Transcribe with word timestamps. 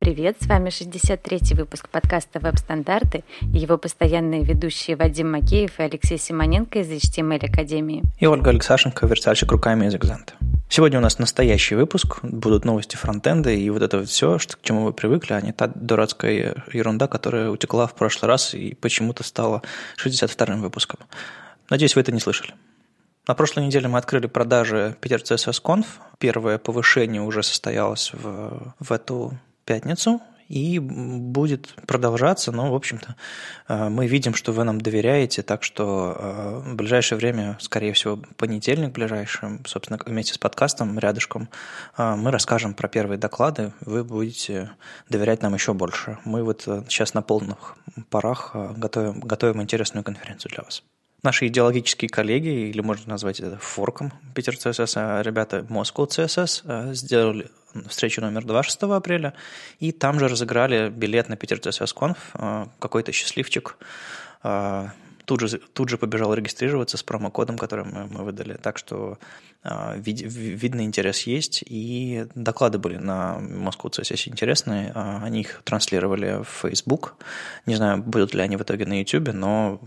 Привет, 0.00 0.38
с 0.40 0.46
вами 0.46 0.70
63-й 0.70 1.54
выпуск 1.54 1.90
подкаста 1.90 2.40
«Веб-стандарты» 2.40 3.22
и 3.42 3.58
его 3.58 3.76
постоянные 3.76 4.42
ведущие 4.42 4.96
Вадим 4.96 5.30
Макеев 5.30 5.78
и 5.78 5.82
Алексей 5.82 6.16
Симоненко 6.16 6.78
из 6.78 6.88
HTML 6.88 7.44
Академии. 7.44 8.02
И 8.18 8.24
Ольга 8.24 8.48
Алексашенко, 8.48 9.06
верстальщик 9.06 9.52
руками 9.52 9.88
из 9.88 9.94
Экзанта. 9.94 10.32
Сегодня 10.70 11.00
у 11.00 11.02
нас 11.02 11.18
настоящий 11.18 11.74
выпуск, 11.74 12.20
будут 12.22 12.64
новости 12.64 12.96
фронтенда 12.96 13.50
и 13.50 13.68
вот 13.68 13.82
это 13.82 14.02
все, 14.06 14.38
что, 14.38 14.56
к 14.56 14.62
чему 14.62 14.84
вы 14.84 14.94
привыкли, 14.94 15.34
а 15.34 15.42
не 15.42 15.52
та 15.52 15.66
дурацкая 15.66 16.64
ерунда, 16.72 17.06
которая 17.06 17.50
утекла 17.50 17.86
в 17.86 17.94
прошлый 17.94 18.30
раз 18.30 18.54
и 18.54 18.72
почему-то 18.72 19.22
стала 19.22 19.60
62-м 20.02 20.62
выпуском. 20.62 21.00
Надеюсь, 21.68 21.94
вы 21.94 22.00
это 22.00 22.10
не 22.10 22.20
слышали. 22.20 22.54
На 23.28 23.34
прошлой 23.34 23.66
неделе 23.66 23.86
мы 23.86 23.98
открыли 23.98 24.28
продажи 24.28 24.96
Peter 25.02 25.22
CSS 25.22 25.62
Conf. 25.62 25.84
Первое 26.18 26.56
повышение 26.56 27.20
уже 27.20 27.42
состоялось 27.42 28.12
в, 28.14 28.72
в 28.80 28.92
эту 28.92 29.38
пятницу 29.64 30.20
и 30.50 30.80
будет 30.80 31.68
продолжаться, 31.86 32.50
но, 32.50 32.72
в 32.72 32.74
общем-то, 32.74 33.14
э, 33.68 33.88
мы 33.88 34.08
видим, 34.08 34.34
что 34.34 34.50
вы 34.52 34.64
нам 34.64 34.80
доверяете, 34.80 35.42
так 35.42 35.62
что 35.62 36.16
э, 36.18 36.70
в 36.72 36.74
ближайшее 36.74 37.18
время, 37.18 37.56
скорее 37.60 37.92
всего, 37.92 38.16
понедельник 38.36 38.90
ближайший, 38.90 39.60
собственно, 39.64 40.00
вместе 40.04 40.34
с 40.34 40.38
подкастом 40.38 40.98
рядышком, 40.98 41.48
э, 41.96 42.16
мы 42.16 42.32
расскажем 42.32 42.74
про 42.74 42.88
первые 42.88 43.16
доклады, 43.16 43.72
вы 43.80 44.02
будете 44.02 44.72
доверять 45.08 45.40
нам 45.40 45.54
еще 45.54 45.72
больше. 45.72 46.18
Мы 46.24 46.42
вот 46.42 46.62
сейчас 46.88 47.14
на 47.14 47.22
полных 47.22 47.76
парах 48.10 48.50
готовим, 48.76 49.20
готовим 49.20 49.62
интересную 49.62 50.02
конференцию 50.02 50.50
для 50.50 50.64
вас. 50.64 50.82
Наши 51.22 51.48
идеологические 51.48 52.08
коллеги, 52.08 52.70
или 52.70 52.80
можно 52.80 53.10
назвать 53.10 53.40
это 53.40 53.58
форком 53.58 54.12
Питер 54.34 54.54
CSS, 54.54 55.22
ребята 55.22 55.66
Moscow 55.68 56.08
CSS 56.08 56.94
сделали 56.94 57.50
встречу 57.88 58.20
номер 58.20 58.44
2 58.44 58.62
6 58.62 58.82
апреля, 58.82 59.34
и 59.78 59.92
там 59.92 60.18
же 60.18 60.28
разыграли 60.28 60.88
билет 60.88 61.28
на 61.28 61.36
Питер 61.36 61.58
CSS 61.58 61.94
Conf, 61.94 62.16
э, 62.34 62.66
какой-то 62.78 63.12
счастливчик 63.12 63.76
э, 64.42 64.88
тут 65.24 65.40
же, 65.40 65.58
тут 65.58 65.88
же 65.88 65.98
побежал 65.98 66.34
регистрироваться 66.34 66.96
с 66.96 67.02
промокодом, 67.02 67.58
который 67.58 67.84
мы, 67.84 68.06
мы 68.06 68.24
выдали. 68.24 68.54
Так 68.54 68.78
что 68.78 69.18
э, 69.62 69.98
вид, 69.98 70.20
видный 70.22 70.84
интерес 70.84 71.22
есть, 71.22 71.62
и 71.66 72.26
доклады 72.34 72.78
были 72.78 72.96
на 72.96 73.38
Moscow 73.40 73.90
CSS 73.90 74.28
интересные, 74.28 74.92
они 74.92 75.40
их 75.40 75.62
транслировали 75.64 76.42
в 76.42 76.68
Facebook. 76.68 77.14
Не 77.66 77.76
знаю, 77.76 78.02
будут 78.02 78.34
ли 78.34 78.42
они 78.42 78.56
в 78.56 78.62
итоге 78.62 78.86
на 78.86 78.98
YouTube, 78.98 79.32
но 79.32 79.80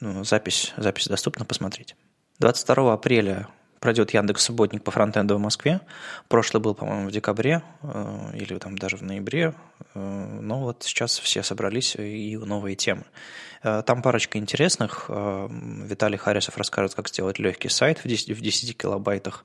ну, 0.00 0.24
запись, 0.24 0.72
запись 0.76 1.08
доступна, 1.08 1.44
посмотреть. 1.44 1.96
22 2.40 2.92
апреля 2.92 3.48
пройдет 3.80 4.14
Яндекс 4.14 4.44
Субботник 4.44 4.82
по 4.82 4.90
фронтенду 4.90 5.36
в 5.36 5.40
Москве. 5.40 5.80
Прошлый 6.28 6.62
был, 6.62 6.74
по-моему, 6.74 7.08
в 7.08 7.12
декабре 7.12 7.62
э, 7.82 8.30
или 8.34 8.58
там 8.58 8.78
даже 8.78 8.96
в 8.96 9.02
ноябре. 9.02 9.54
Э, 9.94 10.38
но 10.40 10.60
вот 10.60 10.82
сейчас 10.82 11.18
все 11.18 11.42
собрались 11.42 11.96
и 11.96 12.36
новые 12.36 12.76
темы. 12.76 13.04
Э, 13.62 13.82
там 13.84 14.02
парочка 14.02 14.38
интересных. 14.38 15.08
Виталий 15.08 16.18
Харисов 16.18 16.56
расскажет, 16.56 16.94
как 16.94 17.08
сделать 17.08 17.38
легкий 17.38 17.68
сайт 17.68 17.98
в 18.04 18.08
10, 18.08 18.36
в 18.36 18.40
10 18.40 18.76
килобайтах, 18.76 19.44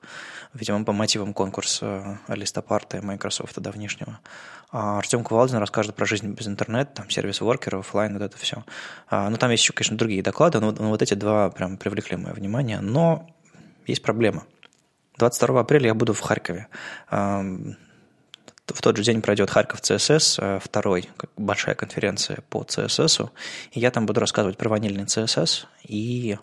видимо, 0.54 0.84
по 0.84 0.92
мотивам 0.92 1.34
конкурса 1.34 2.20
Листопарта 2.28 2.98
и 2.98 3.02
Microsoft 3.02 3.60
давнишнего. 3.60 4.20
А 4.72 5.00
Артем 5.00 5.24
Кувалдин 5.24 5.58
расскажет 5.58 5.96
про 5.96 6.06
жизнь 6.06 6.32
без 6.34 6.48
интернета, 6.48 6.92
там 6.96 7.10
сервис 7.10 7.42
воркера, 7.42 7.80
офлайн, 7.80 8.14
вот 8.14 8.22
это 8.22 8.38
все. 8.38 8.64
Ну, 9.10 9.36
там 9.38 9.50
есть 9.50 9.64
еще, 9.64 9.74
конечно, 9.74 9.98
другие 9.98 10.22
доклады, 10.22 10.60
но, 10.60 10.72
но 10.72 10.90
вот 10.90 11.02
эти 11.02 11.16
два 11.16 11.50
прям 11.50 11.78
привлекли 11.78 12.18
мое 12.18 12.34
внимание. 12.34 12.80
Но 12.80 13.28
есть 13.88 14.04
проблема. 14.04 14.46
22 15.18 15.60
апреля 15.60 15.88
я 15.88 15.94
буду 15.94 16.14
в 16.14 16.22
Харькове. 16.22 16.68
В 18.74 18.82
тот 18.82 18.98
же 18.98 19.04
день 19.04 19.22
пройдет 19.22 19.50
Харьков 19.50 19.82
ЦСС, 19.82 20.38
э, 20.40 20.60
второй, 20.62 21.10
большая 21.38 21.76
конференция 21.76 22.40
по 22.50 22.64
ЦСС, 22.64 23.22
и 23.72 23.80
я 23.80 23.92
там 23.92 24.06
буду 24.06 24.20
рассказывать 24.20 24.58
про 24.58 24.70
ванильный 24.70 25.06
ЦСС, 25.06 25.66
и, 25.84 26.38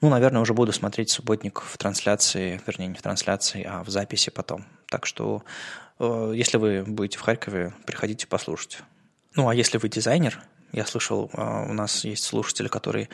ну, 0.00 0.08
наверное, 0.08 0.40
уже 0.40 0.54
буду 0.54 0.72
смотреть 0.72 1.10
субботник 1.10 1.60
в 1.60 1.76
трансляции, 1.76 2.60
вернее, 2.66 2.88
не 2.88 2.94
в 2.94 3.02
трансляции, 3.02 3.66
а 3.68 3.82
в 3.82 3.88
записи 3.88 4.30
потом. 4.30 4.64
Так 4.88 5.06
что, 5.06 5.42
э, 5.98 6.32
если 6.34 6.58
вы 6.58 6.84
будете 6.86 7.18
в 7.18 7.22
Харькове, 7.22 7.74
приходите 7.86 8.26
послушать. 8.26 8.78
Ну, 9.34 9.48
а 9.48 9.54
если 9.54 9.78
вы 9.78 9.88
дизайнер, 9.88 10.40
я 10.72 10.84
слышал, 10.84 11.30
а, 11.32 11.62
у 11.62 11.72
нас 11.72 12.04
есть 12.04 12.24
слушатели, 12.24 12.68
которые 12.68 13.08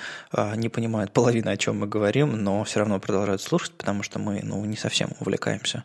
не 0.56 0.68
понимают 0.68 1.12
половины, 1.12 1.50
о 1.50 1.56
чем 1.56 1.78
мы 1.78 1.86
говорим, 1.86 2.32
но 2.32 2.64
все 2.64 2.80
равно 2.80 2.98
продолжают 2.98 3.42
слушать, 3.42 3.72
потому 3.74 4.02
что 4.02 4.18
мы 4.18 4.40
ну, 4.42 4.64
не 4.64 4.76
совсем 4.76 5.10
увлекаемся. 5.20 5.84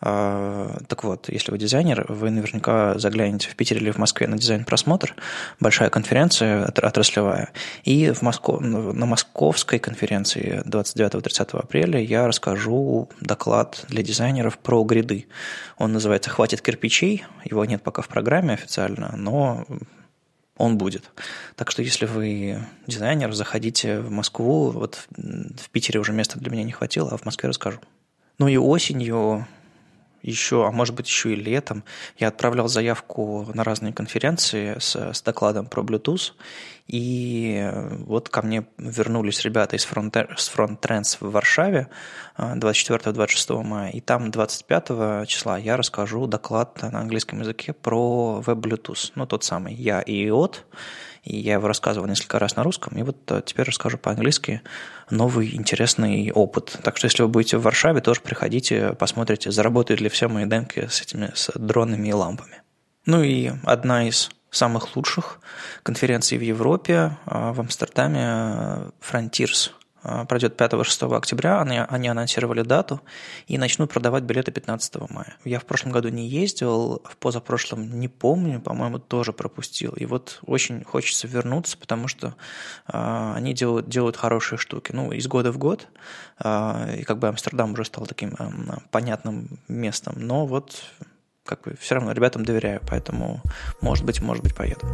А, 0.00 0.78
так 0.88 1.04
вот, 1.04 1.28
если 1.28 1.50
вы 1.50 1.58
дизайнер, 1.58 2.04
вы 2.08 2.30
наверняка 2.30 2.98
заглянете 2.98 3.48
в 3.48 3.56
Питере 3.56 3.80
или 3.80 3.90
в 3.90 3.98
Москве 3.98 4.26
на 4.26 4.36
дизайн-просмотр, 4.36 5.14
большая 5.58 5.88
конференция 5.88 6.66
отраслевая, 6.66 7.50
и 7.84 8.10
в 8.10 8.22
Москву, 8.22 8.60
на 8.60 9.06
московской 9.06 9.78
конференции 9.78 10.62
29-30 10.66 11.58
апреля 11.58 12.00
я 12.00 12.26
расскажу 12.26 13.08
доклад 13.20 13.84
для 13.88 14.02
дизайнеров 14.02 14.58
про 14.58 14.84
гриды. 14.84 15.26
Он 15.78 15.92
называется 15.92 16.30
«Хватит 16.30 16.60
кирпичей», 16.60 17.24
его 17.44 17.64
нет 17.64 17.82
пока 17.82 18.02
в 18.02 18.08
программе 18.08 18.54
официально, 18.54 19.14
но 19.16 19.66
он 20.58 20.78
будет. 20.78 21.10
Так 21.54 21.70
что 21.70 21.82
если 21.82 22.06
вы 22.06 22.58
дизайнер, 22.86 23.32
заходите 23.32 24.00
в 24.00 24.10
Москву. 24.10 24.70
Вот 24.70 25.06
в 25.16 25.70
Питере 25.70 26.00
уже 26.00 26.12
места 26.12 26.38
для 26.38 26.50
меня 26.50 26.64
не 26.64 26.72
хватило, 26.72 27.10
а 27.12 27.16
в 27.16 27.24
Москве 27.24 27.48
расскажу. 27.48 27.78
Ну 28.38 28.48
и 28.48 28.56
осенью 28.56 29.46
еще, 30.30 30.66
а 30.66 30.70
может 30.70 30.94
быть 30.94 31.06
еще 31.06 31.32
и 31.32 31.36
летом, 31.36 31.84
я 32.18 32.28
отправлял 32.28 32.68
заявку 32.68 33.48
на 33.54 33.64
разные 33.64 33.92
конференции 33.92 34.76
с, 34.78 34.96
с 34.96 35.22
докладом 35.22 35.66
про 35.66 35.82
Bluetooth, 35.82 36.32
и 36.86 37.68
вот 38.06 38.28
ко 38.28 38.42
мне 38.42 38.66
вернулись 38.78 39.42
ребята 39.42 39.76
из 39.76 39.86
Front, 39.86 40.36
с 40.36 40.52
Front 40.54 40.80
Trends 40.80 41.16
в 41.20 41.30
Варшаве 41.30 41.88
24-26 42.38 43.62
мая, 43.62 43.90
и 43.90 44.00
там 44.00 44.30
25 44.30 45.26
числа 45.26 45.58
я 45.58 45.76
расскажу 45.76 46.26
доклад 46.26 46.80
на 46.82 47.00
английском 47.00 47.40
языке 47.40 47.72
про 47.72 48.42
Web 48.46 48.60
Bluetooth, 48.60 49.12
ну 49.14 49.26
тот 49.26 49.44
самый 49.44 49.74
я 49.74 50.00
и 50.00 50.26
IOT, 50.26 50.56
и 51.26 51.36
я 51.38 51.54
его 51.54 51.66
рассказывал 51.66 52.06
несколько 52.06 52.38
раз 52.38 52.56
на 52.56 52.62
русском, 52.62 52.96
и 52.96 53.02
вот 53.02 53.16
э, 53.32 53.42
теперь 53.44 53.66
расскажу 53.66 53.98
по-английски 53.98 54.62
новый 55.10 55.54
интересный 55.56 56.30
опыт. 56.30 56.78
Так 56.82 56.96
что 56.96 57.06
если 57.06 57.22
вы 57.22 57.28
будете 57.28 57.58
в 57.58 57.62
Варшаве, 57.62 58.00
тоже 58.00 58.20
приходите, 58.20 58.92
посмотрите, 58.92 59.50
заработают 59.50 60.00
ли 60.00 60.08
все 60.08 60.28
мои 60.28 60.46
демки 60.46 60.86
с 60.88 61.02
этими 61.02 61.32
с 61.34 61.50
дронами 61.54 62.08
и 62.08 62.12
лампами. 62.12 62.62
Ну 63.06 63.22
и 63.22 63.50
одна 63.64 64.08
из 64.08 64.30
самых 64.50 64.96
лучших 64.96 65.40
конференций 65.82 66.38
в 66.38 66.42
Европе, 66.42 67.18
э, 67.26 67.52
в 67.52 67.60
Амстердаме, 67.60 68.24
э, 68.24 68.90
Frontiers– 69.00 69.70
а, 69.80 69.85
пройдет 70.28 70.60
5-6 70.60 71.16
октября, 71.16 71.60
они, 71.60 71.78
они 71.78 72.08
анонсировали 72.08 72.62
дату 72.62 73.00
и 73.46 73.58
начнут 73.58 73.92
продавать 73.92 74.24
билеты 74.24 74.52
15 74.52 75.10
мая. 75.10 75.36
Я 75.44 75.58
в 75.60 75.64
прошлом 75.64 75.92
году 75.92 76.08
не 76.08 76.28
ездил, 76.28 77.02
в 77.04 77.16
позапрошлом 77.16 77.98
не 77.98 78.08
помню, 78.08 78.60
по-моему, 78.60 78.98
тоже 78.98 79.32
пропустил. 79.32 79.92
И 79.92 80.06
вот 80.06 80.38
очень 80.46 80.84
хочется 80.84 81.26
вернуться, 81.26 81.76
потому 81.78 82.08
что 82.08 82.34
э, 82.88 83.32
они 83.34 83.54
делают, 83.54 83.88
делают 83.88 84.16
хорошие 84.16 84.58
штуки. 84.58 84.92
Ну, 84.92 85.12
из 85.12 85.26
года 85.26 85.52
в 85.52 85.58
год, 85.58 85.88
э, 86.42 86.98
и 87.00 87.02
как 87.04 87.18
бы 87.18 87.28
Амстердам 87.28 87.72
уже 87.72 87.84
стал 87.84 88.06
таким 88.06 88.34
э, 88.38 88.50
понятным 88.90 89.58
местом, 89.68 90.14
но 90.18 90.46
вот 90.46 90.82
как 91.44 91.62
бы 91.62 91.76
все 91.80 91.94
равно 91.94 92.12
ребятам 92.12 92.44
доверяю, 92.44 92.80
поэтому, 92.86 93.40
может 93.80 94.04
быть, 94.04 94.20
может 94.20 94.42
быть, 94.42 94.54
поеду. 94.54 94.86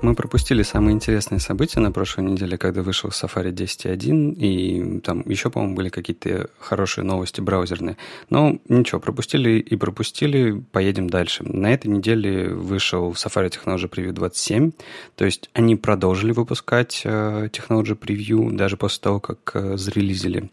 Мы 0.00 0.14
пропустили 0.14 0.62
самые 0.62 0.94
интересные 0.94 1.40
события 1.40 1.80
на 1.80 1.90
прошлой 1.90 2.22
неделе, 2.22 2.56
когда 2.56 2.82
вышел 2.82 3.10
Safari 3.10 3.50
10.1, 3.50 4.34
и 4.34 5.00
там 5.00 5.28
еще, 5.28 5.50
по-моему, 5.50 5.74
были 5.74 5.88
какие-то 5.88 6.50
хорошие 6.60 7.04
новости 7.04 7.40
браузерные. 7.40 7.96
Но 8.30 8.58
ничего, 8.68 9.00
пропустили 9.00 9.58
и 9.58 9.74
пропустили, 9.74 10.62
поедем 10.70 11.10
дальше. 11.10 11.42
На 11.42 11.72
этой 11.72 11.88
неделе 11.88 12.48
вышел 12.48 13.10
Safari 13.12 13.50
Technology 13.50 13.90
Preview 13.90 14.12
27, 14.12 14.70
то 15.16 15.24
есть 15.24 15.50
они 15.52 15.74
продолжили 15.74 16.30
выпускать 16.30 17.02
э, 17.04 17.48
Technology 17.52 17.98
Preview 17.98 18.52
даже 18.52 18.76
после 18.76 19.02
того, 19.02 19.18
как 19.18 19.50
э, 19.54 19.76
зарелизили 19.76 20.52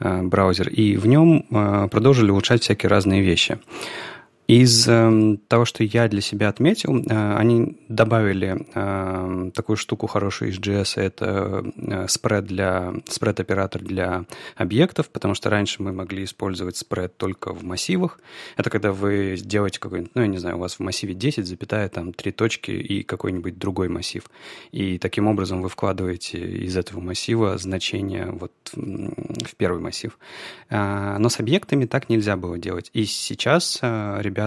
э, 0.00 0.22
браузер, 0.22 0.68
и 0.68 0.98
в 0.98 1.06
нем 1.06 1.46
продолжили 1.90 2.30
улучшать 2.30 2.62
всякие 2.62 2.90
разные 2.90 3.22
вещи. 3.22 3.58
Из 4.52 4.86
э, 4.86 5.38
того, 5.48 5.64
что 5.64 5.82
я 5.82 6.08
для 6.08 6.20
себя 6.20 6.50
отметил, 6.50 6.98
э, 6.98 7.36
они 7.38 7.78
добавили 7.88 8.66
э, 8.74 9.50
такую 9.52 9.78
штуку 9.78 10.06
хорошую 10.06 10.50
из 10.50 10.58
JS, 10.58 11.00
это 11.00 11.64
э, 11.74 12.06
спред 12.06 12.44
для 12.44 12.92
спред-оператор 13.08 13.80
для 13.80 14.26
объектов, 14.54 15.08
потому 15.08 15.32
что 15.32 15.48
раньше 15.48 15.82
мы 15.82 15.94
могли 15.94 16.24
использовать 16.24 16.76
спред 16.76 17.16
только 17.16 17.54
в 17.54 17.64
массивах. 17.64 18.20
Это 18.58 18.68
когда 18.68 18.92
вы 18.92 19.38
делаете 19.42 19.80
какой-нибудь, 19.80 20.14
ну, 20.14 20.20
я 20.20 20.28
не 20.28 20.36
знаю, 20.36 20.56
у 20.56 20.60
вас 20.60 20.74
в 20.74 20.80
массиве 20.80 21.14
10, 21.14 21.46
запятая, 21.46 21.88
там, 21.88 22.12
три 22.12 22.30
точки 22.30 22.72
и 22.72 23.04
какой-нибудь 23.04 23.56
другой 23.56 23.88
массив. 23.88 24.22
И 24.70 24.98
таким 24.98 25.28
образом 25.28 25.62
вы 25.62 25.70
вкладываете 25.70 26.36
из 26.38 26.76
этого 26.76 27.00
массива 27.00 27.56
значение 27.56 28.26
вот 28.26 28.52
в 28.74 29.56
первый 29.56 29.80
массив. 29.80 30.18
А, 30.68 31.16
но 31.18 31.30
с 31.30 31.40
объектами 31.40 31.86
так 31.86 32.10
нельзя 32.10 32.36
было 32.36 32.58
делать. 32.58 32.90
И 32.92 33.06
сейчас 33.06 33.78
э, 33.80 34.18
ребята 34.20 34.41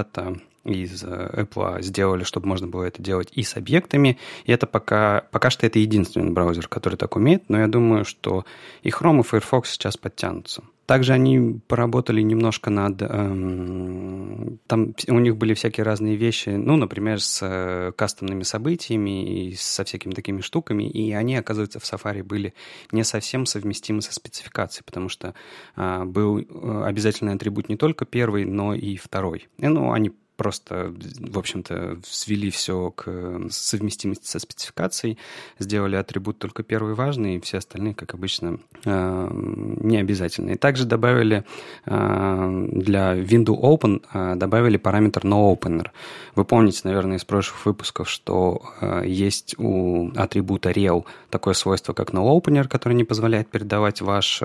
из 0.66 1.04
э, 1.04 1.08
Apple 1.08 1.82
сделали, 1.82 2.24
чтобы 2.24 2.48
можно 2.48 2.68
было 2.68 2.84
это 2.84 3.02
делать 3.02 3.30
и 3.34 3.44
с 3.44 3.56
объектами. 3.56 4.18
И 4.46 4.52
это 4.52 4.66
пока, 4.66 5.26
пока 5.32 5.50
что 5.50 5.66
это 5.66 5.80
единственный 5.80 6.32
браузер, 6.32 6.68
который 6.68 6.96
так 6.96 7.16
умеет, 7.16 7.44
но 7.50 7.60
я 7.60 7.68
думаю, 7.68 8.04
что 8.04 8.46
и 8.82 8.90
Chrome, 8.90 9.20
и 9.20 9.24
Firefox 9.24 9.70
сейчас 9.70 9.98
подтянутся. 9.98 10.64
Также 10.86 11.14
они 11.14 11.60
поработали 11.68 12.22
немножко 12.22 12.70
над... 12.70 13.02
Эм, 13.02 14.60
там 14.68 14.94
у 15.08 15.20
них 15.20 15.36
были 15.36 15.56
всякие 15.56 15.84
разные 15.84 16.16
вещи, 16.16 16.50
ну, 16.50 16.76
например, 16.76 17.20
с 17.20 17.40
э, 17.42 17.92
кастомными 17.96 18.44
событиями 18.44 19.48
и 19.48 19.56
со 19.56 19.84
всякими 19.84 20.14
такими 20.14 20.42
штуками, 20.42 20.84
и 20.84 21.12
они, 21.14 21.36
оказывается, 21.38 21.80
в 21.80 21.84
Safari 21.84 22.24
были 22.24 22.54
не 22.92 23.04
совсем 23.04 23.48
совместимы 23.48 24.04
со 24.04 24.14
спецификацией, 24.14 24.84
потому 24.86 25.10
что 25.10 25.34
э, 25.76 26.04
был 26.04 26.40
э, 26.40 26.84
обязательный 26.86 27.34
атрибут 27.34 27.68
не 27.68 27.78
только 27.78 28.06
первый, 28.06 28.46
но 28.46 28.76
и 28.76 28.96
второй. 28.96 29.48
И, 29.58 29.68
ну, 29.68 29.92
они 29.92 30.12
просто, 30.36 30.94
в 31.20 31.38
общем-то, 31.38 32.00
свели 32.04 32.50
все 32.50 32.92
к 32.92 33.50
совместимости 33.50 34.28
со 34.28 34.40
спецификацией, 34.40 35.18
сделали 35.60 35.96
атрибут 35.96 36.40
только 36.40 36.64
первый 36.64 36.94
важный, 36.94 37.36
и 37.36 37.40
все 37.40 37.58
остальные, 37.58 37.94
как 37.94 38.14
обычно, 38.14 38.60
э, 38.84 39.30
не 39.32 39.98
обязательные. 39.98 40.58
Также 40.58 40.86
добавили 40.86 41.46
э, 41.86 42.68
для 42.72 43.16
Window 43.16 43.60
Open 43.60 44.04
э, 44.14 44.36
добавили 44.36 44.78
параметр 44.78 45.22
NoOpener. 45.22 45.88
Вы 46.36 46.46
помните, 46.46 46.82
наверное, 46.84 47.18
из 47.18 47.26
прошлых 47.26 47.66
выпусков, 47.66 48.10
что 48.10 48.62
есть 49.06 49.56
у 49.58 50.12
атрибута 50.16 50.72
rel 50.72 51.06
такое 51.30 51.54
свойство, 51.54 51.94
как 51.94 52.12
NoOpener, 52.12 52.68
которое 52.68 52.96
не 52.96 53.04
позволяет 53.04 53.48
передавать 53.50 54.02
ваш 54.02 54.42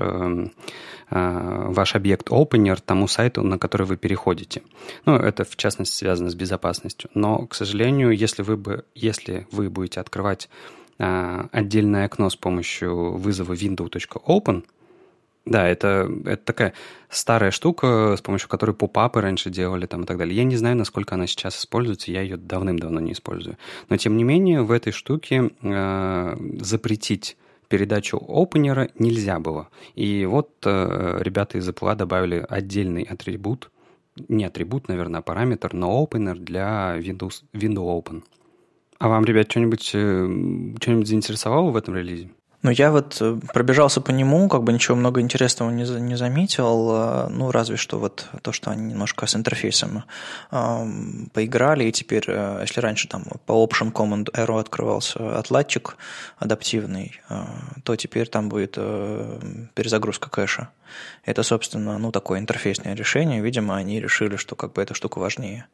ваш 1.11 1.95
объект 1.97 2.29
opener 2.29 2.81
тому 2.85 3.09
сайту, 3.09 3.43
на 3.43 3.59
который 3.59 3.87
вы 3.87 3.97
переходите. 3.97 4.63
Ну, 5.07 5.17
это 5.17 5.45
в 5.45 5.57
частности 5.57 5.97
связано 5.97 6.31
с 6.31 6.35
безопасностью. 6.35 7.11
Но, 7.15 7.47
к 7.47 7.55
сожалению, 7.55 8.11
если 8.11 8.43
вы, 8.43 8.57
бы, 8.57 8.85
если 8.95 9.47
вы 9.51 9.71
будете 9.71 10.01
открывать 10.01 10.49
отдельное 10.99 12.05
окно 12.05 12.29
с 12.29 12.37
помощью 12.37 13.17
вызова 13.17 13.55
window.open, 13.55 14.65
да, 15.47 15.67
это, 15.67 16.09
это 16.27 16.45
такая 16.45 16.75
старая 17.09 17.51
штука, 17.51 18.15
с 18.17 18.21
помощью 18.21 18.49
которой 18.49 18.73
попапы 18.73 19.21
раньше 19.21 19.51
делали 19.51 19.87
там 19.87 20.03
и 20.03 20.07
так 20.07 20.19
далее. 20.19 20.37
Я 20.37 20.45
не 20.45 20.57
знаю, 20.57 20.77
насколько 20.77 21.15
она 21.15 21.27
сейчас 21.27 21.59
используется, 21.59 22.13
я 22.13 22.21
ее 22.21 22.37
давным-давно 22.37 23.01
не 23.01 23.13
использую. 23.13 23.57
Но, 23.89 23.97
тем 23.97 24.17
не 24.17 24.25
менее, 24.25 24.63
в 24.63 24.71
этой 24.71 24.93
штуке 24.93 25.51
э, 25.63 26.37
запретить 26.61 27.37
передачу 27.71 28.21
опенера 28.29 28.91
нельзя 28.99 29.39
было. 29.39 29.69
И 29.95 30.27
вот 30.27 30.51
э, 30.67 31.19
ребята 31.23 31.57
из 31.57 31.69
Apple 31.69 31.95
добавили 31.95 32.45
отдельный 32.47 33.05
атрибут, 33.05 33.71
не 34.29 34.45
атрибут, 34.45 34.89
наверное, 34.89 35.21
а 35.21 35.23
параметр, 35.23 35.73
но 35.73 36.05
opener 36.05 36.35
для 36.35 36.99
Windows, 36.99 37.45
Windows 37.55 38.03
Open. 38.03 38.23
А 38.99 39.09
вам, 39.09 39.25
ребят, 39.25 39.51
что-нибудь, 39.51 39.93
э, 39.95 40.27
что-нибудь 40.81 41.09
заинтересовало 41.09 41.71
в 41.71 41.77
этом 41.77 41.95
релизе? 41.95 42.31
Ну, 42.63 42.71
я 42.71 42.91
вот 42.91 43.17
э, 43.23 43.39
пробежался 43.55 44.03
по 44.03 44.11
нему, 44.11 44.47
как 44.49 44.65
бы 44.65 44.73
ничего 44.75 44.95
много 44.95 45.23
интересного 45.23 45.71
не, 45.71 45.85
не 46.01 46.15
заметил, 46.15 46.91
э, 46.93 47.29
ну, 47.31 47.51
разве 47.51 47.77
что 47.77 47.99
вот 47.99 48.27
то, 48.43 48.53
что 48.53 48.71
они 48.71 48.93
немножко 48.93 49.27
с 49.27 49.35
интерфейсом 49.35 50.05
э, 50.51 50.87
поиграли, 51.33 51.85
и 51.85 51.93
теперь, 51.93 52.25
э, 52.27 52.59
если 52.61 52.81
раньше 52.81 53.09
там 53.09 53.25
по 53.47 53.53
Option 53.65 53.93
Command 53.93 54.31
Arrow 54.33 54.61
открывался 54.61 55.39
отладчик 55.39 55.97
адаптивный, 56.39 57.19
э, 57.31 57.45
то 57.83 57.97
теперь 57.97 58.29
там 58.29 58.51
будет 58.51 58.75
э, 58.77 59.41
перезагрузка 59.75 60.29
кэша. 60.29 60.69
Это, 61.25 61.43
собственно, 61.43 61.97
ну, 61.97 62.13
такое 62.13 62.41
интерфейсное 62.41 62.95
решение. 62.95 63.41
Видимо, 63.41 63.77
они 63.77 64.01
решили, 64.01 64.37
что 64.37 64.55
как 64.55 64.75
бы 64.75 64.83
эта 64.83 64.93
штука 64.93 65.19
важнее. 65.19 65.65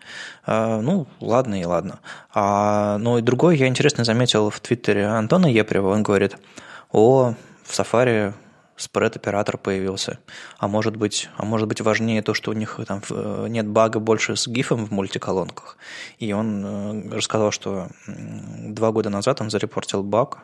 Э, 0.47 0.81
ну, 0.81 1.09
ладно 1.21 1.61
и 1.61 1.65
ладно. 1.65 1.99
А, 2.33 2.99
ну, 2.99 3.19
и 3.19 3.23
другой 3.23 3.57
я 3.57 3.67
интересно 3.67 4.05
заметил 4.05 4.51
в 4.51 4.61
Твиттере 4.61 5.07
Антона 5.07 5.47
Епрева, 5.47 5.89
он 5.89 6.05
говорит– 6.05 6.37
о, 6.91 7.35
в 7.65 7.71
Safari 7.79 8.33
спред-оператор 8.77 9.57
появился. 9.59 10.19
А 10.59 10.69
может 10.69 10.97
быть, 10.97 11.29
а 11.37 11.45
может 11.45 11.67
быть 11.67 11.81
важнее 11.81 12.23
то, 12.23 12.35
что 12.35 12.51
у 12.51 12.55
них 12.55 12.79
там 12.87 13.03
э, 13.11 13.47
нет 13.49 13.67
бага 13.67 14.01
больше 14.01 14.37
с 14.37 14.47
гифом 14.47 14.85
в 14.87 14.91
мультиколонках. 14.91 15.79
И 16.19 16.33
он 16.33 16.65
э, 16.65 17.17
рассказал, 17.17 17.51
что 17.51 17.89
два 18.07 18.93
года 18.93 19.11
назад 19.11 19.41
он 19.41 19.51
зарепортил 19.51 20.03
баг, 20.03 20.41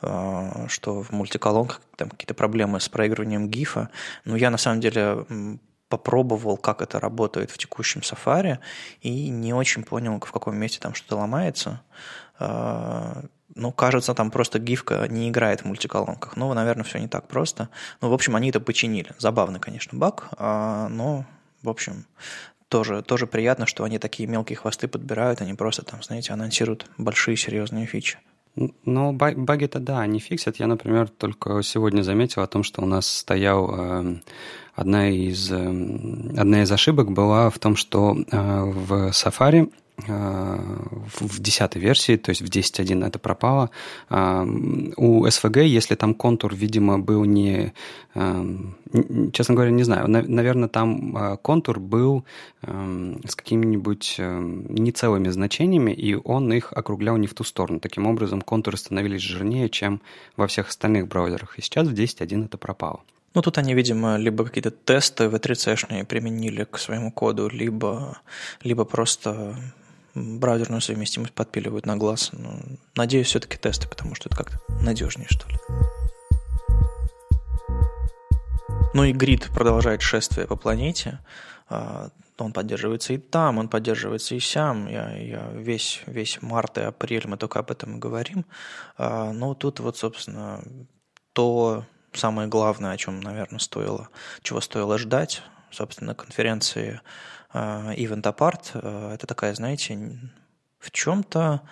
э, 0.00 0.66
что 0.68 1.02
в 1.02 1.10
мультиколонках 1.10 1.80
там 1.96 2.08
какие-то 2.08 2.34
проблемы 2.34 2.80
с 2.80 2.88
проигрыванием 2.88 3.48
гифа. 3.48 3.90
Но 4.24 4.36
я 4.36 4.50
на 4.50 4.58
самом 4.58 4.80
деле 4.80 5.26
попробовал, 5.88 6.56
как 6.56 6.80
это 6.80 7.00
работает 7.00 7.50
в 7.50 7.58
текущем 7.58 8.00
Safari, 8.00 8.58
и 9.02 9.28
не 9.28 9.52
очень 9.52 9.82
понял, 9.82 10.18
в 10.20 10.32
каком 10.32 10.56
месте 10.56 10.78
там 10.80 10.94
что-то 10.94 11.16
ломается 11.16 11.82
ну, 13.54 13.72
кажется, 13.72 14.14
там 14.14 14.30
просто 14.30 14.58
гифка 14.58 15.06
не 15.08 15.28
играет 15.28 15.60
в 15.60 15.64
мультиколонках. 15.66 16.36
Ну, 16.36 16.52
наверное, 16.54 16.84
все 16.84 16.98
не 16.98 17.08
так 17.08 17.28
просто. 17.28 17.68
Ну, 18.00 18.08
в 18.10 18.14
общем, 18.14 18.36
они 18.36 18.50
это 18.50 18.60
починили. 18.60 19.12
Забавный, 19.18 19.60
конечно, 19.60 19.98
баг, 19.98 20.28
а, 20.38 20.88
но, 20.88 21.24
в 21.62 21.68
общем, 21.68 22.06
тоже, 22.68 23.02
тоже 23.02 23.26
приятно, 23.26 23.66
что 23.66 23.84
они 23.84 23.98
такие 23.98 24.28
мелкие 24.28 24.56
хвосты 24.56 24.88
подбирают, 24.88 25.42
они 25.42 25.54
просто 25.54 25.84
там, 25.84 26.02
знаете, 26.02 26.32
анонсируют 26.32 26.86
большие 26.96 27.36
серьезные 27.36 27.86
фичи. 27.86 28.18
Ну, 28.84 29.12
баги-то 29.12 29.78
да, 29.78 30.00
они 30.00 30.18
фиксят. 30.18 30.56
Я, 30.56 30.66
например, 30.66 31.08
только 31.08 31.62
сегодня 31.62 32.02
заметил 32.02 32.42
о 32.42 32.46
том, 32.46 32.62
что 32.62 32.82
у 32.82 32.86
нас 32.86 33.06
стоял 33.06 33.70
э, 33.74 34.16
одна 34.74 35.08
из, 35.08 35.50
э, 35.50 35.56
одна 35.56 36.62
из 36.62 36.70
ошибок 36.70 37.12
была 37.12 37.48
в 37.48 37.58
том, 37.58 37.76
что 37.76 38.14
э, 38.14 38.62
в 38.64 39.10
Safari 39.10 39.72
в 39.98 41.38
10 41.38 41.76
версии, 41.76 42.16
то 42.16 42.30
есть 42.30 42.42
в 42.42 42.46
10.1 42.46 43.06
это 43.06 43.18
пропало. 43.18 43.70
У 44.10 45.26
SVG, 45.26 45.66
если 45.66 45.94
там 45.94 46.14
контур, 46.14 46.54
видимо, 46.54 46.98
был 46.98 47.24
не... 47.24 47.72
Честно 48.14 49.54
говоря, 49.54 49.70
не 49.70 49.84
знаю. 49.84 50.08
Наверное, 50.08 50.68
там 50.68 51.38
контур 51.42 51.78
был 51.78 52.24
с 52.62 53.34
какими-нибудь 53.34 54.16
нецелыми 54.18 55.28
значениями, 55.28 55.92
и 55.92 56.14
он 56.14 56.52
их 56.52 56.72
округлял 56.72 57.16
не 57.16 57.26
в 57.26 57.34
ту 57.34 57.44
сторону. 57.44 57.78
Таким 57.78 58.06
образом, 58.06 58.40
контуры 58.40 58.76
становились 58.76 59.22
жирнее, 59.22 59.68
чем 59.68 60.00
во 60.36 60.46
всех 60.46 60.68
остальных 60.68 61.06
браузерах. 61.06 61.58
И 61.58 61.62
сейчас 61.62 61.86
в 61.86 61.92
10.1 61.92 62.46
это 62.46 62.58
пропало. 62.58 63.00
Ну, 63.34 63.40
тут 63.40 63.56
они, 63.56 63.72
видимо, 63.72 64.16
либо 64.18 64.44
какие-то 64.44 64.70
тесты 64.70 65.28
в 65.28 65.38
3 65.38 66.04
применили 66.04 66.64
к 66.64 66.78
своему 66.78 67.10
коду, 67.10 67.48
либо, 67.48 68.18
либо 68.62 68.84
просто 68.84 69.56
браузерную 70.14 70.80
совместимость 70.80 71.32
подпиливают 71.32 71.86
на 71.86 71.96
глаз. 71.96 72.30
Но, 72.32 72.50
ну, 72.50 72.78
надеюсь, 72.96 73.28
все-таки 73.28 73.56
тесты, 73.56 73.88
потому 73.88 74.14
что 74.14 74.28
это 74.28 74.36
как-то 74.36 74.58
надежнее, 74.82 75.28
что 75.28 75.48
ли. 75.48 75.56
Ну 78.94 79.04
и 79.04 79.12
грид 79.12 79.48
продолжает 79.54 80.02
шествие 80.02 80.46
по 80.46 80.56
планете. 80.56 81.20
А, 81.68 82.10
он 82.38 82.52
поддерживается 82.52 83.14
и 83.14 83.18
там, 83.18 83.58
он 83.58 83.68
поддерживается 83.68 84.34
и 84.34 84.40
сям. 84.40 84.86
Я, 84.86 85.16
я 85.16 85.50
весь, 85.54 86.02
весь 86.06 86.42
март 86.42 86.78
и 86.78 86.82
апрель 86.82 87.26
мы 87.26 87.36
только 87.36 87.58
об 87.60 87.70
этом 87.70 87.96
и 87.96 87.98
говорим. 87.98 88.44
А, 88.98 89.32
но 89.32 89.54
тут 89.54 89.80
вот, 89.80 89.96
собственно, 89.96 90.62
то 91.32 91.84
самое 92.12 92.48
главное, 92.48 92.92
о 92.92 92.96
чем, 92.96 93.20
наверное, 93.20 93.58
стоило, 93.58 94.08
чего 94.42 94.60
стоило 94.60 94.98
ждать, 94.98 95.42
собственно, 95.70 96.14
конференции 96.14 97.00
Event 97.54 98.22
Apart. 98.22 98.70
Э, 98.74 99.14
это 99.14 99.26
такая, 99.26 99.54
знаете, 99.54 100.18
в 100.78 100.90
чем-то 100.90 101.62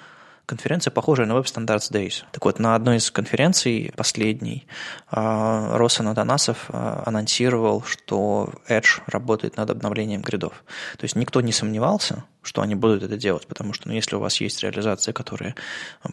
конференция, 0.47 0.91
похожая 0.91 1.27
на 1.27 1.33
Web 1.33 1.45
Standards 1.45 1.93
Days. 1.93 2.25
Так 2.33 2.45
вот, 2.45 2.59
на 2.59 2.75
одной 2.75 2.97
из 2.97 3.11
конференций, 3.11 3.93
последней, 3.97 4.67
э, 5.11 5.77
Росан 5.77 6.09
Атанасов 6.09 6.71
анонсировал, 6.71 7.83
что 7.83 8.53
Edge 8.69 9.01
работает 9.07 9.57
над 9.57 9.71
обновлением 9.71 10.23
гридов. 10.23 10.65
То 10.99 11.05
есть 11.05 11.17
никто 11.17 11.41
не 11.41 11.53
сомневался– 11.53 12.25
что 12.43 12.63
они 12.63 12.75
будут 12.75 13.03
это 13.03 13.17
делать, 13.17 13.47
потому 13.47 13.73
что 13.73 13.89
ну, 13.89 13.95
если 13.95 14.17
у 14.17 14.21
вас 14.21 14.41
есть 14.41 14.63
реализации, 14.63 15.13
которые 15.13 15.55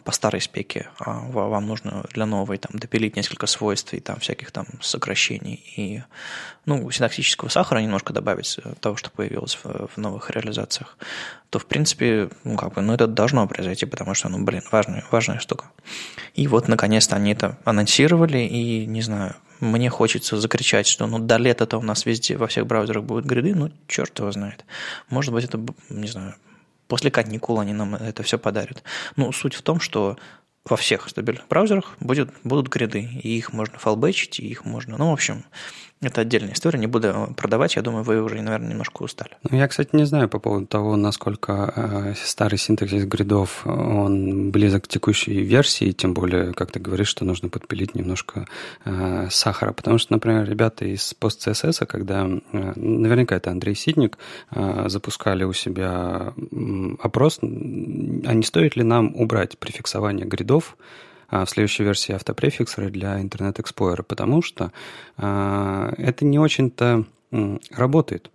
по 0.04 0.12
старой 0.12 0.40
спеке, 0.40 0.88
а 0.98 1.20
вам 1.30 1.66
нужно 1.66 2.04
для 2.12 2.26
новой 2.26 2.58
там, 2.58 2.78
допилить 2.78 3.16
несколько 3.16 3.46
свойств 3.46 3.94
и 3.94 4.00
там 4.00 4.20
всяких 4.20 4.50
там 4.50 4.66
сокращений 4.80 5.62
и 5.76 6.02
ну, 6.66 6.90
синтаксического 6.90 7.48
сахара 7.48 7.78
немножко 7.78 8.12
добавить 8.12 8.58
того, 8.80 8.96
что 8.96 9.10
появилось 9.10 9.58
в, 9.62 9.88
в 9.88 9.96
новых 9.96 10.30
реализациях, 10.30 10.98
то 11.50 11.58
в 11.58 11.66
принципе, 11.66 12.28
ну 12.44 12.56
как 12.56 12.74
бы, 12.74 12.82
ну 12.82 12.92
это 12.92 13.06
должно 13.06 13.46
произойти, 13.46 13.86
потому 13.86 14.14
что, 14.14 14.28
ну 14.28 14.44
блин, 14.44 14.62
важная, 14.70 15.04
важная 15.10 15.38
штука. 15.38 15.70
И 16.34 16.46
вот 16.46 16.68
наконец-то 16.68 17.16
они 17.16 17.32
это 17.32 17.58
анонсировали, 17.64 18.38
и 18.38 18.86
не 18.86 19.00
знаю, 19.00 19.34
мне 19.60 19.90
хочется 19.90 20.38
закричать, 20.40 20.86
что 20.86 21.06
ну 21.06 21.18
до 21.18 21.36
лета-то 21.36 21.78
у 21.78 21.82
нас 21.82 22.06
везде, 22.06 22.36
во 22.36 22.46
всех 22.46 22.66
браузерах 22.66 23.04
будут 23.04 23.24
гриды, 23.24 23.54
ну 23.54 23.70
черт 23.86 24.18
его 24.18 24.30
знает. 24.32 24.64
Может 25.10 25.32
быть, 25.32 25.44
это, 25.44 25.60
не 25.88 26.08
знаю, 26.08 26.34
после 26.86 27.10
каникул 27.10 27.60
они 27.60 27.72
нам 27.72 27.94
это 27.94 28.22
все 28.22 28.38
подарят. 28.38 28.82
Ну, 29.16 29.30
суть 29.32 29.54
в 29.54 29.62
том, 29.62 29.80
что 29.80 30.16
во 30.64 30.76
всех 30.76 31.08
стабильных 31.08 31.48
браузерах 31.48 31.96
будет, 32.00 32.30
будут 32.44 32.68
гриды, 32.68 33.08
и 33.22 33.38
их 33.38 33.52
можно 33.52 33.78
фалбэчить, 33.78 34.40
и 34.40 34.46
их 34.46 34.64
можно... 34.64 34.98
Ну, 34.98 35.10
в 35.10 35.12
общем, 35.12 35.44
это 36.00 36.20
отдельная 36.20 36.52
история, 36.52 36.78
не 36.78 36.86
буду 36.86 37.34
продавать, 37.36 37.76
я 37.76 37.82
думаю, 37.82 38.04
вы 38.04 38.22
уже, 38.22 38.40
наверное, 38.40 38.70
немножко 38.70 39.02
устали. 39.02 39.32
Ну, 39.50 39.56
я, 39.56 39.66
кстати, 39.66 39.90
не 39.92 40.04
знаю 40.04 40.28
по 40.28 40.38
поводу 40.38 40.66
того, 40.66 40.96
насколько 40.96 41.72
э, 41.74 42.14
старый 42.22 42.58
синтаксис 42.58 43.04
гридов, 43.04 43.66
он 43.66 44.50
близок 44.50 44.84
к 44.84 44.88
текущей 44.88 45.42
версии, 45.42 45.90
тем 45.92 46.14
более, 46.14 46.52
как 46.52 46.70
ты 46.70 46.78
говоришь, 46.78 47.08
что 47.08 47.24
нужно 47.24 47.48
подпилить 47.48 47.96
немножко 47.96 48.46
э, 48.84 49.28
сахара, 49.30 49.72
потому 49.72 49.98
что, 49.98 50.12
например, 50.12 50.48
ребята 50.48 50.84
из 50.84 51.14
PostCSS, 51.20 51.84
когда, 51.86 52.26
э, 52.26 52.72
наверняка 52.76 53.36
это 53.36 53.50
Андрей 53.50 53.74
Сидник, 53.74 54.18
э, 54.52 54.84
запускали 54.88 55.42
у 55.44 55.52
себя 55.52 56.32
опрос, 57.02 57.40
а 57.42 57.44
не 58.34 58.42
стоит 58.42 58.76
ли 58.76 58.84
нам 58.84 59.14
убрать 59.16 59.58
префиксование 59.58 60.26
гридов 60.26 60.76
в 61.30 61.46
следующей 61.46 61.84
версии 61.84 62.14
автопрефиксера 62.14 62.88
для 62.88 63.20
Internet 63.20 63.56
Explorer, 63.56 64.02
потому 64.02 64.42
что 64.42 64.72
а, 65.16 65.92
это 65.98 66.24
не 66.24 66.38
очень-то 66.38 67.04
работает. 67.70 68.30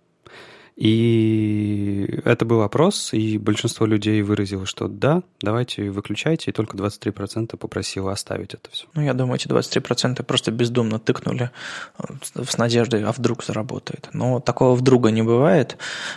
И 0.76 2.20
это 2.24 2.44
был 2.44 2.62
опрос, 2.62 3.12
и 3.12 3.38
большинство 3.38 3.86
людей 3.86 4.22
выразило, 4.22 4.66
что 4.66 4.88
да, 4.88 5.22
давайте 5.40 5.88
выключайте, 5.90 6.50
и 6.50 6.54
только 6.54 6.76
23% 6.76 7.56
попросило 7.56 8.10
оставить 8.10 8.54
это 8.54 8.70
все. 8.72 8.86
Ну, 8.94 9.02
я 9.02 9.14
думаю, 9.14 9.36
эти 9.36 9.46
23% 9.46 10.24
просто 10.24 10.50
бездумно 10.50 10.98
тыкнули 10.98 11.50
э, 11.98 12.04
с 12.44 12.58
надеждой, 12.58 13.04
а 13.04 13.12
вдруг 13.12 13.44
заработает. 13.44 14.08
Но 14.12 14.40
такого 14.40 14.74
вдруга 14.74 15.12
не 15.12 15.22
бывает. 15.22 15.76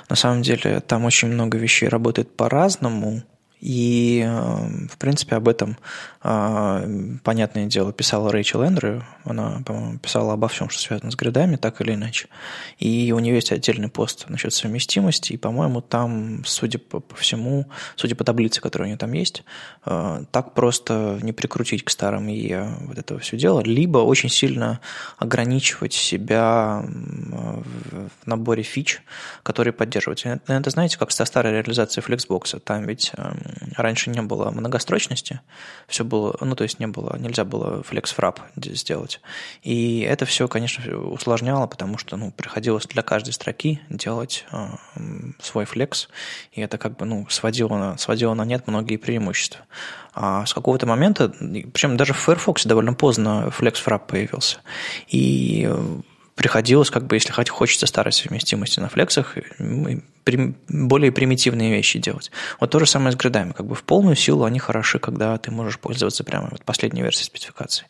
На 0.10 0.16
самом 0.16 0.42
деле 0.42 0.80
там 0.80 1.06
очень 1.06 1.28
много 1.28 1.60
вещей 1.60 1.88
работает 1.88 2.36
по-разному, 2.36 3.22
и, 3.60 4.24
э, 4.24 4.88
в 4.88 4.98
принципе, 4.98 5.36
об 5.36 5.48
этом, 5.48 5.78
э, 6.24 7.18
понятное 7.24 7.66
дело, 7.66 7.92
писала 7.92 8.32
Рэйчел 8.32 8.62
Эндрю. 8.62 9.04
Она, 9.24 9.62
по-моему, 9.66 9.98
писала 9.98 10.34
обо 10.34 10.48
всем, 10.48 10.70
что 10.70 10.82
связано 10.82 11.10
с 11.10 11.16
гридами, 11.16 11.56
так 11.56 11.82
или 11.82 11.94
иначе. 11.94 12.28
И 12.78 13.12
у 13.12 13.20
нее 13.20 13.36
есть 13.36 13.52
отдельный 13.52 13.90
пост 13.90 14.26
насчет 14.30 14.54
совместимости. 14.54 15.34
И, 15.34 15.38
по-моему, 15.38 15.82
там, 15.82 16.44
судя 16.46 16.78
по, 16.78 17.04
всему, 17.16 17.66
судя 17.96 18.16
по 18.16 18.24
таблице, 18.24 18.62
которая 18.62 18.88
у 18.88 18.90
нее 18.90 18.98
там 18.98 19.14
есть, 19.14 19.44
э, 19.86 20.24
так 20.32 20.54
просто 20.54 21.20
не 21.24 21.34
прикрутить 21.34 21.84
к 21.84 21.90
старым 21.90 22.30
и 22.30 22.56
вот 22.82 22.98
это 22.98 23.18
все 23.20 23.38
дело, 23.38 23.62
либо 23.62 24.00
очень 24.00 24.30
сильно 24.30 24.80
ограничивать 25.18 25.94
себя 25.94 26.84
в 26.86 28.28
наборе 28.28 28.64
фич, 28.64 29.02
которые 29.44 29.74
поддерживаются. 29.74 30.40
Это, 30.48 30.70
знаете, 30.70 30.98
как 30.98 31.12
со 31.12 31.26
старой 31.26 31.54
реализацией 31.54 32.06
Flexbox. 32.06 32.60
Там 32.60 32.86
ведь 32.86 33.12
эм, 33.18 33.47
раньше 33.76 34.10
не 34.10 34.22
было 34.22 34.52
многострочности, 34.52 35.42
все 35.88 36.04
было, 36.04 36.36
ну, 36.42 36.56
то 36.56 36.64
есть 36.64 36.80
не 36.80 36.88
было, 36.88 37.18
нельзя 37.18 37.46
было 37.46 37.84
flex-wrap 37.84 38.42
сделать. 38.56 39.22
И 39.64 40.02
это 40.02 40.26
все, 40.26 40.48
конечно, 40.48 40.98
усложняло, 40.98 41.68
потому 41.68 41.98
что, 41.98 42.18
ну, 42.18 42.32
приходилось 42.32 42.86
для 42.86 43.04
каждой 43.04 43.34
строки 43.34 43.80
делать 43.90 44.46
э, 44.52 44.68
свой 45.40 45.66
flex, 45.66 46.10
и 46.52 46.62
это 46.62 46.78
как 46.78 46.98
бы, 46.98 47.06
ну, 47.06 47.28
сводило 47.30 47.78
на, 47.78 47.98
сводило 47.98 48.34
на 48.34 48.46
нет 48.46 48.68
многие 48.68 48.98
преимущества. 48.98 49.62
А 50.14 50.46
с 50.46 50.54
какого-то 50.54 50.88
момента, 50.88 51.30
причем 51.30 51.98
даже 51.98 52.14
в 52.14 52.18
Firefox 52.18 52.66
довольно 52.66 52.94
поздно 52.94 53.52
flex-wrap 53.52 54.08
появился, 54.08 54.60
и 55.08 55.70
приходилось, 56.38 56.90
как 56.90 57.08
бы, 57.08 57.16
если 57.16 57.34
хочется 57.50 57.88
старой 57.88 58.14
совместимости 58.14 58.80
на 58.80 58.88
флексах, 58.88 59.36
более 59.58 61.12
примитивные 61.12 61.72
вещи 61.72 62.00
делать. 62.00 62.32
Вот 62.60 62.70
то 62.70 62.80
же 62.80 62.86
самое 62.86 63.12
с 63.12 63.16
гридами. 63.16 63.52
Как 63.52 63.66
бы 63.66 63.76
в 63.76 63.84
полную 63.84 64.16
силу 64.16 64.46
они 64.46 64.60
хороши, 64.60 65.00
когда 65.00 65.38
ты 65.38 65.52
можешь 65.52 65.80
пользоваться 65.80 66.24
прямо 66.24 66.50
вот 66.52 66.64
последней 66.64 67.02
версией 67.02 67.26
спецификации. 67.26 67.88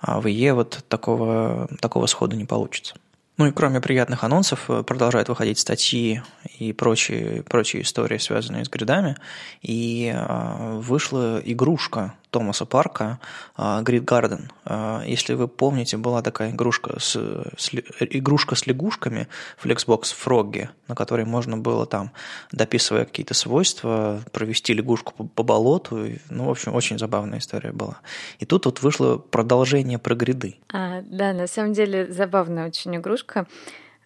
А 0.00 0.20
в 0.20 0.26
IE 0.26 0.52
вот 0.52 0.84
такого, 0.88 1.68
такого 1.80 2.06
схода 2.06 2.36
не 2.36 2.44
получится. 2.44 2.94
Ну 3.38 3.46
и 3.46 3.52
кроме 3.52 3.80
приятных 3.80 4.24
анонсов 4.24 4.70
э, 4.70 4.82
продолжают 4.82 5.28
выходить 5.28 5.58
статьи 5.58 6.22
и 6.58 6.72
прочие, 6.72 7.42
прочие 7.42 7.82
истории, 7.82 8.16
связанные 8.16 8.64
с 8.64 8.68
гридами. 8.68 9.16
И 9.60 10.12
э, 10.14 10.78
вышла 10.78 11.40
игрушка 11.44 12.14
Томаса 12.36 12.66
Парка 12.66 13.18
Grid 13.56 14.04
Garden. 14.04 15.06
Если 15.06 15.32
вы 15.32 15.48
помните, 15.48 15.96
была 15.96 16.20
такая 16.20 16.50
игрушка 16.50 17.00
с, 17.00 17.16
с, 17.56 17.70
игрушка 18.00 18.56
с 18.56 18.66
лягушками 18.66 19.26
Flexbox 19.64 20.02
Froggy, 20.22 20.68
на 20.86 20.94
которой 20.94 21.24
можно 21.24 21.56
было 21.56 21.86
там, 21.86 22.10
дописывая 22.52 23.06
какие-то 23.06 23.32
свойства, 23.32 24.20
провести 24.32 24.74
лягушку 24.74 25.14
по, 25.14 25.24
по 25.24 25.42
болоту. 25.44 26.08
Ну, 26.28 26.44
в 26.44 26.50
общем, 26.50 26.74
очень 26.74 26.98
забавная 26.98 27.38
история 27.38 27.72
была. 27.72 28.00
И 28.38 28.44
тут 28.44 28.66
вот 28.66 28.82
вышло 28.82 29.16
продолжение 29.16 29.98
про 29.98 30.14
гриды. 30.14 30.58
А, 30.70 31.00
да, 31.00 31.32
на 31.32 31.46
самом 31.46 31.72
деле 31.72 32.12
забавная 32.12 32.66
очень 32.66 32.94
игрушка. 32.96 33.46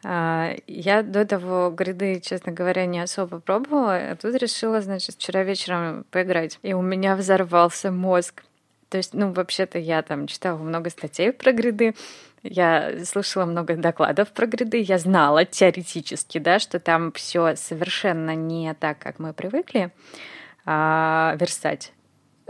А, 0.02 0.54
я 0.66 1.02
до 1.02 1.26
того 1.26 1.70
гриды, 1.70 2.20
честно 2.20 2.52
говоря, 2.52 2.86
не 2.86 3.00
особо 3.00 3.40
пробовала, 3.40 3.96
а 3.96 4.16
тут 4.16 4.34
решила, 4.34 4.80
значит, 4.80 5.16
вчера 5.16 5.42
вечером 5.42 6.04
поиграть. 6.10 6.58
И 6.62 6.72
у 6.72 6.82
меня 6.82 7.16
взорвался 7.16 7.90
мозг. 7.90 8.42
То 8.88 8.96
есть, 8.96 9.14
ну, 9.14 9.32
вообще-то 9.32 9.78
я 9.78 10.02
там 10.02 10.26
читала 10.26 10.58
много 10.58 10.90
статей 10.90 11.32
про 11.32 11.52
гриды, 11.52 11.94
я 12.42 13.04
слушала 13.04 13.44
много 13.44 13.76
докладов 13.76 14.32
про 14.32 14.46
гриды, 14.46 14.78
я 14.78 14.98
знала 14.98 15.44
теоретически, 15.44 16.38
да, 16.38 16.58
что 16.58 16.80
там 16.80 17.12
все 17.12 17.54
совершенно 17.56 18.34
не 18.34 18.72
так, 18.74 18.98
как 18.98 19.18
мы 19.18 19.34
привыкли 19.34 19.92
а, 20.64 21.36
верстать. 21.38 21.92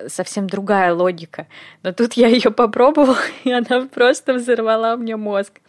Совсем 0.07 0.47
другая 0.47 0.95
логика. 0.95 1.47
Но 1.83 1.93
тут 1.93 2.15
я 2.15 2.29
ее 2.29 2.51
попробовала, 2.53 3.19
и 3.45 3.51
она 3.51 3.89
просто 3.93 4.35
взорвала 4.35 4.97
мне 4.97 5.17
мозг. 5.17 5.61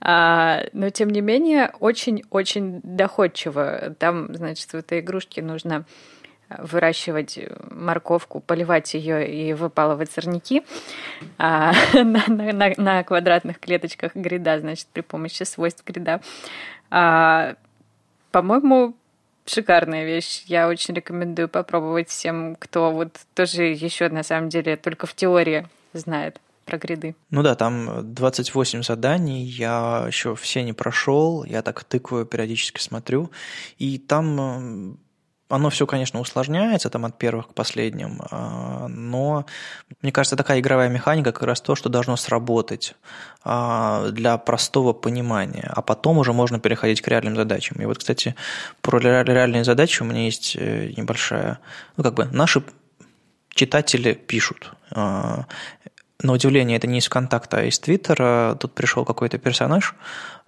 А, 0.00 0.62
но, 0.72 0.90
тем 0.90 1.10
не 1.10 1.20
менее, 1.20 1.72
очень-очень 1.80 2.80
доходчиво. 2.82 3.94
Там, 3.98 4.34
значит, 4.34 4.70
в 4.72 4.74
этой 4.74 5.00
игрушке 5.00 5.42
нужно 5.42 5.84
выращивать 6.58 7.38
морковку, 7.70 8.40
поливать 8.40 8.94
ее 8.94 9.28
и 9.28 9.52
выпалывать 9.52 10.10
сорняки 10.10 10.64
а, 11.38 11.72
на, 11.94 12.24
на, 12.26 12.72
на 12.76 13.04
квадратных 13.04 13.60
клеточках 13.60 14.16
грида, 14.16 14.58
значит, 14.58 14.88
при 14.92 15.02
помощи 15.02 15.44
свойств 15.44 15.84
грида. 15.84 16.20
А, 16.90 17.54
по-моему, 18.32 18.94
шикарная 19.46 20.04
вещь. 20.04 20.44
Я 20.46 20.68
очень 20.68 20.94
рекомендую 20.94 21.48
попробовать 21.48 22.08
всем, 22.08 22.56
кто 22.56 22.90
вот 22.90 23.20
тоже 23.34 23.64
еще 23.64 24.08
на 24.08 24.22
самом 24.22 24.48
деле 24.48 24.76
только 24.76 25.06
в 25.06 25.14
теории 25.14 25.68
знает 25.92 26.40
про 26.70 26.78
гриды. 26.78 27.16
Ну 27.30 27.42
да, 27.42 27.54
там 27.56 28.14
28 28.14 28.82
заданий, 28.82 29.42
я 29.42 30.04
еще 30.06 30.34
все 30.36 30.62
не 30.62 30.72
прошел, 30.72 31.44
я 31.44 31.62
так 31.62 31.82
тыкаю, 31.84 32.24
периодически 32.26 32.80
смотрю, 32.80 33.30
и 33.78 33.98
там 33.98 34.98
оно 35.48 35.68
все, 35.68 35.84
конечно, 35.84 36.20
усложняется 36.20 36.90
там 36.90 37.04
от 37.04 37.18
первых 37.18 37.48
к 37.48 37.54
последним, 37.54 38.22
а, 38.30 38.86
но 38.88 39.46
мне 40.00 40.12
кажется, 40.12 40.36
такая 40.36 40.60
игровая 40.60 40.88
механика 40.88 41.32
как 41.32 41.42
раз 41.42 41.60
то, 41.60 41.74
что 41.74 41.88
должно 41.88 42.16
сработать 42.16 42.94
а, 43.42 44.10
для 44.10 44.38
простого 44.38 44.92
понимания, 44.92 45.68
а 45.74 45.82
потом 45.82 46.18
уже 46.18 46.32
можно 46.32 46.60
переходить 46.60 47.00
к 47.00 47.08
реальным 47.08 47.34
задачам. 47.34 47.82
И 47.82 47.86
вот, 47.86 47.98
кстати, 47.98 48.36
про 48.80 49.00
реальные 49.00 49.64
задачи 49.64 50.02
у 50.02 50.04
меня 50.04 50.24
есть 50.24 50.56
э, 50.56 50.92
небольшая, 50.96 51.58
ну 51.96 52.04
как 52.04 52.14
бы 52.14 52.26
наши 52.26 52.62
читатели 53.52 54.12
пишут. 54.12 54.72
На 56.22 56.32
удивление, 56.32 56.76
это 56.76 56.86
не 56.86 56.98
из 56.98 57.06
ВКонтакта, 57.06 57.58
а 57.58 57.62
из 57.62 57.78
Твиттера. 57.78 58.56
Тут 58.60 58.74
пришел 58.74 59.04
какой-то 59.04 59.38
персонаж, 59.38 59.94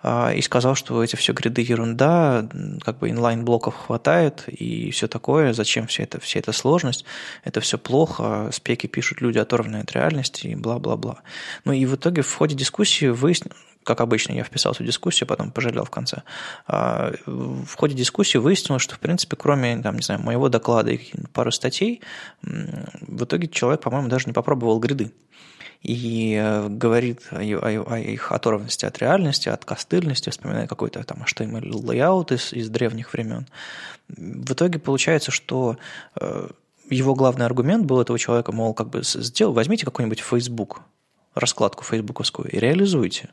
и 0.04 0.42
сказал, 0.42 0.74
что 0.74 1.02
эти 1.02 1.14
все 1.16 1.32
гриды 1.32 1.62
ерунда, 1.62 2.48
как 2.84 2.98
бы 2.98 3.10
инлайн-блоков 3.10 3.76
хватает 3.86 4.44
и 4.48 4.90
все 4.90 5.06
такое, 5.06 5.52
зачем 5.52 5.86
вся 5.86 6.02
эта, 6.02 6.20
вся 6.20 6.40
эта 6.40 6.52
сложность, 6.52 7.04
это 7.44 7.60
все 7.60 7.78
плохо, 7.78 8.50
спеки 8.52 8.88
пишут 8.88 9.20
люди, 9.20 9.38
оторванные 9.38 9.82
от 9.82 9.92
реальности 9.92 10.48
и 10.48 10.54
бла-бла-бла. 10.56 11.22
Ну 11.64 11.72
и 11.72 11.86
в 11.86 11.94
итоге 11.94 12.22
в 12.22 12.34
ходе 12.34 12.56
дискуссии 12.56 13.06
выяснилось, 13.06 13.56
как 13.84 14.00
обычно, 14.00 14.32
я 14.32 14.44
вписался 14.44 14.82
в 14.82 14.86
дискуссию, 14.86 15.26
потом 15.26 15.50
пожалел 15.50 15.84
в 15.84 15.90
конце. 15.90 16.22
А, 16.66 17.12
в 17.26 17.74
ходе 17.74 17.94
дискуссии 17.94 18.38
выяснилось, 18.38 18.82
что, 18.82 18.94
в 18.94 19.00
принципе, 19.00 19.36
кроме, 19.36 19.78
там, 19.82 19.96
не 19.96 20.02
знаю, 20.02 20.20
моего 20.20 20.48
доклада 20.48 20.92
и 20.92 21.00
пары 21.32 21.52
статей, 21.52 22.00
в 22.42 23.24
итоге 23.24 23.48
человек, 23.48 23.80
по-моему, 23.80 24.08
даже 24.08 24.26
не 24.26 24.32
попробовал 24.32 24.78
гриды 24.78 25.12
и 25.82 26.38
э, 26.40 26.68
говорит 26.68 27.22
о 27.30 27.98
их 27.98 28.30
оторванности 28.30 28.84
от 28.84 28.98
реальности, 28.98 29.48
от 29.48 29.64
костыльности, 29.92 30.30
вспоминая 30.30 30.66
какой-то 30.66 31.02
там 31.04 31.22
HTML-layout 31.22 32.32
из, 32.32 32.52
из 32.52 32.70
древних 32.70 33.12
времен. 33.12 33.46
В 34.08 34.52
итоге 34.52 34.78
получается, 34.78 35.30
что 35.30 35.76
э, 36.18 36.48
его 36.88 37.14
главный 37.14 37.44
аргумент 37.44 37.84
был 37.84 38.00
этого 38.00 38.18
человека, 38.18 38.52
мол, 38.52 38.74
как 38.74 38.88
бы 38.88 39.02
сделал, 39.02 39.52
возьмите 39.52 39.84
какой-нибудь 39.84 40.20
Facebook, 40.20 40.80
раскладку 41.34 41.84
фейсбуковскую 41.84 42.50
и 42.50 42.58
реализуйте. 42.58 43.30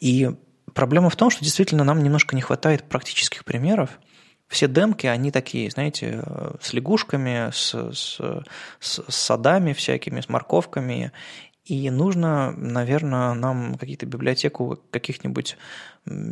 И 0.00 0.30
проблема 0.74 1.10
в 1.10 1.16
том, 1.16 1.30
что 1.30 1.44
действительно 1.44 1.84
нам 1.84 2.02
немножко 2.02 2.34
не 2.34 2.42
хватает 2.42 2.84
практических 2.84 3.44
примеров. 3.44 3.90
Все 4.48 4.66
демки, 4.66 5.06
они 5.06 5.30
такие, 5.30 5.70
знаете, 5.70 6.22
э, 6.24 6.54
с 6.62 6.72
лягушками, 6.72 7.50
с, 7.52 7.74
с, 7.92 8.20
с 8.80 9.02
садами 9.08 9.74
всякими, 9.74 10.22
с 10.22 10.30
морковками. 10.30 11.12
И 11.68 11.90
нужно, 11.90 12.52
наверное, 12.52 13.34
нам 13.34 13.76
какие-то 13.76 14.06
библиотеку 14.06 14.78
каких-нибудь 14.90 15.58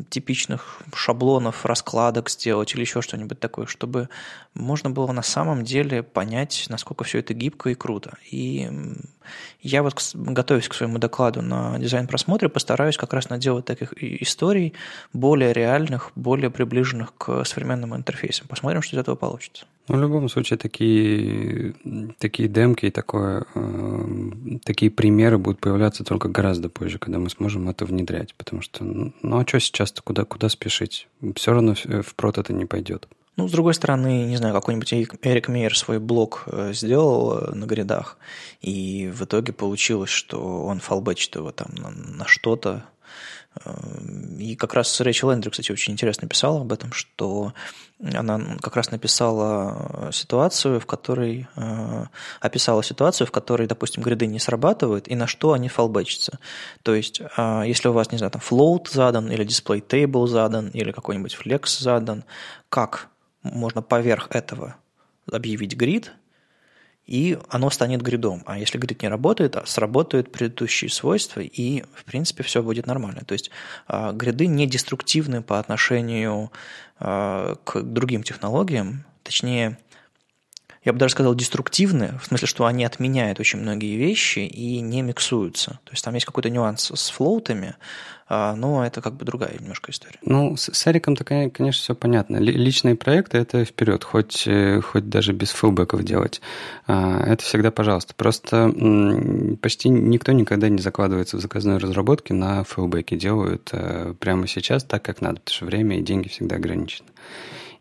типичных 0.09 0.83
шаблонов, 0.95 1.65
раскладок 1.65 2.31
сделать 2.31 2.75
или 2.75 2.83
еще 2.83 3.03
что-нибудь 3.03 3.41
такое, 3.41 3.67
чтобы 3.67 4.09
можно 4.55 4.91
было 4.91 5.13
на 5.13 5.23
самом 5.23 5.65
деле 5.65 6.03
понять, 6.03 6.67
насколько 6.69 7.05
все 7.05 7.19
это 7.19 7.35
гибко 7.35 7.71
и 7.71 7.75
круто. 7.75 8.17
И 8.31 8.71
я 9.61 9.83
вот, 9.83 10.13
готовясь 10.15 10.69
к 10.69 10.75
своему 10.75 10.99
докладу 10.99 11.43
на 11.43 11.79
дизайн-просмотре, 11.79 12.49
постараюсь 12.49 12.97
как 12.97 13.13
раз 13.13 13.29
наделать 13.29 13.65
таких 13.65 13.93
историй 14.03 14.75
более 15.13 15.53
реальных, 15.53 16.13
более 16.15 16.51
приближенных 16.51 17.15
к 17.17 17.45
современным 17.45 17.95
интерфейсам. 17.95 18.47
Посмотрим, 18.49 18.83
что 18.83 18.97
из 18.97 19.01
этого 19.01 19.17
получится. 19.17 19.67
Ну, 19.89 19.99
в 19.99 20.01
любом 20.01 20.29
случае, 20.29 20.59
такие, 20.59 21.75
такие 22.19 22.49
демки 22.49 22.87
и 22.87 22.91
такое, 22.91 23.45
э, 23.55 24.59
такие 24.65 24.91
примеры 24.91 25.39
будут 25.39 25.61
появляться 25.61 26.03
только 26.03 26.29
гораздо 26.29 26.69
позже, 26.69 26.99
когда 26.99 27.21
мы 27.21 27.31
сможем 27.31 27.69
это 27.69 27.85
внедрять. 27.85 28.35
Потому 28.35 28.63
что, 28.63 28.83
ну, 28.85 29.13
а 29.23 29.47
что 29.47 29.61
сейчас-то, 29.67 30.03
куда, 30.03 30.25
куда 30.25 30.49
спешить? 30.49 31.09
Все 31.35 31.53
равно 31.53 31.75
в 31.75 32.15
прот 32.15 32.39
это 32.39 32.53
не 32.53 32.65
пойдет. 32.65 33.09
Ну, 33.37 33.49
с 33.49 33.53
другой 33.53 33.75
стороны, 33.75 34.25
не 34.25 34.39
знаю, 34.39 34.55
какой-нибудь 34.55 34.93
Эрик 35.23 35.49
Мейер 35.49 35.77
свой 35.77 35.99
блог 35.99 36.45
э, 36.47 36.73
сделал 36.73 37.37
э, 37.37 37.55
на 37.55 37.67
грядах, 37.67 38.17
и 38.63 39.13
в 39.15 39.25
итоге 39.25 39.53
получилось, 39.53 40.09
что 40.09 40.65
он 40.65 40.81
фалбечит 40.81 41.35
его 41.35 41.53
там 41.53 41.69
на, 41.75 41.91
на 41.91 42.27
что-то, 42.27 42.85
и 44.39 44.55
как 44.57 44.75
раз 44.75 45.01
Рэйчел 45.01 45.31
Эндрю, 45.31 45.51
кстати, 45.51 45.73
очень 45.73 45.93
интересно 45.93 46.29
писала 46.29 46.61
об 46.61 46.73
этом, 46.73 46.93
что 46.93 47.55
она 48.15 48.41
как 48.61 48.77
раз 48.77 48.91
написала 48.91 50.11
ситуацию, 50.13 50.81
в 50.81 50.87
которой 50.87 51.49
э, 51.57 52.05
описала 52.41 52.83
ситуацию, 52.83 53.27
в 53.27 53.31
которой, 53.31 53.67
допустим, 53.67 54.03
гриды 54.03 54.27
не 54.27 54.39
срабатывают, 54.39 55.09
и 55.09 55.15
на 55.15 55.27
что 55.27 55.53
они 55.53 55.69
фалбечатся. 55.69 56.39
То 56.83 56.95
есть, 56.95 57.21
э, 57.21 57.63
если 57.67 57.89
у 57.89 57.93
вас, 57.93 58.13
не 58.13 58.19
знаю, 58.19 58.31
там 58.31 58.43
float 58.43 58.89
задан, 58.91 59.31
или 59.31 59.47
display 59.47 59.83
table 59.87 60.27
задан, 60.27 60.69
или 60.69 60.93
какой-нибудь 60.93 61.37
flex 61.43 61.81
задан, 61.81 62.25
как 62.69 63.09
можно 63.43 63.81
поверх 63.81 64.29
этого 64.31 64.77
объявить 65.31 65.77
грид– 65.77 66.13
и 67.07 67.39
оно 67.49 67.71
станет 67.71 68.03
гридом. 68.03 68.43
А 68.47 68.59
если 68.59 68.79
грид 68.79 69.03
не 69.03 69.09
работает, 69.09 69.57
а 69.57 69.65
сработают 69.67 70.33
предыдущие 70.33 70.91
свойства, 70.91 71.41
и, 71.41 71.85
в 71.95 72.05
принципе, 72.05 72.43
все 72.43 72.63
будет 72.63 72.87
нормально. 72.87 73.23
То 73.25 73.33
есть 73.33 73.51
а, 73.87 74.13
гриды 74.13 74.47
не 74.47 74.67
деструктивны 74.67 75.43
по 75.43 75.59
отношению 75.59 76.51
а, 76.99 77.57
к 77.65 77.81
другим 77.83 78.23
технологиям, 78.23 79.05
точнее, 79.23 79.79
я 80.87 80.93
бы 80.93 81.01
даже 81.01 81.13
сказал, 81.13 81.35
деструктивны, 81.35 82.17
в 82.23 82.27
смысле, 82.27 82.47
что 82.47 82.65
они 82.65 82.85
отменяют 82.85 83.41
очень 83.41 83.59
многие 83.59 83.97
вещи 83.97 84.39
и 84.39 84.81
не 84.81 85.03
миксуются. 85.03 85.81
То 85.85 85.91
есть 85.91 86.05
там 86.05 86.15
есть 86.15 86.25
какой-то 86.25 86.49
нюанс 86.49 86.93
с 86.95 87.11
флоутами, 87.11 87.75
а, 88.29 88.55
но 88.55 88.87
это 88.87 89.01
как 89.01 89.15
бы 89.15 89.25
другая 89.25 89.53
немножко 89.59 89.91
история. 89.91 90.21
Ну, 90.23 90.57
с, 90.57 90.73
с 90.73 90.87
Эриком-то, 90.87 91.25
конечно, 91.25 91.83
все 91.83 91.97
понятно. 91.97 92.37
Личные 92.37 92.95
проекты– 92.95 93.39
это 93.39 93.65
вперед, 93.65 94.05
хоть, 94.05 94.45
э, 94.47 94.81
хоть 94.81 95.09
даже 95.09 95.33
без 95.33 95.51
фулбеков 95.51 96.05
делать. 96.05 96.41
А, 96.87 97.21
это 97.21 97.43
всегда 97.43 97.73
пожалуйста. 97.73 98.15
Просто 98.15 98.73
почти 99.61 99.89
никто 99.89 100.31
никогда 100.31 100.69
не 100.69 100.79
закладывается 100.79 101.37
в 101.37 101.41
заказной 101.41 101.79
разработке 101.79 102.33
на 102.33 102.63
fallback 102.63 103.06
и. 103.06 103.17
Делают 103.17 103.71
э, 103.73 104.15
прямо 104.21 104.47
сейчас 104.47 104.85
так, 104.85 105.03
как 105.03 105.21
надо, 105.21 105.41
потому 105.41 105.55
что 105.57 105.67
время 105.67 105.99
и 105.99 106.03
деньги 106.03 106.29
всегда 106.29 106.57
ограничены. 106.57 107.09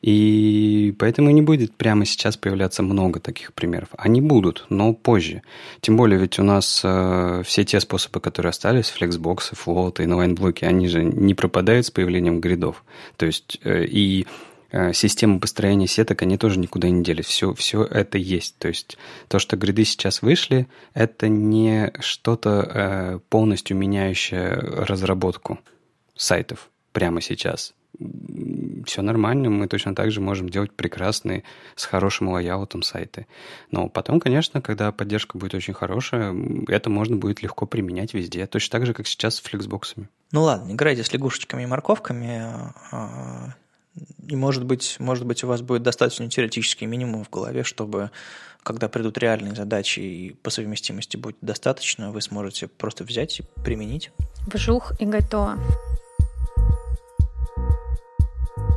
И 0.06 0.94
поэтому 1.00 1.32
не 1.32 1.42
будет 1.42 1.74
прямо 1.74 2.06
сейчас 2.06 2.38
появляться 2.38 2.84
много 2.84 3.20
таких 3.20 3.54
примеров. 3.54 3.90
Они 3.98 4.22
будут, 4.22 4.68
но 4.70 4.94
позже. 4.94 5.42
Тем 5.82 5.98
более 5.98 6.20
ведь 6.20 6.38
у 6.38 6.44
нас 6.44 6.82
э, 6.84 7.42
все 7.44 7.66
те 7.66 7.80
способы, 7.80 8.20
которые 8.20 8.52
остались, 8.52 8.92
flexbox 8.92 9.42
ы, 9.42 9.56
float 9.56 9.90
ы, 9.90 10.04
inline-block 10.04 10.55
и, 10.55 10.64
они 10.64 10.90
же 10.90 11.04
не 11.04 11.34
пропадают 11.34 11.88
с 11.88 11.92
появлением 11.92 12.40
grid 12.40 12.65
ов. 12.65 12.84
То 13.18 13.26
есть 13.26 13.58
э, 13.64 13.86
и 13.86 14.28
э, 14.70 14.94
системы 14.94 15.40
построения 15.40 15.88
сеток, 15.88 16.22
они 16.22 16.38
тоже 16.38 16.60
никуда 16.60 16.88
не 16.88 17.04
делись. 17.04 17.26
Все, 17.26 17.56
все 17.56 17.84
это 17.84 18.20
есть. 18.20 18.60
То 18.60 18.68
есть 18.68 19.00
то, 19.28 19.40
что 19.40 19.58
гриды 19.58 19.86
сейчас 19.86 20.22
вышли, 20.22 20.68
это 20.94 21.30
не 21.30 21.92
что-то 22.00 22.72
э, 22.72 23.20
полностью 23.30 23.76
меняющее 23.76 24.52
разработку 24.52 25.58
сайтов 26.16 26.70
прямо 26.94 27.22
сейчас 27.22 27.74
все 28.86 29.02
нормально, 29.02 29.50
мы 29.50 29.68
точно 29.68 29.96
так 29.96 30.12
же 30.12 30.22
можем 30.22 30.50
делать 30.50 30.72
прекрасные, 30.72 31.44
с 31.76 31.86
хорошим 31.86 32.30
лайаутом 32.30 32.82
сайты. 32.84 33.28
Но 33.72 33.90
потом, 33.90 34.20
конечно, 34.20 34.62
когда 34.62 34.92
поддержка 34.92 35.38
будет 35.38 35.54
очень 35.54 35.74
хорошая, 35.74 36.36
это 36.68 36.90
можно 36.90 37.18
будет 37.18 37.42
легко 37.42 37.66
применять 37.66 38.14
везде, 38.14 38.46
точно 38.48 38.72
так 38.72 38.86
же, 38.86 38.94
как 38.94 39.08
сейчас 39.08 39.36
с 39.36 39.42
флексбоксами. 39.42 40.10
Ну 40.32 40.44
ладно, 40.44 40.72
играйте 40.72 41.04
с 41.04 41.12
лягушечками 41.14 41.64
и 41.64 41.66
морковками, 41.66 42.42
а, 42.92 43.54
и, 44.28 44.36
может 44.36 44.66
быть, 44.66 44.98
может 45.00 45.26
быть, 45.26 45.44
у 45.44 45.48
вас 45.48 45.62
будет 45.62 45.84
достаточно 45.84 46.30
теоретический 46.30 46.86
минимум 46.88 47.24
в 47.24 47.30
голове, 47.30 47.64
чтобы, 47.64 48.12
когда 48.64 48.90
придут 48.90 49.18
реальные 49.18 49.56
задачи 49.56 50.00
и 50.00 50.34
по 50.34 50.50
совместимости 50.50 51.16
будет 51.18 51.38
достаточно, 51.42 52.12
вы 52.12 52.22
сможете 52.22 52.68
просто 52.68 53.04
взять 53.04 53.40
и 53.40 53.44
применить. 53.64 54.12
Вжух 54.48 54.94
и 55.00 55.06
готово. 55.06 55.58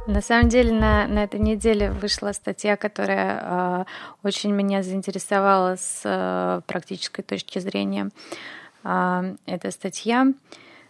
На 0.08 0.22
самом 0.22 0.48
деле 0.48 0.72
на, 0.72 1.06
на 1.06 1.24
этой 1.24 1.38
неделе 1.38 1.90
вышла 1.90 2.32
статья, 2.32 2.78
которая 2.78 3.42
э, 3.42 3.84
очень 4.22 4.52
меня 4.52 4.82
заинтересовала 4.82 5.76
с 5.76 6.00
э, 6.02 6.62
практической 6.66 7.20
точки 7.20 7.58
зрения. 7.58 8.08
Э, 8.84 9.34
это 9.44 9.70
статья 9.70 10.28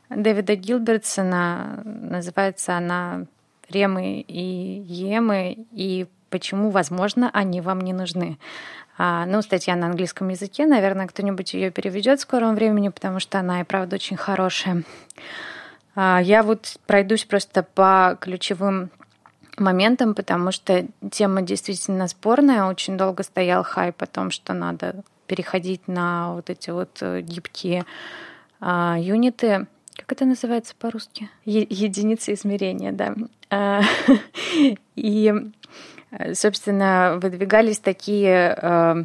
Дэвида 0.08 0.54
Гилбертсона, 0.54 1.82
называется 1.84 2.76
она 2.76 3.24
«Ремы 3.68 4.20
и 4.20 4.84
емы 4.86 5.66
и 5.72 6.06
почему, 6.30 6.70
возможно, 6.70 7.28
они 7.32 7.60
вам 7.60 7.80
не 7.80 7.92
нужны». 7.92 8.38
А, 8.98 9.26
ну, 9.26 9.42
статья 9.42 9.74
на 9.74 9.86
английском 9.86 10.28
языке, 10.28 10.64
наверное, 10.64 11.08
кто-нибудь 11.08 11.54
ее 11.54 11.72
переведет 11.72 12.20
в 12.20 12.22
скором 12.22 12.54
времени, 12.54 12.88
потому 12.88 13.18
что 13.18 13.40
она 13.40 13.62
и 13.62 13.64
правда 13.64 13.96
очень 13.96 14.16
хорошая. 14.16 14.84
Я 15.96 16.44
вот 16.44 16.76
пройдусь 16.86 17.24
просто 17.24 17.64
по 17.64 18.16
ключевым 18.20 18.90
моментом, 19.60 20.14
потому 20.14 20.52
что 20.52 20.86
тема 21.10 21.42
действительно 21.42 22.08
спорная. 22.08 22.64
Очень 22.64 22.96
долго 22.96 23.22
стоял 23.22 23.62
хайп 23.64 24.02
о 24.02 24.06
том, 24.06 24.30
что 24.30 24.54
надо 24.54 25.02
переходить 25.26 25.86
на 25.88 26.34
вот 26.34 26.50
эти 26.50 26.70
вот 26.70 26.98
э, 27.00 27.20
гибкие 27.20 27.84
а, 28.60 28.96
юниты. 28.98 29.66
Как 29.96 30.12
это 30.12 30.24
называется 30.24 30.74
по-русски? 30.78 31.28
Е- 31.44 31.66
единицы 31.68 32.32
измерения, 32.32 32.92
да. 32.92 33.14
А, 33.50 33.82
и, 34.96 35.34
собственно, 36.32 37.18
выдвигались 37.20 37.78
такие 37.78 38.54
а, 38.54 39.04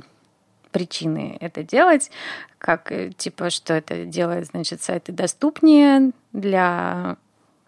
причины 0.73 1.37
это 1.39 1.63
делать, 1.63 2.11
как 2.57 2.91
э, 2.91 3.11
типа, 3.11 3.49
что 3.49 3.73
это 3.73 4.03
делает, 4.05 4.47
значит, 4.47 4.81
сайты 4.81 5.13
доступнее 5.13 6.11
для 6.33 7.17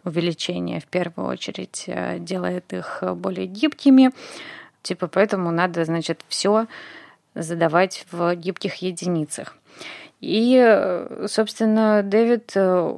увеличение 0.06 0.80
в 0.80 0.86
первую 0.86 1.28
очередь 1.28 1.86
э, 1.88 2.20
делает 2.20 2.72
их 2.74 3.04
более 3.16 3.48
гибкими. 3.48 4.12
Типа 4.82 5.08
поэтому 5.08 5.52
надо, 5.52 5.84
значит, 5.84 6.24
все 6.28 6.68
задавать 7.34 8.06
в 8.12 8.36
гибких 8.36 8.76
единицах. 8.76 9.58
И, 10.22 11.06
собственно, 11.28 12.02
Дэвид 12.02 12.52
э, 12.56 12.98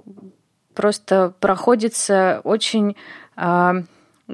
просто 0.74 1.34
проходится 1.40 2.42
очень 2.44 2.96
э, 3.36 3.74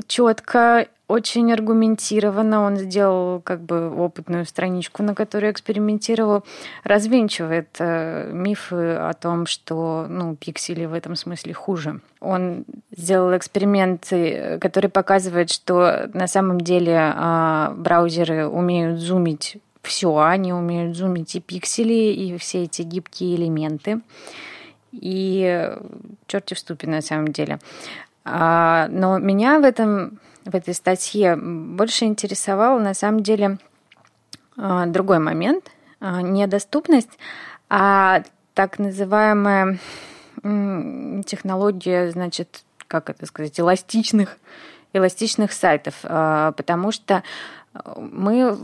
четко 0.07 0.87
очень 1.07 1.51
аргументированно. 1.51 2.61
Он 2.61 2.77
сделал 2.77 3.41
как 3.41 3.61
бы 3.61 3.89
опытную 3.95 4.45
страничку, 4.45 5.03
на 5.03 5.13
которой 5.13 5.51
экспериментировал, 5.51 6.43
развенчивает 6.83 7.69
э, 7.79 8.31
мифы 8.31 8.93
о 8.93 9.13
том, 9.13 9.45
что 9.45 10.05
ну, 10.09 10.35
пиксели 10.35 10.85
в 10.85 10.93
этом 10.93 11.15
смысле 11.15 11.53
хуже. 11.53 11.99
Он 12.19 12.65
сделал 12.95 13.35
эксперименты, 13.35 14.57
который 14.61 14.89
показывает, 14.89 15.51
что 15.51 16.09
на 16.13 16.27
самом 16.27 16.61
деле 16.61 17.13
э, 17.15 17.73
браузеры 17.75 18.47
умеют 18.47 18.99
зумить 18.99 19.57
все, 19.83 20.17
они 20.17 20.53
умеют 20.53 20.95
зумить 20.95 21.35
и 21.35 21.41
пиксели, 21.41 22.13
и 22.13 22.37
все 22.37 22.63
эти 22.63 22.81
гибкие 22.81 23.35
элементы. 23.35 23.99
И 24.93 25.75
черти 26.27 26.53
в 26.53 26.59
ступе 26.59 26.87
на 26.87 27.01
самом 27.01 27.29
деле. 27.29 27.59
А, 28.23 28.87
но 28.89 29.19
меня 29.19 29.59
в 29.59 29.63
этом 29.63 30.19
в 30.45 30.55
этой 30.55 30.73
статье 30.73 31.35
больше 31.35 32.05
интересовал 32.05 32.79
на 32.79 32.93
самом 32.93 33.21
деле 33.21 33.57
а, 34.57 34.85
другой 34.85 35.19
момент, 35.19 35.71
а, 35.99 36.21
не 36.21 36.45
доступность, 36.47 37.17
а 37.69 38.23
так 38.53 38.79
называемая 38.79 39.79
технология, 41.25 42.11
значит, 42.11 42.63
как 42.87 43.09
это 43.09 43.25
сказать, 43.25 43.57
эластичных, 43.59 44.37
эластичных 44.91 45.53
сайтов, 45.53 45.95
а, 46.03 46.51
потому 46.51 46.91
что 46.91 47.23
мы 47.95 48.57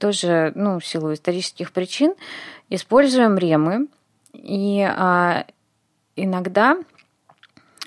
тоже, 0.00 0.52
ну, 0.56 0.80
в 0.80 0.86
силу 0.86 1.12
исторических 1.12 1.70
причин, 1.72 2.14
используем 2.70 3.38
ремы, 3.38 3.86
и 4.32 4.80
иногда 6.16 6.76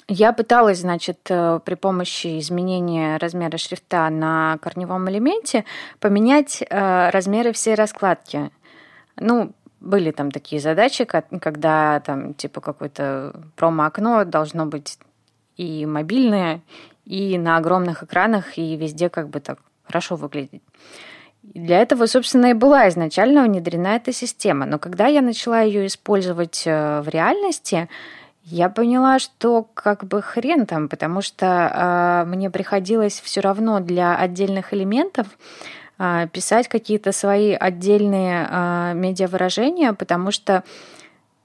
я 0.07 0.33
пыталась, 0.33 0.79
значит, 0.79 1.19
э, 1.29 1.59
при 1.63 1.75
помощи 1.75 2.39
изменения 2.39 3.17
размера 3.17 3.57
шрифта 3.57 4.09
на 4.09 4.57
корневом 4.61 5.09
элементе 5.09 5.65
поменять 5.99 6.61
э, 6.61 7.09
размеры 7.09 7.53
всей 7.53 7.75
раскладки. 7.75 8.51
Ну, 9.17 9.53
были 9.79 10.11
там 10.11 10.31
такие 10.31 10.61
задачи, 10.61 11.05
когда 11.05 11.99
там 12.01 12.33
типа 12.33 12.61
какое-то 12.61 13.33
промо-окно 13.55 14.25
должно 14.25 14.65
быть 14.65 14.97
и 15.57 15.85
мобильное, 15.85 16.61
и 17.05 17.37
на 17.37 17.57
огромных 17.57 18.03
экранах, 18.03 18.57
и 18.57 18.75
везде 18.75 19.09
как 19.09 19.29
бы 19.29 19.39
так 19.39 19.59
хорошо 19.83 20.15
выглядеть. 20.15 20.61
Для 21.43 21.79
этого, 21.79 22.05
собственно, 22.05 22.51
и 22.51 22.53
была 22.53 22.87
изначально 22.89 23.43
внедрена 23.43 23.95
эта 23.95 24.13
система. 24.13 24.65
Но 24.67 24.77
когда 24.77 25.07
я 25.07 25.21
начала 25.21 25.61
ее 25.61 25.87
использовать 25.87 26.63
э, 26.65 27.01
в 27.01 27.09
реальности, 27.09 27.89
я 28.43 28.69
поняла, 28.69 29.19
что 29.19 29.67
как 29.73 30.03
бы 30.05 30.21
хрен 30.21 30.65
там, 30.65 30.89
потому 30.89 31.21
что 31.21 31.45
э, 32.25 32.29
мне 32.29 32.49
приходилось 32.49 33.21
все 33.21 33.41
равно 33.41 33.79
для 33.79 34.15
отдельных 34.15 34.73
элементов 34.73 35.27
э, 35.99 36.27
писать 36.31 36.67
какие-то 36.67 37.11
свои 37.11 37.53
отдельные 37.53 38.47
э, 38.49 38.93
медиавыражения, 38.95 39.93
потому 39.93 40.31
что, 40.31 40.63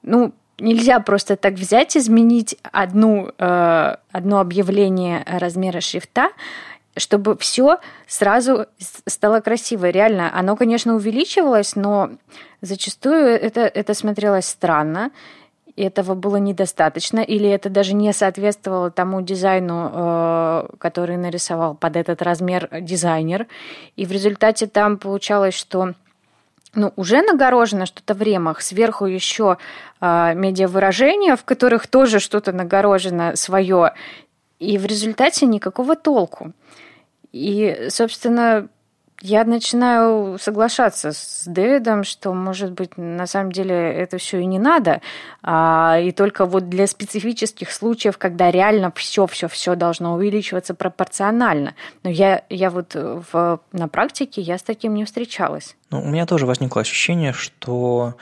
ну, 0.03 0.33
нельзя 0.59 1.01
просто 1.01 1.37
так 1.37 1.55
взять, 1.55 1.97
изменить 1.97 2.57
одну, 2.73 3.31
э, 3.39 3.97
одно 4.11 4.41
объявление 4.41 5.23
размера 5.27 5.81
шрифта, 5.81 6.31
чтобы 6.97 7.37
все 7.37 7.79
сразу 8.07 8.67
стало 9.07 9.41
красиво. 9.41 9.91
Реально, 9.91 10.31
оно, 10.35 10.57
конечно, 10.57 10.95
увеличивалось, 10.95 11.77
но 11.77 12.11
зачастую 12.63 13.27
это, 13.27 13.61
это 13.61 13.93
смотрелось 13.93 14.47
странно 14.47 15.11
этого 15.83 16.15
было 16.15 16.37
недостаточно, 16.37 17.21
или 17.21 17.49
это 17.49 17.69
даже 17.69 17.95
не 17.95 18.13
соответствовало 18.13 18.91
тому 18.91 19.21
дизайну, 19.21 19.91
э, 19.93 20.69
который 20.79 21.17
нарисовал 21.17 21.75
под 21.75 21.97
этот 21.97 22.23
размер 22.23 22.69
дизайнер. 22.81 23.47
И 23.97 24.07
в 24.07 24.13
результате 24.13 24.67
там 24.67 24.97
получалось, 24.97 25.55
что 25.55 25.93
ну, 26.75 26.93
уже 26.97 27.23
нагорожено 27.23 27.87
что-то 27.87 28.15
в 28.15 28.23
ремах, 28.23 28.61
сверху 28.61 29.07
еще 29.07 29.59
э, 30.01 30.35
медиавыражения, 30.35 31.37
в 31.37 31.45
которых 31.45 31.87
тоже 31.87 32.21
что-то 32.21 32.53
нагорожено 32.53 33.37
свое, 33.37 33.93
и 34.59 34.79
в 34.79 34.87
результате 34.87 35.47
никакого 35.47 35.97
толку. 35.97 36.53
И, 37.33 37.89
собственно, 37.91 38.69
я 39.23 39.45
начинаю 39.45 40.39
соглашаться 40.39 41.13
с 41.13 41.45
Дэвидом, 41.47 42.05
что, 42.05 42.33
может 42.35 42.73
быть, 42.73 42.97
на 42.97 43.27
самом 43.27 43.53
деле 43.53 43.75
это 43.75 44.19
все 44.19 44.39
и 44.39 44.47
не 44.47 44.59
надо, 44.59 45.01
а, 45.43 45.99
и 46.01 46.13
только 46.13 46.45
вот 46.45 46.69
для 46.69 46.87
специфических 46.87 47.73
случаев, 47.73 48.19
когда 48.19 48.51
реально 48.51 48.93
все, 48.95 49.27
все, 49.27 49.49
все 49.49 49.75
должно 49.75 50.15
увеличиваться 50.15 50.75
пропорционально. 50.75 51.75
Но 52.03 52.11
я, 52.11 52.43
я 52.51 52.71
вот 52.71 52.95
в, 52.95 53.61
на 53.73 53.89
практике 53.89 54.43
я 54.43 54.59
с 54.59 54.63
таким 54.63 54.95
не 54.95 55.05
встречалась. 55.05 55.77
Ну, 55.91 56.03
у 56.03 56.07
меня 56.07 56.27
тоже 56.27 56.47
возникло 56.47 56.83
ощущение, 56.83 57.33
что 57.33 58.15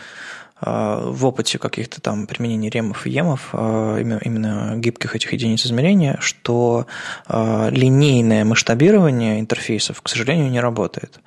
в 0.65 1.27
опыте 1.27 1.59
каких-то 1.59 2.01
там 2.01 2.27
применений 2.27 2.71
ремов 2.71 3.07
и 3.07 3.11
емов, 3.11 3.51
а, 3.53 3.99
именно 3.99 4.75
гибких 4.77 5.15
этих 5.15 5.33
единиц 5.33 5.67
измерения, 5.67 6.17
что 6.21 6.87
а, 7.27 7.69
линейное 7.71 8.45
масштабирование 8.45 9.41
интерфейсов, 9.41 10.01
к 10.01 10.09
сожалению, 10.09 10.51
не 10.51 10.61
работает. 10.61 11.21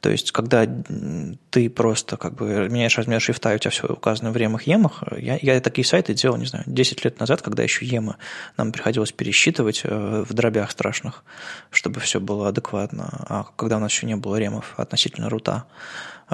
То 0.00 0.10
есть, 0.10 0.32
когда 0.32 0.66
ты 1.50 1.70
просто 1.70 2.16
как 2.16 2.34
бы 2.34 2.68
меняешь 2.68 2.98
размер 2.98 3.20
шрифта, 3.20 3.52
и 3.52 3.54
у 3.54 3.58
тебя 3.58 3.70
все 3.70 3.86
указано 3.86 4.32
в 4.32 4.36
ремах, 4.36 4.64
емах, 4.64 5.04
я, 5.16 5.38
я 5.40 5.60
такие 5.60 5.84
сайты 5.84 6.12
делал, 6.12 6.36
не 6.38 6.46
знаю, 6.46 6.64
10 6.66 7.04
лет 7.04 7.20
назад, 7.20 7.40
когда 7.40 7.62
еще 7.62 7.86
ема 7.86 8.16
нам 8.56 8.72
приходилось 8.72 9.12
пересчитывать 9.12 9.82
э, 9.84 10.24
в 10.28 10.34
дробях 10.34 10.72
страшных, 10.72 11.22
чтобы 11.70 12.00
все 12.00 12.18
было 12.18 12.48
адекватно, 12.48 13.24
а 13.28 13.46
когда 13.54 13.76
у 13.76 13.80
нас 13.80 13.92
еще 13.92 14.06
не 14.06 14.16
было 14.16 14.36
ремов 14.36 14.74
относительно 14.76 15.28
рута. 15.28 15.66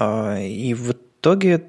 И 0.00 0.74
в 0.74 0.92
итоге 0.92 1.62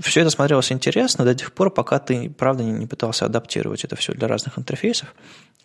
все 0.00 0.20
это 0.20 0.30
смотрелось 0.30 0.70
интересно 0.72 1.24
до 1.24 1.34
тех 1.34 1.52
пор, 1.52 1.70
пока 1.70 1.98
ты, 1.98 2.30
правда, 2.30 2.62
не 2.62 2.86
пытался 2.86 3.24
адаптировать 3.24 3.84
это 3.84 3.96
все 3.96 4.12
для 4.12 4.28
разных 4.28 4.58
интерфейсов. 4.58 5.14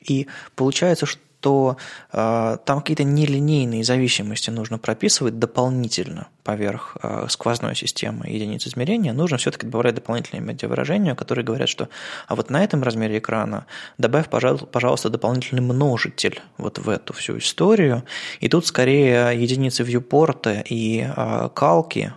И 0.01 0.27
получается, 0.55 1.05
что 1.05 1.77
э, 2.11 2.57
там 2.65 2.79
какие-то 2.79 3.03
нелинейные 3.03 3.83
зависимости 3.83 4.49
нужно 4.49 4.77
прописывать 4.77 5.39
дополнительно 5.39 6.27
поверх 6.43 6.97
э, 7.01 7.27
сквозной 7.29 7.75
системы 7.75 8.27
единиц 8.27 8.65
измерения. 8.65 9.11
Нужно 9.11 9.37
все-таки 9.37 9.65
добавлять 9.65 9.95
дополнительные 9.95 10.41
медиавыражения, 10.41 11.15
которые 11.15 11.43
говорят, 11.43 11.67
что 11.67 11.89
а 12.27 12.35
вот 12.35 12.49
на 12.49 12.63
этом 12.63 12.81
размере 12.81 13.17
экрана 13.17 13.65
добавь, 13.97 14.29
пожалуйста, 14.29 15.09
дополнительный 15.09 15.61
множитель 15.61 16.41
вот 16.57 16.79
в 16.79 16.87
эту 16.87 17.13
всю 17.13 17.37
историю. 17.37 18.03
И 18.39 18.47
тут 18.47 18.65
скорее 18.65 19.31
единицы 19.37 19.83
вьюпорта 19.83 20.63
и 20.65 21.05
э, 21.05 21.49
калки 21.53 22.13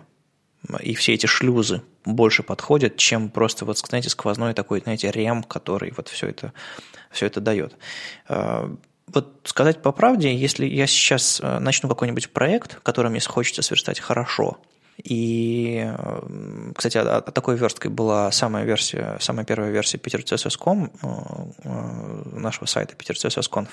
и 0.81 0.95
все 0.95 1.13
эти 1.13 1.25
шлюзы 1.25 1.81
больше 2.13 2.43
подходят, 2.43 2.97
чем 2.97 3.29
просто, 3.29 3.65
вот, 3.65 3.77
знаете, 3.77 4.09
сквозной 4.09 4.53
такой, 4.53 4.81
знаете, 4.81 5.11
рем, 5.11 5.43
который 5.43 5.93
вот 5.95 6.07
все 6.07 6.27
это, 6.27 6.53
все 7.11 7.25
это 7.25 7.41
дает. 7.41 7.75
А, 8.27 8.73
вот 9.07 9.41
сказать 9.45 9.81
по 9.81 9.91
правде, 9.91 10.35
если 10.35 10.65
я 10.65 10.85
сейчас 10.85 11.39
э, 11.41 11.59
начну 11.59 11.87
какой-нибудь 11.87 12.31
проект, 12.31 12.81
который 12.81 13.09
мне 13.09 13.21
хочется 13.21 13.61
сверстать 13.61 14.01
хорошо, 14.01 14.57
и, 15.03 15.83
э, 15.85 16.71
кстати, 16.75 16.99
такой 17.31 17.55
версткой 17.55 17.91
была 17.91 18.31
самая 18.31 18.65
версия, 18.65 19.17
самая 19.19 19.45
первая 19.45 19.71
версия 19.71 19.97
petercss.com, 19.97 20.91
э, 21.63 22.37
нашего 22.37 22.65
сайта 22.65 22.95
petercss.conf. 22.95 23.69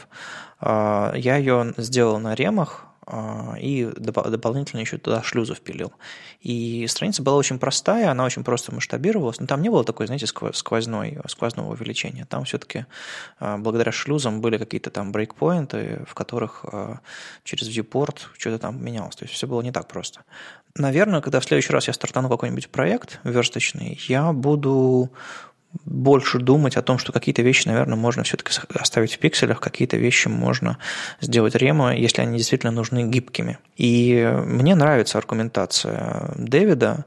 А, 0.60 1.12
я 1.16 1.36
ее 1.36 1.74
сделал 1.78 2.18
на 2.18 2.34
ремах, 2.34 2.86
а, 3.06 3.54
и 3.58 3.90
дополнительно 3.96 4.80
еще 4.80 4.98
туда 4.98 5.22
шлюзы 5.22 5.54
впилил. 5.54 5.92
И 6.40 6.86
страница 6.88 7.22
была 7.22 7.36
очень 7.36 7.58
простая, 7.58 8.10
она 8.10 8.24
очень 8.24 8.44
просто 8.44 8.74
масштабировалась, 8.74 9.40
но 9.40 9.46
там 9.46 9.62
не 9.62 9.68
было 9.68 9.84
такой, 9.84 10.06
знаете, 10.06 10.26
сквозной, 10.26 11.18
сквозного 11.26 11.72
увеличения. 11.72 12.26
Там 12.26 12.44
все-таки 12.44 12.86
а, 13.38 13.58
благодаря 13.58 13.92
шлюзам 13.92 14.40
были 14.40 14.56
какие-то 14.56 14.90
там 14.90 15.12
брейкпоинты, 15.12 16.04
в 16.08 16.14
которых 16.14 16.64
а, 16.64 17.00
через 17.42 17.68
viewport 17.68 18.18
что-то 18.38 18.58
там 18.58 18.82
менялось. 18.82 19.16
То 19.16 19.24
есть 19.24 19.34
все 19.34 19.46
было 19.46 19.60
не 19.60 19.72
так 19.72 19.86
просто. 19.88 20.22
Наверное, 20.76 21.20
когда 21.20 21.40
в 21.40 21.44
следующий 21.44 21.72
раз 21.72 21.86
я 21.86 21.92
стартану 21.92 22.28
какой-нибудь 22.28 22.68
проект 22.68 23.20
версточный, 23.22 24.00
я 24.08 24.32
буду 24.32 25.12
больше 25.84 26.38
думать 26.38 26.76
о 26.76 26.82
том, 26.82 26.98
что 26.98 27.12
какие-то 27.12 27.42
вещи, 27.42 27.68
наверное, 27.68 27.96
можно 27.96 28.22
все-таки 28.22 28.52
оставить 28.74 29.14
в 29.14 29.18
пикселях, 29.18 29.60
какие-то 29.60 29.96
вещи 29.96 30.28
можно 30.28 30.78
сделать 31.20 31.54
ремо, 31.54 31.94
если 31.94 32.22
они 32.22 32.38
действительно 32.38 32.72
нужны 32.72 33.04
гибкими. 33.04 33.58
И 33.76 34.30
мне 34.46 34.74
нравится 34.74 35.18
аргументация 35.18 36.32
Дэвида, 36.36 37.04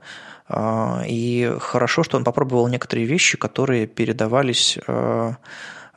а, 0.49 1.03
и 1.05 1.53
хорошо, 1.59 2.03
что 2.03 2.17
он 2.17 2.23
попробовал 2.23 2.67
некоторые 2.67 3.05
вещи, 3.05 3.37
которые 3.37 3.85
передавались 3.85 4.77
а, 4.87 5.35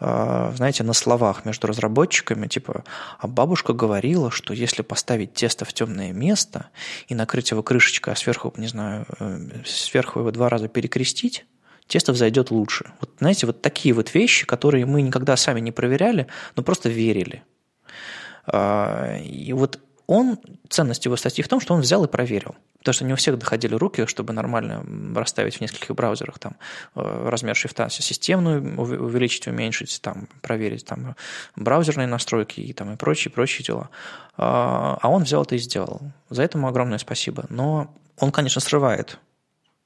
а, 0.03 0.53
знаете, 0.57 0.83
на 0.83 0.95
словах 0.95 1.45
между 1.45 1.67
разработчиками, 1.67 2.47
типа, 2.47 2.85
а 3.19 3.29
бабушка 3.29 3.75
говорила, 3.75 4.31
что 4.31 4.55
если 4.55 4.81
поставить 4.81 5.35
тесто 5.35 5.67
в 5.67 5.75
темное 5.75 6.13
место 6.13 6.71
и 7.09 7.15
накрыть 7.15 7.51
его 7.51 7.63
крышечкой, 7.63 8.15
а 8.15 8.17
сверху, 8.17 8.53
не 8.57 8.67
знаю, 8.67 9.05
э, 9.19 9.39
сверху 9.67 10.21
его 10.21 10.31
два 10.31 10.49
раза 10.49 10.69
перекрестить, 10.69 11.45
тесто 11.91 12.13
взойдет 12.13 12.51
лучше. 12.51 12.93
Вот, 13.01 13.11
знаете, 13.19 13.47
вот 13.47 13.63
такие 13.63 13.93
вот 13.95 14.15
вещи, 14.15 14.47
которые 14.47 14.87
мы 14.87 15.03
никогда 15.03 15.37
сами 15.37 15.61
не 15.61 15.73
проверяли, 15.73 16.29
но 16.57 16.63
просто 16.63 16.89
верили. 16.89 17.43
А, 18.47 19.19
и 19.19 19.53
вот 19.53 19.81
он, 20.07 20.39
ценность 20.69 21.05
его 21.05 21.17
статьи 21.17 21.43
в 21.43 21.49
том, 21.49 21.61
что 21.61 21.75
он 21.75 21.81
взял 21.81 22.05
и 22.05 22.09
проверил. 22.09 22.55
Потому 22.79 22.95
что 22.95 23.05
не 23.05 23.13
у 23.13 23.17
всех 23.17 23.39
доходили 23.39 23.75
руки, 23.75 24.07
чтобы 24.07 24.33
нормально 24.33 24.85
расставить 25.15 25.57
в 25.57 25.61
нескольких 25.61 25.95
браузерах 25.95 26.39
там, 26.39 26.57
э, 26.95 27.29
размер 27.29 27.55
шрифта 27.55 27.91
системную 27.91 28.81
увеличить, 28.81 29.47
уменьшить, 29.49 30.01
там, 30.01 30.29
проверить 30.43 30.87
там, 30.87 31.17
браузерные 31.57 32.07
настройки 32.07 32.61
и, 32.61 32.73
там, 32.73 32.93
и 32.93 32.97
прочие, 32.97 33.31
прочие 33.31 33.65
дела. 33.65 33.91
А, 34.37 34.99
а 35.03 35.09
он 35.09 35.25
взял 35.25 35.43
это 35.43 35.57
и 35.57 35.59
сделал. 35.59 36.01
За 36.29 36.43
это 36.43 36.57
ему 36.59 36.69
огромное 36.69 36.99
спасибо. 36.99 37.47
Но 37.49 37.95
он, 38.17 38.33
конечно, 38.33 38.61
срывает 38.61 39.19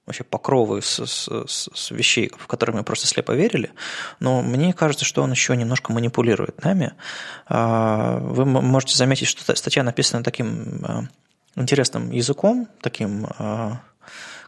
вообще 0.06 0.24
покровы 0.24 0.82
с, 0.82 1.04
с, 1.06 1.28
с, 1.28 1.68
с 1.72 1.90
вещей, 1.90 2.30
в 2.36 2.46
которые 2.46 2.76
мы 2.76 2.84
просто 2.84 3.06
слепо 3.06 3.32
верили, 3.32 3.70
но 4.20 4.42
мне 4.42 4.72
кажется, 4.72 5.04
что 5.04 5.22
он 5.22 5.30
еще 5.30 5.56
немножко 5.56 5.92
манипулирует 5.92 6.62
нами. 6.62 6.92
А, 7.46 8.18
вы 8.18 8.44
можете 8.44 8.96
заметить, 8.96 9.28
что 9.28 9.54
статья 9.56 9.82
написана 9.82 10.22
таким 10.22 10.84
а, 10.84 11.02
интересным 11.56 12.10
языком, 12.10 12.68
таким, 12.82 13.26
а, 13.38 13.80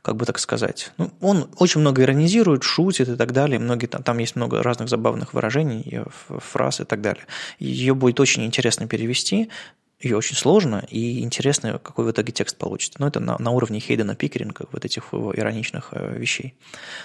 как 0.03 0.17
бы 0.17 0.27
так 0.27 0.39
сказать. 0.39 0.93
Ну, 0.99 1.11
он 1.21 1.49
очень 1.57 1.81
много 1.81 2.03
иронизирует, 2.03 2.63
шутит 2.63 3.09
и 3.09 3.17
так 3.17 3.33
далее. 3.33 3.59
Многие, 3.59 3.87
там, 3.87 4.03
там 4.03 4.19
есть 4.19 4.37
много 4.37 4.63
разных 4.63 4.89
забавных 4.89 5.33
выражений, 5.33 6.03
фраз 6.29 6.81
и 6.81 6.85
так 6.85 7.01
далее. 7.01 7.25
Ее 7.59 7.95
будет 7.95 8.21
очень 8.21 8.45
интересно 8.45 8.87
перевести 8.87 9.51
ее 10.01 10.17
очень 10.17 10.37
сложно 10.37 10.85
и 10.91 11.21
интересно, 11.21 11.79
какой 11.79 12.05
в 12.05 12.11
итоге 12.11 12.33
текст 12.33 12.57
получится. 12.57 12.99
Но 13.01 13.09
это 13.09 13.21
на, 13.21 13.39
на 13.39 13.51
уровне 13.51 13.81
Хейдена 13.81 14.15
Пикеринга, 14.15 14.67
вот 14.73 14.85
этих 14.85 15.13
его 15.13 15.35
ироничных 15.35 15.89
э, 15.93 16.19
вещей. 16.19 16.55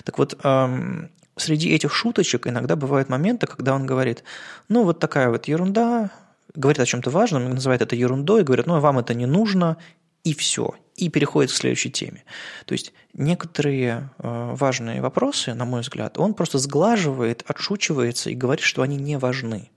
Так 0.04 0.17
вот, 0.17 0.38
эм, 0.43 1.10
среди 1.38 1.69
этих 1.73 1.93
шуточек 1.93 2.47
иногда 2.47 2.75
бывают 2.75 3.10
моменты, 3.10 3.47
когда 3.47 3.75
он 3.75 3.86
говорит, 3.86 4.23
ну, 4.67 4.84
вот 4.84 4.99
такая 4.99 5.30
вот 5.30 5.47
ерунда, 5.47 6.12
говорит 6.54 6.82
о 6.82 6.86
чем-то 6.86 7.10
важном, 7.10 7.49
называет 7.49 7.82
это 7.82 7.95
ерундой, 7.95 8.43
говорит, 8.43 8.67
ну, 8.67 8.80
вам 8.80 8.99
это 8.99 9.13
не 9.13 9.25
нужно, 9.25 9.77
и 10.23 10.34
все, 10.36 10.75
и 10.95 11.10
переходит 11.10 11.51
к 11.51 11.56
следующей 11.56 11.89
теме. 11.89 12.23
То 12.65 12.73
есть 12.73 12.93
некоторые 13.13 14.10
э, 14.19 14.56
важные 14.56 15.01
вопросы, 15.01 15.54
на 15.54 15.65
мой 15.65 15.82
взгляд, 15.82 16.17
он 16.17 16.34
просто 16.34 16.60
сглаживает, 16.60 17.43
отшучивается 17.47 18.30
и 18.30 18.36
говорит, 18.36 18.63
что 18.63 18.82
они 18.82 18.97
не 18.97 19.17
важны. 19.17 19.71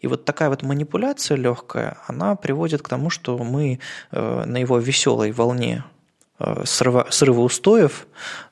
И 0.00 0.06
вот 0.06 0.24
такая 0.24 0.48
вот 0.48 0.62
манипуляция 0.62 1.36
легкая, 1.36 1.98
она 2.06 2.34
приводит 2.34 2.82
к 2.82 2.88
тому, 2.88 3.10
что 3.10 3.38
мы 3.38 3.80
э, 4.10 4.44
на 4.46 4.56
его 4.56 4.78
веселой 4.78 5.32
волне 5.32 5.84
э, 6.38 6.62
срыва, 6.64 7.40
устоев, 7.40 8.06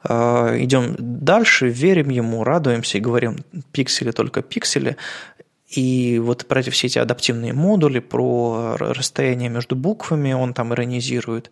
э, 0.05 0.57
идем 0.61 0.95
дальше, 0.99 1.69
верим 1.69 2.11
ему, 2.11 2.45
радуемся 2.45 2.99
и 2.99 3.01
говорим 3.01 3.39
пиксели 3.73 4.11
только 4.11 4.43
пиксели. 4.43 4.97
И 5.69 6.19
вот 6.23 6.47
про 6.47 6.63
все 6.63 6.87
эти 6.87 6.99
адаптивные 6.99 7.53
модули, 7.53 7.99
про 7.99 8.77
расстояние 8.79 9.51
между 9.51 9.77
буквами 9.77 10.33
он 10.33 10.55
там 10.55 10.73
иронизирует. 10.73 11.51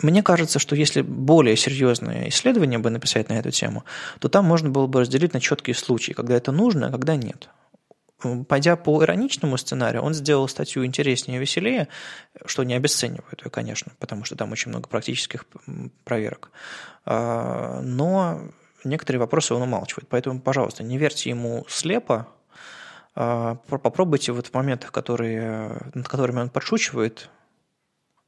Мне 0.00 0.22
кажется, 0.22 0.58
что 0.58 0.74
если 0.74 1.02
более 1.02 1.56
серьезное 1.56 2.28
исследование 2.28 2.78
бы 2.78 2.88
написать 2.88 3.28
на 3.28 3.34
эту 3.34 3.50
тему, 3.50 3.84
то 4.18 4.28
там 4.28 4.46
можно 4.46 4.70
было 4.70 4.86
бы 4.86 5.00
разделить 5.00 5.34
на 5.34 5.40
четкие 5.40 5.74
случаи, 5.74 6.12
когда 6.12 6.36
это 6.36 6.52
нужно, 6.52 6.88
а 6.88 6.90
когда 6.90 7.16
нет. 7.16 7.50
Пойдя 8.48 8.76
по 8.76 9.02
ироничному 9.02 9.56
сценарию, 9.56 10.02
он 10.02 10.14
сделал 10.14 10.48
статью 10.48 10.84
интереснее 10.84 11.38
и 11.38 11.40
веселее, 11.40 11.88
что 12.44 12.64
не 12.64 12.74
обесценивает 12.74 13.44
ее, 13.44 13.50
конечно, 13.50 13.92
потому 13.98 14.24
что 14.24 14.36
там 14.36 14.52
очень 14.52 14.70
много 14.70 14.88
практических 14.88 15.44
проверок. 16.04 16.50
А, 17.04 17.80
но 17.82 18.40
некоторые 18.84 19.20
вопросы 19.20 19.54
он 19.54 19.62
умалчивает. 19.62 20.08
Поэтому, 20.08 20.40
пожалуйста, 20.40 20.82
не 20.82 20.98
верьте 20.98 21.30
ему 21.30 21.64
слепо, 21.68 22.28
а, 23.14 23.56
попробуйте 23.66 24.32
вот 24.32 24.48
в 24.48 24.54
моментах, 24.54 24.92
которые, 24.92 25.90
над 25.94 26.08
которыми 26.08 26.40
он 26.40 26.50
подшучивает, 26.50 27.30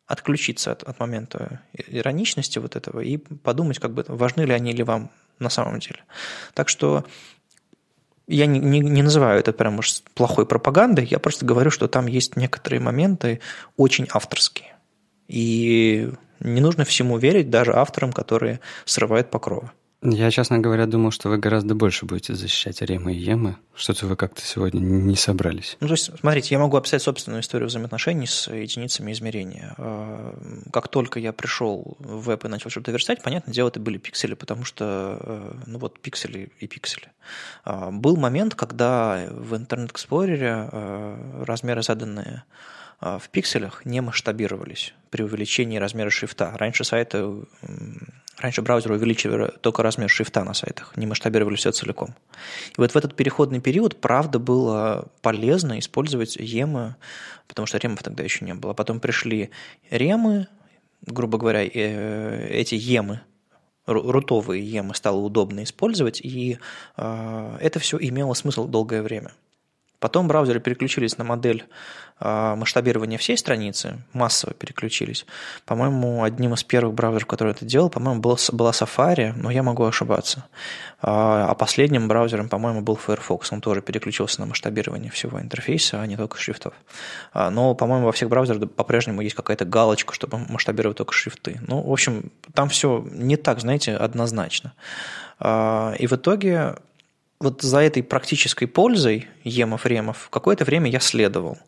отключиться 0.07 0.73
от, 0.73 0.85
от 0.85 1.01
момента 1.01 1.63
ироничности 1.73 2.61
вот 2.61 2.77
этого 2.77 3.01
и 3.01 3.17
подумать, 3.17 3.81
как 3.81 3.93
бы 3.93 4.05
важны 4.07 4.43
ли 4.43 4.53
они 4.53 4.71
или 4.71 4.83
вам 4.83 5.11
на 5.39 5.51
самом 5.51 5.81
деле. 5.81 6.05
Так 6.55 6.69
что 6.69 7.05
я 8.27 8.47
не, 8.47 8.59
не, 8.59 8.81
не 8.81 9.03
называю 9.03 9.39
это 9.39 9.53
прям 9.53 9.79
уж 9.79 10.03
плохой 10.15 10.47
пропагандой, 10.47 11.07
я 11.07 11.19
просто 11.19 11.45
говорю, 11.45 11.71
что 11.71 11.89
там 11.89 12.07
есть 12.07 12.37
некоторые 12.37 12.81
моменты 12.81 13.41
очень 13.77 14.09
авторские. 14.13 14.75
И 15.29 16.11
не 16.41 16.61
нужно 16.61 16.85
всему 16.85 17.19
верить, 17.19 17.51
даже 17.51 17.75
авторам, 17.75 18.13
которые 18.13 18.61
срывают 18.85 19.31
покровы. 19.31 19.71
Я, 20.09 20.31
честно 20.31 20.61
говоря, 20.61 20.87
думал, 20.87 21.11
что 21.11 21.29
вы 21.29 21.39
гораздо 21.39 21.75
больше 21.75 22.07
будете 22.07 22.35
защищать 22.35 22.81
rem 22.81 23.05
ы 23.05 23.13
и 23.13 23.19
em 23.19 23.38
ы. 23.38 23.57
Что-то 23.75 24.07
вы 24.07 24.15
как-то 24.15 24.41
сегодня 24.41 24.79
не 24.79 25.17
собрались. 25.17 25.77
Ну, 25.81 25.89
то 25.89 25.95
есть, 25.95 26.11
смотрите, 26.21 26.55
я 26.55 26.61
могу 26.61 26.77
описать 26.77 27.03
собственную 27.03 27.43
историю 27.43 27.69
взаимоотношений 27.69 28.29
с 28.29 28.49
единицами 28.49 29.11
измерения. 29.11 29.75
А, 29.79 30.39
как 30.73 30.89
только 30.89 31.19
я 31.19 31.33
пришел 31.33 31.97
в 31.99 32.23
веб 32.23 32.45
и 32.45 32.49
начал 32.49 32.71
что-то 32.71 32.93
верстать, 32.93 33.21
понятное 33.21 33.53
дело, 33.53 33.69
это 33.69 33.81
были 33.81 33.99
пиксели, 33.99 34.35
потому 34.35 34.65
что, 34.65 35.19
э, 35.21 35.53
ну 35.67 35.79
вот, 35.79 35.99
пиксели 35.99 36.53
и 36.61 36.69
пиксели. 36.69 37.09
А, 37.65 37.91
был 37.91 38.17
момент, 38.17 38.55
когда 38.55 39.27
в 39.31 39.57
Internet 39.57 40.09
Explorer 40.09 40.62
е 40.62 40.69
э, 40.71 41.43
размеры 41.45 41.83
заданные 41.83 42.45
в 42.99 43.29
пикселях 43.31 43.85
не 43.85 44.01
масштабировались 44.01 44.95
при 45.11 45.23
увеличении 45.23 45.77
размера 45.77 46.09
шрифта. 46.09 46.57
Раньше 46.57 46.83
сайты 46.83 47.27
Раньше 48.39 48.61
браузеры 48.61 48.97
увеличивали 48.97 49.51
только 49.63 49.83
размер 49.83 50.11
шрифта 50.11 50.45
на 50.45 50.53
сайтах, 50.53 50.95
не 50.97 51.07
масштабировали 51.07 51.57
все 51.57 51.73
целиком. 51.73 52.15
И 52.77 52.81
вот 52.81 52.93
в 52.93 52.97
этот 52.97 53.17
переходный 53.17 53.61
период, 53.61 53.99
правда, 53.99 54.39
было 54.39 55.07
полезно 55.23 55.79
использовать 55.79 56.37
емы, 56.37 56.97
потому 57.49 57.67
что 57.67 57.79
ремов 57.79 58.03
тогда 58.03 58.23
еще 58.23 58.45
не 58.45 58.53
было. 58.53 58.75
Потом 58.75 59.01
пришли 59.01 59.51
ремы, 59.91 60.49
грубо 61.01 61.39
говоря, 61.39 61.65
э, 61.65 62.49
эти 62.51 62.75
емы, 62.75 63.23
рутовые 63.87 64.63
емы 64.63 64.95
стало 64.95 65.19
удобно 65.19 65.63
использовать, 65.63 66.21
и 66.21 66.59
э, 66.99 67.59
это 67.61 67.79
все 67.79 67.97
имело 67.99 68.35
смысл 68.35 68.67
долгое 68.67 69.01
время. 69.01 69.33
Потом 69.99 70.29
браузеры 70.29 70.61
переключились 70.61 71.19
на 71.19 71.25
модель 71.25 71.65
а, 72.19 72.57
масштабирования 72.57 73.19
всей 73.19 73.37
страницы, 73.37 73.99
массово 74.15 74.55
переключились. 74.55 75.27
По-моему, 75.67 76.23
одним 76.23 76.55
из 76.55 76.65
первых 76.65 76.95
браузеров, 76.95 77.27
который 77.27 77.53
это 77.53 77.67
делал, 77.67 77.91
по-моему, 77.91 78.21
был, 78.21 78.39
была 78.53 78.71
Safari, 78.71 79.33
но 79.37 79.51
я 79.51 79.63
могу 79.63 79.85
ошибаться. 79.85 80.47
А, 81.03 81.51
а 81.51 81.55
последним 81.55 82.09
браузером, 82.09 82.49
по-моему, 82.49 82.81
был 82.81 82.97
Firefox. 82.97 83.53
Он 83.53 83.61
тоже 83.61 83.83
переключился 83.83 84.41
на 84.41 84.47
масштабирование 84.47 85.11
всего 85.11 85.41
интерфейса, 85.41 86.01
а 86.01 86.07
не 86.07 86.17
только 86.17 86.39
шрифтов. 86.39 86.73
А, 87.35 87.51
но, 87.51 87.75
по-моему, 87.75 88.07
во 88.07 88.13
всех 88.13 88.31
браузерах 88.31 88.71
по-прежнему 88.71 89.21
есть 89.21 89.37
какая-то 89.37 89.67
галочка, 89.67 90.15
чтобы 90.15 90.39
масштабировать 90.39 90.97
только 90.97 91.13
шрифты. 91.13 91.61
Ну, 91.67 91.83
в 91.83 91.93
общем, 91.93 92.33
там 92.55 92.71
все 92.71 93.07
не 93.11 93.37
так, 93.37 93.61
знаете, 93.61 93.95
однозначно. 93.95 94.73
И 95.39 96.07
в 96.07 96.13
итоге 96.13 96.77
вот 97.41 97.63
за 97.63 97.81
этой 97.81 98.03
практической 98.03 98.67
пользой 98.67 99.29
емов-ремов 99.45 100.29
какое-то 100.31 100.65
время 100.65 100.91
я 100.91 101.01
следовал. 101.01 101.59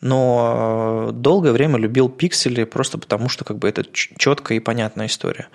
Но 0.00 1.08
э, 1.10 1.12
долгое 1.12 1.52
время 1.52 1.78
любил 1.78 2.08
пиксели 2.08 2.64
просто 2.64 2.96
потому, 2.96 3.28
что 3.28 3.44
как 3.44 3.58
бы 3.58 3.68
это 3.68 3.84
четкая 3.92 4.56
и 4.56 4.60
понятная 4.60 5.06
история. 5.06 5.48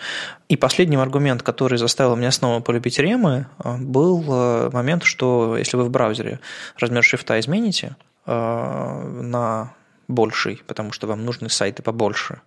И 0.49 0.55
последний 0.55 0.97
аргумент, 0.97 1.41
который 1.41 1.79
заставил 1.79 2.15
меня 2.15 2.31
снова 2.31 2.59
полюбить 2.59 2.99
ремы, 2.99 3.47
э, 3.63 3.77
был 3.77 4.23
э, 4.27 4.69
момент, 4.71 5.03
что 5.03 5.57
если 5.57 5.77
вы 5.77 5.85
в 5.85 5.89
браузере 5.89 6.39
размер 6.77 7.03
шрифта 7.03 7.39
измените 7.39 7.95
на 8.27 9.75
больший, 10.07 10.61
потому 10.67 10.91
что 10.91 11.07
вам 11.07 11.25
нужны 11.25 11.49
сайты 11.49 11.81
побольше, 11.83 12.41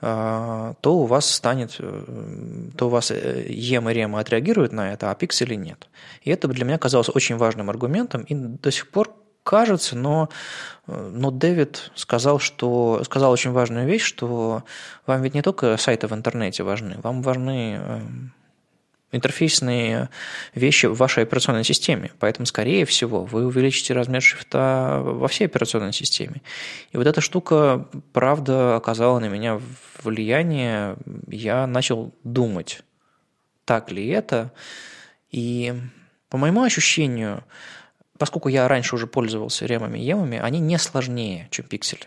то 0.00 0.74
у 0.84 1.06
вас 1.06 1.30
станет, 1.30 1.78
то 2.76 2.86
у 2.86 2.88
вас 2.88 3.10
EM 3.10 3.90
и 3.90 3.94
REM 3.94 4.18
отреагируют 4.18 4.72
на 4.72 4.92
это, 4.92 5.10
а 5.10 5.14
пиксели 5.14 5.54
нет. 5.54 5.88
И 6.22 6.30
это 6.30 6.48
для 6.48 6.64
меня 6.64 6.78
казалось 6.78 7.10
очень 7.14 7.36
важным 7.36 7.70
аргументом, 7.70 8.22
и 8.22 8.34
до 8.34 8.70
сих 8.70 8.88
пор 8.88 9.14
кажется, 9.44 9.96
но, 9.96 10.28
но 10.86 11.30
Дэвид 11.30 11.90
сказал, 11.94 12.38
что, 12.38 13.02
сказал 13.04 13.32
очень 13.32 13.50
важную 13.50 13.86
вещь, 13.86 14.04
что 14.04 14.64
вам 15.06 15.22
ведь 15.22 15.34
не 15.34 15.42
только 15.42 15.76
сайты 15.76 16.06
в 16.06 16.12
интернете 16.12 16.62
важны, 16.62 16.96
вам 17.02 17.22
важны 17.22 17.80
интерфейсные 19.12 20.08
вещи 20.54 20.86
в 20.86 20.94
вашей 20.94 21.22
операционной 21.22 21.64
системе. 21.64 22.10
Поэтому, 22.18 22.46
скорее 22.46 22.84
всего, 22.84 23.24
вы 23.24 23.46
увеличите 23.46 23.94
размер 23.94 24.22
шрифта 24.22 25.00
во 25.04 25.28
всей 25.28 25.44
операционной 25.44 25.92
системе. 25.92 26.42
И 26.90 26.96
вот 26.96 27.06
эта 27.06 27.20
штука, 27.20 27.86
правда, 28.12 28.76
оказала 28.76 29.18
на 29.18 29.28
меня 29.28 29.60
влияние. 30.02 30.96
Я 31.28 31.66
начал 31.66 32.14
думать, 32.24 32.82
так 33.64 33.92
ли 33.92 34.08
это. 34.08 34.52
И 35.30 35.74
по 36.28 36.38
моему 36.38 36.62
ощущению, 36.62 37.44
поскольку 38.18 38.48
я 38.48 38.66
раньше 38.66 38.94
уже 38.94 39.06
пользовался 39.06 39.66
ремами 39.66 39.98
и 39.98 40.04
емами, 40.04 40.38
они 40.38 40.58
не 40.58 40.78
сложнее, 40.78 41.48
чем 41.50 41.66
пиксели. 41.66 42.06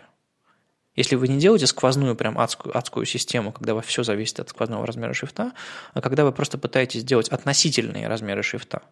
Если 0.96 1.14
вы 1.14 1.28
не 1.28 1.38
делаете 1.38 1.66
сквозную 1.66 2.16
прям 2.16 2.38
адскую, 2.38 2.76
адскую 2.76 3.04
систему, 3.06 3.52
когда 3.52 3.74
вас 3.74 3.84
все 3.84 4.02
зависит 4.02 4.40
от 4.40 4.48
сквозного 4.48 4.86
размера 4.86 5.12
шрифта, 5.12 5.52
а 5.92 6.00
когда 6.00 6.24
вы 6.24 6.32
просто 6.32 6.58
пытаетесь 6.58 7.02
сделать 7.02 7.28
относительные 7.28 8.08
размеры 8.08 8.42
шрифта, 8.42 8.82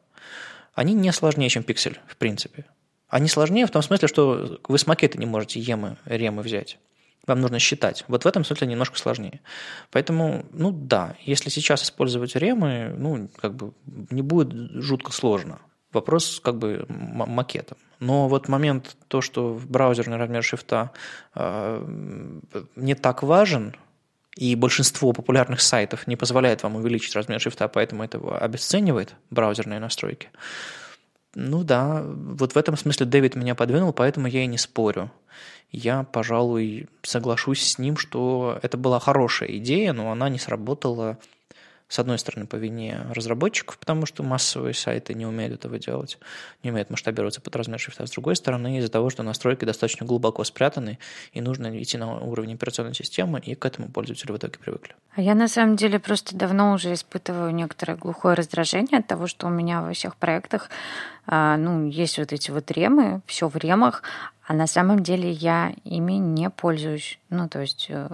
они 0.75 0.93
не 0.93 1.13
сложнее, 1.13 1.49
чем 1.49 1.63
пиксель, 1.63 1.99
в 2.07 2.17
принципе. 2.17 2.67
Они 3.09 3.29
сложнее 3.29 3.67
в 3.67 3.71
том 3.71 3.83
смысле, 3.83 4.09
что 4.09 4.61
вы 4.69 4.79
с 4.79 4.87
макета 4.87 5.19
не 5.19 5.27
можете 5.27 5.61
емы, 5.61 5.97
ремы 6.05 6.43
взять. 6.43 6.79
Вам 7.27 7.41
нужно 7.41 7.59
считать. 7.59 8.05
Вот 8.07 8.25
в 8.25 8.27
этом 8.27 8.45
смысле 8.45 8.67
немножко 8.67 8.99
сложнее. 8.99 9.41
Поэтому, 9.91 10.45
ну 10.53 10.73
да, 10.73 11.17
если 11.23 11.49
сейчас 11.49 11.83
использовать 11.83 12.37
ремы, 12.37 12.95
ну, 12.99 13.31
как 13.37 13.55
бы 13.55 13.73
не 13.87 14.21
будет 14.21 14.53
жутко 14.83 15.11
сложно. 15.11 15.61
Вопрос 15.95 16.41
как 16.43 16.59
бы 16.59 16.87
макетом. 16.89 17.79
Но 18.01 18.29
вот 18.29 18.49
момент 18.49 18.97
то, 19.09 19.21
что 19.21 19.59
браузерный 19.69 20.17
размер 20.17 20.43
шрифта 20.43 20.91
э, 21.35 21.87
не 22.77 22.95
так 22.95 23.23
важен, 23.23 23.75
и 24.37 24.57
большинство 24.57 25.13
популярных 25.13 25.61
сайтов 25.61 26.07
не 26.07 26.17
позволяет 26.17 26.63
вам 26.63 26.77
увеличить 26.77 27.15
размер 27.15 27.41
шрифта, 27.41 27.69
поэтому 27.69 28.03
это 28.03 28.19
обесценивает 28.39 29.15
браузерные 29.31 29.79
настройки. 29.79 30.29
Ну 31.37 31.65
да, 31.65 32.03
вот 32.05 32.55
в 32.55 32.57
этом 32.57 32.77
смысле 32.77 33.07
Дэвид 33.07 33.35
меня 33.35 33.55
подвинул, 33.55 33.93
поэтому 33.93 34.27
я 34.27 34.43
и 34.43 34.47
не 34.47 34.59
спорю. 34.59 35.11
Я, 35.71 36.05
пожалуй, 36.05 36.89
соглашусь 37.03 37.63
с 37.63 37.79
ним, 37.79 37.97
что 37.97 38.59
это 38.63 38.77
была 38.77 39.01
хорошая 39.01 39.57
идея, 39.57 39.93
но 39.93 40.13
она 40.13 40.29
не 40.29 40.39
сработала 40.39 41.19
с 41.89 41.99
одной 41.99 42.19
стороны, 42.19 42.47
по 42.47 42.57
вине 42.57 43.01
разработчиков, 43.11 43.79
потому 43.79 44.07
что 44.07 44.23
массовые 44.23 44.75
сайты 44.75 45.15
не 45.15 45.27
умеют 45.27 45.55
этого 45.55 45.79
делать, 45.79 46.19
не 46.63 46.71
умеют 46.71 46.91
масштабироваться 46.91 47.41
под 47.41 47.55
размер 47.57 47.79
шрифта. 47.79 48.07
С 48.07 48.11
другой 48.11 48.37
стороны, 48.37 48.79
из-за 48.79 48.91
того, 48.91 49.11
что 49.11 49.23
настройки 49.23 49.65
достаточно 49.65 50.07
глубоко 50.07 50.45
спрятаны, 50.45 50.99
и 51.33 51.41
нужно 51.41 51.81
идти 51.83 51.99
на 51.99 52.19
уровень 52.19 52.55
операционной 52.55 52.95
системы, 52.95 53.41
и 53.41 53.55
к 53.55 53.65
этому 53.65 53.89
пользователи 53.89 54.33
в 54.33 54.37
итоге 54.37 54.59
привыкли. 54.59 54.95
А 55.15 55.21
я 55.21 55.35
на 55.35 55.49
самом 55.49 55.77
деле 55.77 55.99
просто 55.99 56.37
давно 56.37 56.73
уже 56.73 56.93
испытываю 56.93 57.55
некоторое 57.55 57.97
глухое 57.97 58.35
раздражение 58.35 58.99
от 58.99 59.07
того, 59.07 59.27
что 59.27 59.47
у 59.47 59.51
меня 59.51 59.83
во 59.83 59.93
всех 59.93 60.17
проектах 60.17 60.71
а, 61.27 61.57
ну, 61.57 61.87
есть 61.87 62.19
вот 62.19 62.33
эти 62.33 62.51
вот 62.51 62.71
ремы, 62.71 63.23
все 63.27 63.49
в 63.49 63.57
ремах, 63.57 64.03
а 64.47 64.53
на 64.53 64.67
самом 64.67 65.03
деле 65.03 65.31
я 65.31 65.75
ими 65.85 66.15
не 66.15 66.51
пользуюсь. 66.51 67.19
Ну, 67.31 67.49
то 67.49 67.61
есть 67.61 67.87
э, 67.89 68.09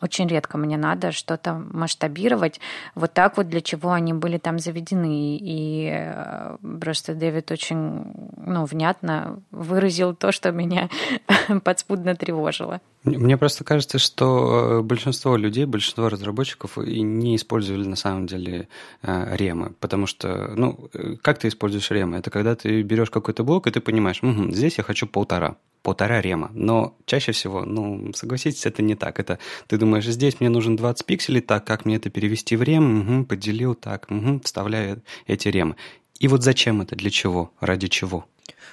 очень 0.00 0.28
редко 0.28 0.58
мне 0.58 0.76
надо 0.76 1.12
что-то 1.12 1.54
масштабировать. 1.72 2.60
Вот 2.94 3.12
так 3.12 3.36
вот, 3.36 3.48
для 3.48 3.60
чего 3.60 3.92
они 3.92 4.12
были 4.12 4.38
там 4.38 4.58
заведены. 4.58 5.36
И 5.36 5.90
э, 5.92 6.56
просто 6.80 7.14
Дэвид 7.14 7.50
очень 7.50 8.04
ну, 8.36 8.64
внятно 8.64 9.42
выразил 9.50 10.14
то, 10.14 10.32
что 10.32 10.52
меня 10.52 10.88
подспудно 11.64 12.14
тревожило. 12.14 12.80
Мне 13.04 13.38
просто 13.38 13.64
кажется, 13.64 13.98
что 13.98 14.80
э, 14.80 14.82
большинство 14.82 15.36
людей, 15.36 15.64
большинство 15.64 16.08
разработчиков 16.08 16.76
не 16.76 17.36
использовали 17.36 17.86
на 17.86 17.96
самом 17.96 18.26
деле 18.26 18.68
э, 19.02 19.36
ремы, 19.36 19.72
потому 19.80 20.06
что, 20.06 20.52
ну, 20.54 20.90
как 21.22 21.38
ты 21.38 21.48
используешь 21.48 21.90
ремы? 21.90 22.18
Это 22.18 22.30
когда 22.30 22.54
ты 22.54 22.82
берешь 22.82 23.10
какой-то 23.10 23.42
блок, 23.42 23.66
и 23.66 23.70
ты 23.70 23.80
понимаешь, 23.80 24.22
угу, 24.22 24.52
здесь 24.52 24.76
я 24.76 24.84
хочу 24.84 25.06
полтора, 25.06 25.56
полтора 25.82 26.20
рема. 26.20 26.50
Но 26.54 26.96
чаще 27.06 27.32
всего, 27.32 27.64
ну, 27.64 28.12
согласитесь, 28.14 28.66
это 28.66 28.82
не 28.82 28.94
так. 28.94 29.18
Это 29.20 29.38
ты 29.66 29.78
думаешь, 29.78 30.06
здесь 30.06 30.40
мне 30.40 30.48
нужен 30.48 30.76
20 30.76 31.06
пикселей, 31.06 31.40
так, 31.40 31.64
как 31.64 31.84
мне 31.84 31.96
это 31.96 32.10
перевести 32.10 32.56
в 32.56 32.62
рем? 32.62 33.00
Угу, 33.00 33.26
поделил, 33.26 33.74
так, 33.74 34.06
угу, 34.10 34.40
вставляю 34.44 35.02
эти 35.26 35.48
ремы. 35.48 35.76
И 36.18 36.28
вот 36.28 36.42
зачем 36.42 36.82
это, 36.82 36.96
для 36.96 37.10
чего, 37.10 37.52
ради 37.60 37.88
чего? 37.88 38.26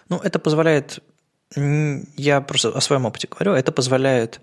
Ну, 0.10 0.18
это 0.18 0.40
позволяет, 0.40 1.00
я 1.56 2.42
просто 2.42 2.70
о 2.70 2.82
своем 2.82 3.06
опыте 3.06 3.28
говорю, 3.30 3.54
это 3.54 3.72
позволяет 3.72 4.42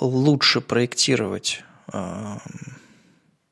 лучше 0.00 0.60
проектировать 0.60 1.62
э, 1.92 2.36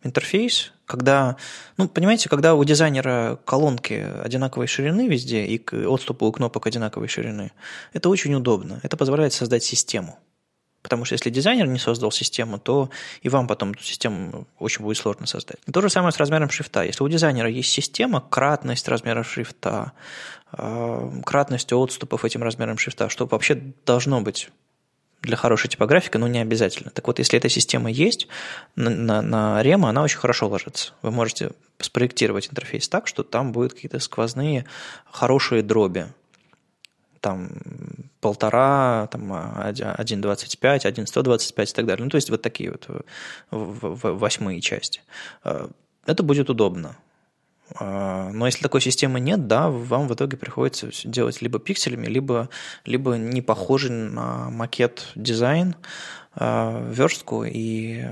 интерфейс, 0.04 0.72
когда, 0.86 1.36
ну, 1.76 1.88
понимаете, 1.88 2.28
когда 2.28 2.54
у 2.54 2.64
дизайнера 2.64 3.38
колонки 3.44 4.06
одинаковой 4.22 4.66
ширины 4.66 5.08
везде 5.08 5.44
и 5.44 5.62
отступы 5.86 6.24
у 6.24 6.32
кнопок 6.32 6.66
одинаковой 6.66 7.08
ширины, 7.08 7.52
это 7.92 8.08
очень 8.08 8.34
удобно. 8.34 8.80
Это 8.82 8.96
позволяет 8.96 9.32
создать 9.32 9.64
систему. 9.64 10.18
Потому 10.82 11.04
что 11.04 11.14
если 11.14 11.30
дизайнер 11.30 11.66
не 11.66 11.78
создал 11.78 12.10
систему, 12.10 12.58
то 12.58 12.90
и 13.22 13.28
вам 13.28 13.46
потом 13.46 13.70
эту 13.70 13.84
систему 13.84 14.46
очень 14.58 14.82
будет 14.82 14.96
сложно 14.96 15.26
создать. 15.26 15.58
То 15.72 15.80
же 15.80 15.88
самое 15.88 16.12
с 16.12 16.16
размером 16.16 16.50
шрифта. 16.50 16.82
Если 16.82 17.04
у 17.04 17.08
дизайнера 17.08 17.48
есть 17.48 17.70
система, 17.70 18.20
кратность 18.20 18.88
размера 18.88 19.22
шрифта, 19.22 19.92
э, 20.52 21.10
кратность 21.24 21.72
отступов 21.72 22.24
этим 22.24 22.42
размером 22.42 22.78
шрифта, 22.78 23.08
что 23.08 23.26
вообще 23.26 23.54
должно 23.86 24.20
быть 24.20 24.50
для 25.22 25.36
хорошей 25.36 25.68
типографики, 25.68 26.16
но 26.16 26.26
не 26.26 26.40
обязательно. 26.40 26.90
Так 26.90 27.06
вот, 27.06 27.18
если 27.18 27.38
эта 27.38 27.48
система 27.48 27.90
есть, 27.90 28.26
на, 28.74 28.90
на, 28.90 29.22
на 29.22 29.62
Remo 29.62 29.88
она 29.88 30.02
очень 30.02 30.18
хорошо 30.18 30.48
ложится. 30.48 30.92
Вы 31.02 31.12
можете 31.12 31.52
спроектировать 31.78 32.48
интерфейс 32.48 32.88
так, 32.88 33.06
что 33.06 33.22
там 33.22 33.52
будут 33.52 33.74
какие-то 33.74 34.00
сквозные 34.00 34.66
хорошие 35.10 35.62
дроби. 35.62 36.06
Там 37.20 37.50
полтора, 38.20 39.08
там 39.12 39.32
1.25, 39.32 40.58
1.125 40.60 41.64
и 41.64 41.72
так 41.72 41.86
далее. 41.86 42.04
Ну, 42.04 42.10
то 42.10 42.16
есть 42.16 42.30
вот 42.30 42.42
такие 42.42 42.72
вот 42.72 42.88
восьмые 43.50 44.60
части. 44.60 45.02
Э, 45.44 45.68
это 46.04 46.22
будет 46.24 46.50
удобно. 46.50 46.96
А, 47.78 48.30
но 48.32 48.46
если 48.46 48.62
такой 48.62 48.80
системы 48.80 49.20
нет, 49.20 49.46
да, 49.46 49.68
вам 49.68 50.08
в 50.08 50.14
итоге 50.14 50.36
приходится 50.36 50.90
делать 51.04 51.42
либо 51.42 51.58
пикселями, 51.58 52.06
либо, 52.06 52.48
либо 52.84 53.16
не 53.16 53.42
похожий 53.42 53.90
на 53.90 54.50
макет 54.50 55.08
дизайн, 55.14 55.74
а, 56.34 56.88
верстку, 56.90 57.44
и 57.44 58.06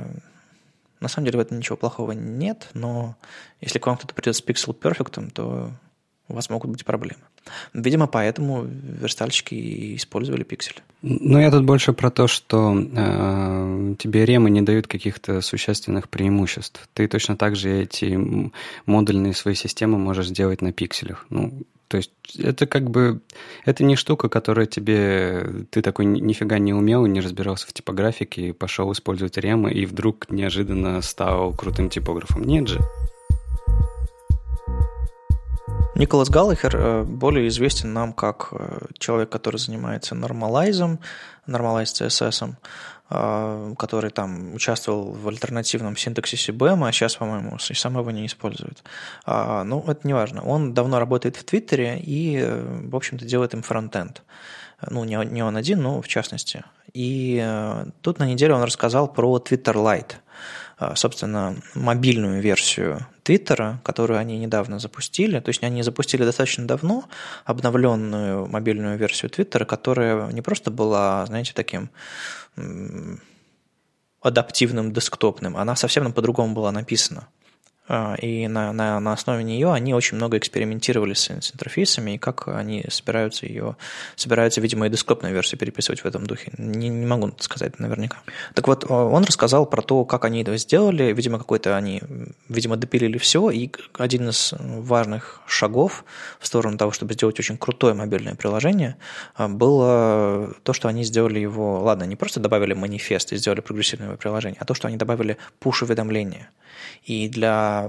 на 1.01 1.09
самом 1.09 1.27
деле 1.27 1.39
в 1.39 1.43
этом 1.43 1.59
ничего 1.59 1.77
плохого 1.77 2.13
нет, 2.13 2.69
но 2.75 3.17
если 3.61 3.79
к 3.79 3.87
вам 3.87 3.97
кто-то 3.97 4.15
придет 4.15 4.37
с 4.37 4.43
Pixel 4.43 4.79
Perfect, 4.79 5.31
то 5.33 5.71
у 6.31 6.35
вас 6.35 6.51
могут 6.51 6.71
быть 6.71 6.85
проблемы. 6.85 7.23
Видимо, 7.75 8.07
поэтому 8.07 8.65
верстальщики 8.65 9.97
использовали 9.97 10.45
пиксель. 10.45 10.83
Ну, 11.03 11.39
я 11.39 11.51
тут 11.51 11.65
больше 11.65 11.93
про 11.93 12.11
то, 12.11 12.27
что 12.27 12.75
э, 12.75 13.95
тебе 13.99 14.25
ремы 14.25 14.51
не 14.51 14.63
дают 14.63 14.87
каких-то 14.87 15.41
существенных 15.41 16.09
преимуществ. 16.09 16.89
Ты 16.95 17.09
точно 17.09 17.37
так 17.37 17.57
же 17.57 17.83
эти 17.83 18.19
модульные 18.87 19.35
свои 19.35 19.55
системы 19.55 19.99
можешь 19.99 20.29
сделать 20.29 20.63
на 20.63 20.73
пикселях. 20.73 21.27
Ну, 21.31 21.63
то 21.91 21.97
есть 21.97 22.13
это 22.39 22.67
как 22.67 22.89
бы, 22.89 23.21
это 23.65 23.83
не 23.83 23.97
штука, 23.97 24.29
которая 24.29 24.67
тебе, 24.67 25.67
ты 25.71 25.83
такой 25.83 26.05
нифига 26.05 26.61
не 26.61 26.73
умел, 26.73 27.05
не 27.07 27.21
разбирался 27.21 27.67
в 27.67 27.73
типографике, 27.73 28.53
пошел 28.53 28.93
использовать 28.93 29.37
ремы 29.37 29.73
и 29.73 29.87
вдруг 29.87 30.31
неожиданно 30.31 31.03
стал 31.03 31.53
крутым 31.53 31.91
типографом. 31.91 32.45
Нет 32.45 32.69
же. 32.69 32.79
Николас 36.01 36.31
Галлахер 36.31 36.77
э, 36.77 37.03
более 37.03 37.47
известен 37.49 37.93
нам 37.93 38.15
как 38.15 38.49
э, 38.53 38.87
человек, 38.97 39.29
который 39.29 39.59
занимается 39.59 40.15
нормалайзом, 40.15 40.99
нормалайз 41.45 41.93
CSS, 41.93 42.55
э, 43.11 43.75
который 43.77 44.11
там 44.11 44.55
участвовал 44.55 45.13
в 45.13 45.29
альтернативном 45.29 45.99
синтаксисе 45.99 46.53
BEM, 46.53 46.89
а 46.89 46.93
сейчас, 46.93 47.17
по-моему, 47.17 47.59
сам 47.59 47.99
его 47.99 48.11
не 48.13 48.25
использует. 48.25 48.83
А, 49.27 49.63
ну, 49.63 49.85
это 49.87 50.07
не 50.07 50.15
важно. 50.15 50.43
Он 50.43 50.73
давно 50.73 51.01
работает 51.01 51.37
в 51.37 51.45
Твиттере 51.45 52.01
и, 52.01 52.49
в 52.49 52.97
общем-то, 52.97 53.27
делает 53.27 53.53
им 53.53 53.61
фронтенд. 53.61 54.23
Ну, 54.89 55.05
не, 55.05 55.43
он 55.45 55.57
один, 55.59 55.83
но 55.83 56.01
в 56.01 56.09
частности. 56.09 56.65
И 56.95 57.47
тут 58.01 58.19
на 58.19 58.25
неделе 58.27 58.55
он 58.55 58.63
рассказал 58.63 59.07
про 59.07 59.37
Twitter 59.37 59.75
Lite– 59.75 60.15
собственно, 60.97 61.57
мобильную 61.75 62.41
версию 62.41 63.07
Твиттера, 63.31 63.81
которую 63.85 64.19
они 64.19 64.39
недавно 64.39 64.81
запустили. 64.81 65.39
То 65.39 65.51
есть 65.51 65.63
они 65.63 65.85
запустили 65.85 66.25
достаточно 66.25 66.67
давно 66.67 67.05
обновленную 67.45 68.49
мобильную 68.49 68.99
версию 68.99 69.31
Твиттера, 69.31 69.65
которая 69.65 70.33
не 70.33 70.43
просто 70.43 70.73
была, 70.73 71.25
знаете, 71.27 71.53
таким 71.55 71.91
адаптивным 74.21 74.93
десктопным, 74.93 75.57
она 75.57 75.77
совсем 75.77 76.13
по-другому 76.13 76.55
была 76.55 76.73
написана. 76.73 77.29
А, 77.93 78.15
и 78.15 78.47
на, 78.47 78.73
на, 78.73 79.01
на 79.01 79.13
основе 79.13 79.43
нее 79.43 79.73
они 79.73 79.95
очень 79.95 80.17
много 80.17 80.39
экспериментировали 80.39 81.13
с, 81.13 81.29
с 81.29 81.53
интерфейсами, 81.53 82.13
и 82.13 82.19
как 82.19 82.47
они 82.47 82.85
собираются 82.89 83.47
ее, 83.47 83.75
собираются, 84.15 84.61
видимо, 84.61 84.87
и 84.87 84.91
десктопную 84.91 85.35
версию 85.35 85.59
переписывать 85.59 86.03
в 86.03 86.07
этом 86.07 86.25
духе. 86.25 86.53
Не, 86.57 86.89
не 86.89 87.05
могу 87.05 87.33
сказать 87.41 87.81
наверняка. 87.81 88.19
Так 88.55 88.69
вот, 88.69 88.89
он 88.89 89.25
рассказал 89.25 89.67
про 89.67 89.83
то, 89.83 90.05
как 90.05 90.25
они 90.25 90.43
это 90.43 90.57
сделали. 90.57 91.13
Видимо, 91.13 91.39
какой-то 91.39 91.77
они, 91.77 92.01
видимо, 92.49 92.77
допилили 92.77 93.19
все, 93.19 93.51
и 93.51 93.69
один 93.99 94.29
из 94.29 94.55
важных 94.61 95.41
шагов 95.49 96.05
в 96.39 96.47
сторону 96.47 96.79
того, 96.79 96.93
чтобы 96.93 97.15
сделать 97.15 97.41
очень 97.41 97.59
крутое 97.59 97.95
мобильное 97.95 98.37
приложение, 98.37 98.99
а, 99.35 99.49
было 99.49 100.55
то, 100.63 100.73
что 100.73 100.87
они 100.87 101.03
сделали 101.03 101.41
его, 101.41 101.81
ладно, 101.81 102.05
не 102.05 102.15
просто 102.15 102.39
добавили 102.39 102.73
манифест 102.73 103.33
и 103.33 103.37
сделали 103.37 103.63
прогрессивное 103.63 104.15
приложение, 104.17 104.59
а 104.61 104.65
то, 104.65 104.75
что 104.75 104.87
они 104.87 104.97
добавили 104.97 105.39
пуш-уведомления. 105.59 106.51
И 107.05 107.29
для 107.29 107.80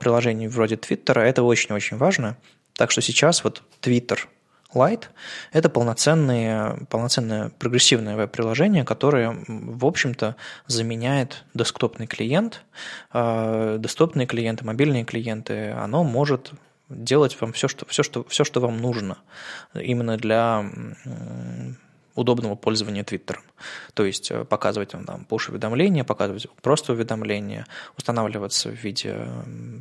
приложений 0.00 0.48
вроде 0.48 0.76
Твиттера 0.76 1.20
это 1.20 1.42
очень-очень 1.42 1.96
важно. 1.96 2.36
Так 2.74 2.90
что 2.90 3.00
сейчас 3.00 3.44
вот 3.44 3.62
Твиттер 3.80 4.28
Lite– 4.74 5.04
это 5.52 5.68
полноценные, 5.70 6.86
полноценное 6.90 7.50
прогрессивное 7.58 8.16
веб-приложение, 8.16 8.84
которое, 8.84 9.36
в 9.48 9.86
общем-то, 9.86 10.36
заменяет 10.66 11.44
десктопный 11.54 12.06
клиент. 12.06 12.64
А, 13.12 13.78
десктопные 13.78 14.26
клиенты, 14.26 14.64
мобильные 14.64 15.04
клиенты, 15.04 15.70
оно 15.70 16.04
может 16.04 16.52
делать 16.88 17.40
вам 17.40 17.52
все, 17.52 17.68
что, 17.68 17.86
все, 17.86 18.02
что, 18.02 18.24
все, 18.28 18.44
что 18.44 18.60
вам 18.60 18.80
нужно 18.80 19.18
именно 19.74 20.16
для 20.16 20.64
удобного 22.16 22.56
пользования 22.56 23.04
Твиттером. 23.04 23.42
То 23.94 24.04
есть 24.04 24.30
э, 24.30 24.44
показывать 24.44 24.94
вам 24.94 25.04
там 25.04 25.26
push-уведомления, 25.28 26.04
показывать 26.04 26.48
просто 26.62 26.92
уведомления, 26.92 27.66
устанавливаться 27.96 28.70
в 28.70 28.74
виде 28.74 29.14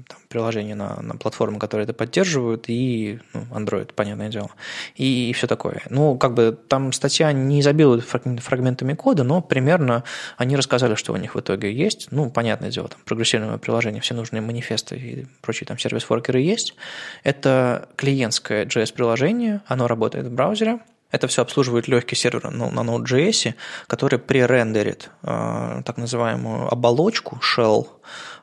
там, 0.08 0.18
приложения 0.30 0.76
на, 0.76 1.02
на 1.02 1.16
платформы, 1.16 1.60
которые 1.60 1.86
это 1.86 1.94
поддерживают, 1.94 2.66
и 2.68 3.20
ну, 3.34 3.42
Android, 3.52 3.94
понятное 3.94 4.30
дело, 4.30 4.52
и, 4.96 5.30
и 5.30 5.34
все 5.34 5.48
такое. 5.48 5.82
Ну, 5.90 6.18
как 6.18 6.34
бы 6.34 6.58
там 6.68 6.92
статья 6.92 7.32
не 7.32 7.62
изобилует 7.62 8.04
фрагментами 8.06 8.94
кода, 8.94 9.24
но 9.24 9.42
примерно 9.42 10.04
они 10.38 10.56
рассказали, 10.56 10.96
что 10.96 11.14
у 11.14 11.18
них 11.18 11.36
в 11.36 11.40
итоге 11.40 11.74
есть. 11.74 12.10
Ну, 12.12 12.30
понятное 12.30 12.70
дело, 12.70 12.90
там 12.90 13.00
прогрессивное 13.06 13.58
приложение, 13.58 14.02
все 14.02 14.14
нужные 14.14 14.42
манифесты 14.42 14.96
и 14.98 15.28
прочие 15.42 15.68
там 15.68 15.78
сервис-воркеры 15.78 16.42
есть. 16.42 16.76
Это 17.24 17.90
клиентское 17.96 18.66
JS-приложение, 18.66 19.62
оно 19.68 19.88
работает 19.88 20.28
в 20.28 20.32
браузере, 20.32 20.80
это 21.16 21.28
все 21.28 21.42
обслуживает 21.42 21.88
легкий 21.88 22.16
сервер 22.16 22.52
на 22.52 22.82
Node.js, 22.82 23.56
который 23.88 24.20
пререндерит 24.20 25.10
э, 25.24 25.82
так 25.86 25.98
называемую 25.98 26.72
оболочку 26.72 27.40
shell, 27.42 27.88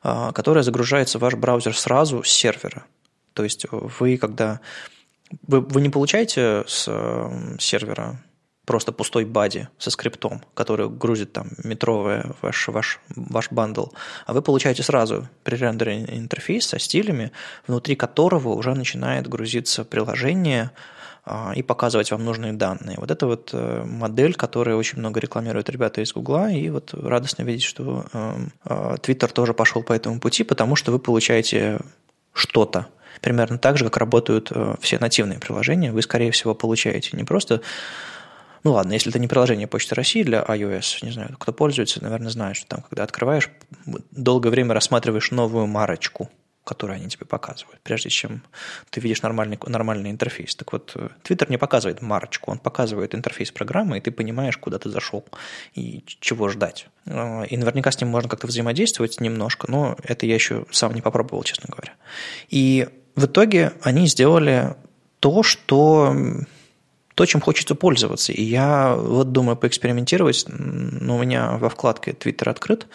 э, 0.02 0.32
которая 0.34 0.64
загружается 0.64 1.18
в 1.18 1.22
ваш 1.22 1.34
браузер 1.34 1.76
сразу 1.76 2.22
с 2.22 2.28
сервера. 2.28 2.84
То 3.34 3.44
есть 3.44 3.66
вы, 3.70 4.16
когда... 4.16 4.60
Вы, 5.46 5.60
вы 5.60 5.80
не 5.80 5.90
получаете 5.90 6.64
с 6.66 6.86
э, 6.88 7.56
сервера 7.58 8.18
просто 8.64 8.92
пустой 8.92 9.24
body 9.24 9.68
со 9.78 9.90
скриптом, 9.90 10.42
который 10.54 10.88
грузит 10.88 11.32
там 11.32 11.48
метровое 11.64 12.34
ваш, 12.42 12.68
ваш, 12.68 13.00
ваш 13.16 13.50
bundle, 13.50 13.86
а 14.26 14.32
вы 14.32 14.42
получаете 14.42 14.82
сразу 14.82 15.28
пререндеренный 15.42 16.18
интерфейс 16.18 16.66
со 16.66 16.78
стилями, 16.78 17.32
внутри 17.66 17.96
которого 17.96 18.50
уже 18.50 18.74
начинает 18.74 19.26
грузиться 19.28 19.84
приложение, 19.84 20.70
и 21.54 21.62
показывать 21.62 22.10
вам 22.10 22.24
нужные 22.24 22.52
данные. 22.52 22.96
Вот 22.98 23.10
это 23.12 23.26
вот 23.26 23.50
э, 23.52 23.84
модель, 23.84 24.34
которую 24.34 24.76
очень 24.76 24.98
много 24.98 25.20
рекламируют 25.20 25.70
ребята 25.70 26.00
из 26.00 26.12
Гугла, 26.12 26.50
и 26.50 26.68
вот 26.68 26.92
радостно 26.94 27.44
видеть, 27.44 27.62
что 27.62 28.06
эм, 28.12 28.52
э, 28.64 28.96
Twitter 29.00 29.32
тоже 29.32 29.54
пошел 29.54 29.84
по 29.84 29.92
этому 29.92 30.18
пути, 30.18 30.42
потому 30.42 30.74
что 30.74 30.90
вы 30.90 30.98
получаете 30.98 31.78
что-то, 32.32 32.88
примерно 33.20 33.58
так 33.58 33.78
же, 33.78 33.84
как 33.84 33.98
работают 33.98 34.50
э, 34.50 34.74
все 34.80 34.98
нативные 34.98 35.38
приложения, 35.38 35.92
вы, 35.92 36.02
скорее 36.02 36.32
всего, 36.32 36.56
получаете 36.56 37.16
не 37.16 37.24
просто 37.24 37.60
ну 38.64 38.72
ладно, 38.72 38.92
если 38.92 39.10
это 39.10 39.18
не 39.18 39.26
приложение 39.26 39.66
Почты 39.66 39.96
России 39.96 40.22
для 40.22 40.40
iOS, 40.40 41.04
не 41.04 41.10
знаю, 41.10 41.34
кто 41.36 41.52
пользуется, 41.52 42.00
наверное, 42.02 42.30
знает, 42.30 42.56
что 42.56 42.66
там, 42.68 42.82
когда 42.88 43.02
открываешь, 43.02 43.50
долгое 44.12 44.50
время 44.50 44.74
рассматриваешь 44.74 45.30
новую 45.30 45.66
марочку– 45.66 46.30
которые 46.64 46.96
они 46.96 47.08
тебе 47.08 47.26
показывают, 47.26 47.80
прежде 47.82 48.08
чем 48.08 48.42
ты 48.90 49.00
видишь 49.00 49.22
нормальный, 49.22 49.58
нормальный 49.66 50.10
интерфейс. 50.10 50.54
Так 50.54 50.72
вот, 50.72 50.94
Twitter 51.24 51.50
не 51.50 51.58
показывает 51.58 52.02
марочку, 52.02 52.50
он 52.52 52.58
показывает 52.58 53.14
интерфейс 53.14 53.50
программы, 53.50 53.98
и 53.98 54.00
ты 54.00 54.12
понимаешь, 54.12 54.56
куда 54.56 54.78
ты 54.78 54.88
зашел 54.88 55.24
и 55.74 56.04
чего 56.06 56.48
ждать. 56.48 56.86
А, 57.06 57.42
и 57.42 57.56
наверняка 57.56 57.90
с 57.90 58.00
ним 58.00 58.10
можно 58.10 58.28
как-то 58.28 58.46
взаимодействовать 58.46 59.20
немножко, 59.20 59.70
но 59.70 59.96
это 60.04 60.26
я 60.26 60.34
еще 60.34 60.64
сам 60.70 60.94
не 60.94 61.02
попробовал, 61.02 61.42
честно 61.42 61.68
говоря. 61.68 61.94
И 62.48 62.88
в 63.16 63.24
итоге 63.24 63.72
они 63.82 64.06
сделали 64.06 64.76
то, 65.18 65.42
что 65.42 66.14
то, 67.14 67.26
чем 67.26 67.40
хочется 67.40 67.74
пользоваться. 67.74 68.32
И 68.32 68.42
я 68.42 68.94
вот 68.96 69.32
думаю 69.32 69.56
поэкспериментировать. 69.56 70.46
Ну, 70.48 71.16
у 71.16 71.18
меня 71.18 71.58
во 71.58 71.68
вкладке 71.68 72.12
Twitter 72.12 72.48
открыт, 72.48 72.86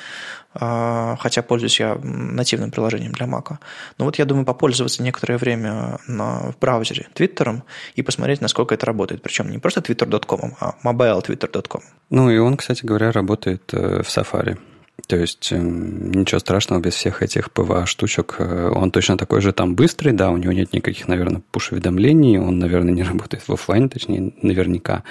хотя 0.60 1.42
пользуюсь 1.42 1.80
я 1.80 1.96
нативным 2.04 2.72
приложением 2.72 3.12
для 3.12 3.26
Mac. 3.26 3.58
Но 3.98 4.06
вот 4.06 4.18
я 4.18 4.26
думаю 4.26 4.46
попользоваться 4.46 5.04
некоторое 5.04 5.38
время 5.38 6.00
на, 6.08 6.52
в 6.52 6.60
браузере 6.60 7.08
Твиттером 7.14 7.64
и 7.96 8.02
посмотреть, 8.02 8.42
насколько 8.42 8.76
это 8.76 8.86
работает. 8.86 9.22
Причем 9.22 9.50
не 9.50 9.60
просто 9.60 9.82
twitter.com, 9.82 10.56
а 10.60 10.76
mobiletwitter.com. 10.84 11.82
Ну 12.10 12.30
и 12.30 12.38
он, 12.38 12.58
кстати 12.58 12.86
говоря, 12.86 13.12
работает 13.12 13.74
э, 13.74 14.02
в 14.04 14.08
Safari. 14.08 14.58
То 15.06 15.16
есть 15.16 15.52
эм, 15.52 16.12
ничего 16.12 16.40
страшного 16.40 16.82
без 16.82 16.96
всех 16.96 17.22
этих 17.22 17.52
ПВА-штучек. 17.52 18.36
Э, 18.40 18.72
он 18.74 18.92
точно 18.92 19.18
такой 19.18 19.42
же 19.42 19.54
там 19.54 19.76
быстрый, 19.76 20.12
да, 20.12 20.32
у 20.32 20.38
него 20.38 20.54
нет 20.54 20.74
никаких, 20.74 21.08
наверное, 21.08 21.42
пуш-уведомлений, 21.52 22.40
он, 22.40 22.58
наверное, 22.58 22.94
не 22.94 23.04
работает 23.12 23.48
в 23.48 23.54
офлайне, 23.54 23.90
точнее, 23.90 24.34
наверняка, 24.42 25.04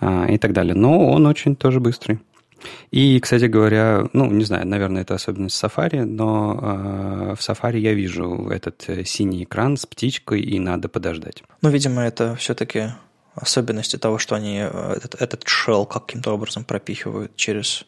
а, 0.00 0.26
и 0.26 0.38
так 0.38 0.52
далее. 0.52 0.74
Но 0.74 1.10
он 1.10 1.26
очень 1.26 1.56
тоже 1.56 1.80
быстрый. 1.80 2.20
И, 2.90 3.18
кстати 3.20 3.44
говоря, 3.44 4.08
ну, 4.12 4.30
не 4.30 4.44
знаю, 4.44 4.66
наверное, 4.66 5.02
это 5.02 5.14
особенность 5.14 5.62
Safari, 5.62 6.04
но 6.04 6.58
э, 6.62 7.34
в 7.34 7.40
Safari 7.40 7.78
я 7.78 7.94
вижу 7.94 8.48
этот 8.50 8.84
э, 8.88 9.04
синий 9.04 9.44
экран 9.44 9.76
с 9.76 9.86
птичкой, 9.86 10.40
и 10.40 10.58
надо 10.58 10.88
подождать. 10.88 11.42
Ну, 11.62 11.70
видимо, 11.70 12.02
это 12.02 12.34
все-таки 12.36 12.92
особенности 13.34 13.96
того, 13.96 14.18
что 14.18 14.34
они 14.34 14.56
этот, 14.56 15.14
этот 15.20 15.44
shell 15.44 15.86
каким-то 15.86 16.32
образом 16.32 16.64
пропихивают 16.64 17.34
через 17.36 17.86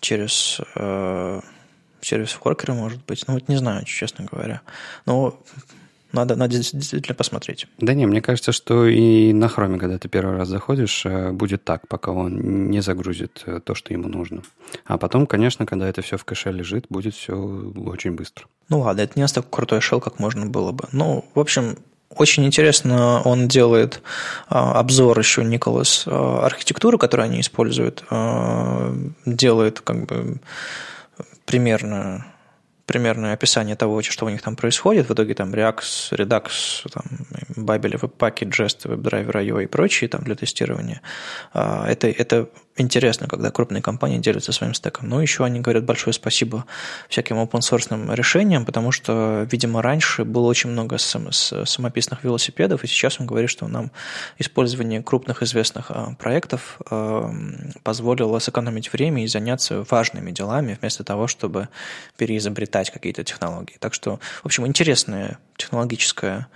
через 0.00 0.60
э, 0.76 1.40
сервис 2.00 2.38
воркера, 2.42 2.72
может 2.72 3.04
быть. 3.04 3.24
Ну, 3.26 3.34
вот 3.34 3.48
не 3.48 3.56
знаю, 3.56 3.84
честно 3.84 4.24
говоря. 4.24 4.62
Но 5.06 5.38
надо, 6.12 6.36
надо 6.36 6.56
действительно 6.56 7.14
посмотреть. 7.14 7.66
Да 7.78 7.94
не, 7.94 8.06
мне 8.06 8.20
кажется, 8.20 8.52
что 8.52 8.86
и 8.86 9.32
на 9.32 9.48
хроме, 9.48 9.78
когда 9.78 9.98
ты 9.98 10.08
первый 10.08 10.36
раз 10.36 10.48
заходишь, 10.48 11.06
э, 11.06 11.30
будет 11.32 11.64
так, 11.64 11.86
пока 11.88 12.12
он 12.12 12.70
не 12.70 12.80
загрузит 12.80 13.42
э, 13.46 13.60
то, 13.64 13.74
что 13.74 13.92
ему 13.92 14.08
нужно. 14.08 14.42
А 14.86 14.98
потом, 14.98 15.26
конечно, 15.26 15.66
когда 15.66 15.88
это 15.88 16.02
все 16.02 16.16
в 16.16 16.24
кэше 16.24 16.50
лежит, 16.50 16.86
будет 16.88 17.14
все 17.14 17.34
очень 17.34 18.12
быстро. 18.12 18.46
Ну 18.68 18.80
ладно, 18.80 19.00
это 19.02 19.12
не 19.16 19.22
настолько 19.22 19.48
крутой 19.50 19.80
шел, 19.80 20.00
как 20.00 20.18
можно 20.18 20.46
было 20.46 20.72
бы. 20.72 20.84
Ну, 20.92 21.24
в 21.34 21.40
общем, 21.40 21.76
очень 22.14 22.44
интересно, 22.44 23.22
он 23.22 23.46
делает 23.46 24.02
а, 24.48 24.78
обзор 24.80 25.18
еще 25.18 25.44
Николас 25.44 26.04
а, 26.06 26.44
архитектуры, 26.44 26.98
которую 26.98 27.26
они 27.26 27.40
используют, 27.40 28.04
а, 28.10 28.92
делает 29.26 29.80
как 29.80 30.06
бы 30.06 30.38
примерно 31.46 32.26
примерное 32.90 33.34
описание 33.34 33.76
того, 33.76 34.02
что 34.02 34.26
у 34.26 34.30
них 34.30 34.42
там 34.42 34.56
происходит. 34.56 35.08
В 35.08 35.12
итоге 35.12 35.34
там 35.34 35.54
React, 35.54 36.16
Redux, 36.16 36.88
там, 36.92 37.04
Babel, 37.56 38.00
Webpack, 38.00 38.50
Jest, 38.50 38.84
WebDriver, 38.84 39.36
IO 39.36 39.62
и 39.62 39.66
прочие 39.66 40.08
там 40.08 40.24
для 40.24 40.34
тестирования. 40.34 41.00
Это, 41.54 42.08
это 42.08 42.48
интересно, 42.80 43.28
когда 43.28 43.50
крупные 43.50 43.82
компании 43.82 44.18
делятся 44.18 44.52
своим 44.52 44.74
стеком. 44.74 45.08
Но 45.08 45.20
еще 45.22 45.44
они 45.44 45.60
говорят 45.60 45.84
большое 45.84 46.14
спасибо 46.14 46.64
всяким 47.08 47.36
open 47.36 47.60
source 47.60 48.14
решениям, 48.14 48.64
потому 48.64 48.92
что, 48.92 49.46
видимо, 49.50 49.82
раньше 49.82 50.24
было 50.24 50.46
очень 50.46 50.70
много 50.70 50.98
сам, 50.98 51.32
самописных 51.32 52.24
велосипедов, 52.24 52.84
и 52.84 52.86
сейчас 52.86 53.20
он 53.20 53.26
говорит, 53.26 53.50
что 53.50 53.68
нам 53.68 53.90
использование 54.38 55.02
крупных 55.02 55.42
известных 55.42 55.86
а, 55.90 56.14
проектов 56.18 56.80
а, 56.90 57.32
позволило 57.82 58.38
сэкономить 58.38 58.92
время 58.92 59.24
и 59.24 59.26
заняться 59.26 59.84
важными 59.88 60.30
делами, 60.30 60.78
вместо 60.80 61.04
того, 61.04 61.26
чтобы 61.26 61.68
переизобретать 62.16 62.90
какие-то 62.90 63.24
технологии. 63.24 63.76
Так 63.78 63.94
что, 63.94 64.18
в 64.42 64.46
общем, 64.46 64.66
интересная 64.66 65.38
технологическая 65.56 66.48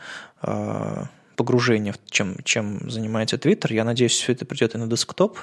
а, 0.43 1.09
погружение 1.37 1.95
чем, 2.11 2.37
чем 2.45 2.91
занимается 2.91 3.37
Twitter. 3.37 3.73
Я 3.73 3.85
надеюсь, 3.85 4.13
все 4.13 4.33
это 4.33 4.45
придет 4.45 4.75
и 4.75 4.79
на 4.79 4.87
десктоп, 4.87 5.39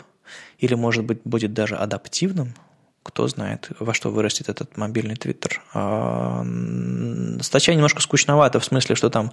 или, 0.60 0.74
может 0.76 1.06
быть, 1.06 1.22
будет 1.24 1.54
даже 1.54 1.76
адаптивным, 1.76 2.54
кто 3.04 3.28
знает, 3.28 3.70
во 3.80 3.94
что 3.94 4.12
вырастет 4.12 4.48
этот 4.50 4.78
мобильный 4.78 5.16
твиттер. 5.16 5.62
А, 5.74 6.46
статья 7.42 7.74
немножко 7.74 8.00
скучновата, 8.02 8.60
в 8.60 8.66
смысле, 8.66 8.96
что 8.96 9.10
там 9.10 9.32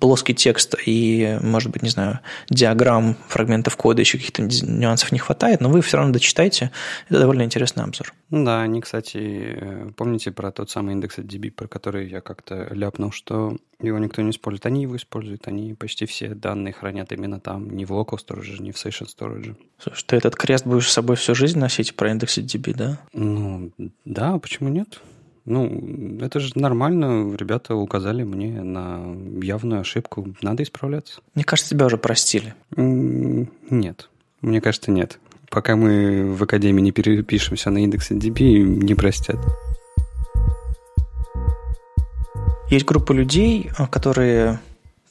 плоский 0.00 0.34
текст 0.34 0.74
и, 0.86 1.38
может 1.42 1.70
быть, 1.70 1.82
не 1.82 1.90
знаю, 1.90 2.20
диаграмм, 2.48 3.16
фрагментов 3.28 3.76
кода, 3.76 4.00
еще 4.00 4.16
каких-то 4.16 4.42
нюансов 4.42 5.12
не 5.12 5.18
хватает, 5.18 5.60
но 5.60 5.68
вы 5.68 5.82
все 5.82 5.98
равно 5.98 6.12
дочитайте. 6.12 6.70
Это 7.10 7.18
довольно 7.18 7.42
интересный 7.42 7.84
обзор. 7.84 8.14
Да, 8.30 8.62
они, 8.62 8.80
кстати, 8.80 9.18
э, 9.18 9.90
помните 9.94 10.30
про 10.30 10.50
тот 10.50 10.70
самый 10.70 10.94
индекс 10.94 11.18
DB, 11.18 11.50
про 11.50 11.68
который 11.68 12.08
я 12.08 12.22
как-то 12.22 12.68
ляпнул, 12.72 13.12
что 13.12 13.58
его 13.82 13.98
никто 13.98 14.22
не 14.22 14.30
использует. 14.30 14.66
Они 14.66 14.82
его 14.82 14.96
используют, 14.96 15.48
они 15.48 15.74
почти 15.74 16.06
все 16.06 16.28
данные 16.34 16.72
хранят 16.72 17.12
именно 17.12 17.40
там, 17.40 17.70
не 17.70 17.84
в 17.84 17.90
local 17.90 18.18
storage, 18.18 18.60
не 18.60 18.72
в 18.72 18.76
session 18.76 19.06
storage. 19.06 19.56
Слушай, 19.78 20.04
ты 20.06 20.16
этот 20.16 20.36
крест 20.36 20.66
будешь 20.66 20.88
с 20.88 20.92
собой 20.92 21.16
всю 21.16 21.34
жизнь 21.34 21.58
носить 21.58 21.94
про 21.94 22.10
индекс 22.10 22.38
DB, 22.38 22.74
да? 22.74 22.98
Ну, 23.12 23.70
да, 24.04 24.38
почему 24.38 24.68
нет? 24.68 25.00
Ну, 25.44 26.18
это 26.20 26.38
же 26.38 26.52
нормально. 26.54 27.34
Ребята 27.34 27.74
указали 27.74 28.22
мне 28.22 28.62
на 28.62 29.16
явную 29.42 29.80
ошибку. 29.80 30.34
Надо 30.40 30.62
исправляться. 30.62 31.20
Мне 31.34 31.44
кажется, 31.44 31.70
тебя 31.70 31.86
уже 31.86 31.98
простили. 31.98 32.54
Нет. 32.76 34.08
Мне 34.40 34.60
кажется, 34.60 34.90
нет. 34.90 35.18
Пока 35.50 35.76
мы 35.76 36.32
в 36.32 36.42
Академии 36.42 36.80
не 36.80 36.92
перепишемся 36.92 37.70
на 37.70 37.82
индекс 37.82 38.10
DB, 38.10 38.62
не 38.62 38.94
простят. 38.94 39.38
Есть 42.72 42.86
группа 42.86 43.12
людей, 43.12 43.70
которые 43.90 44.58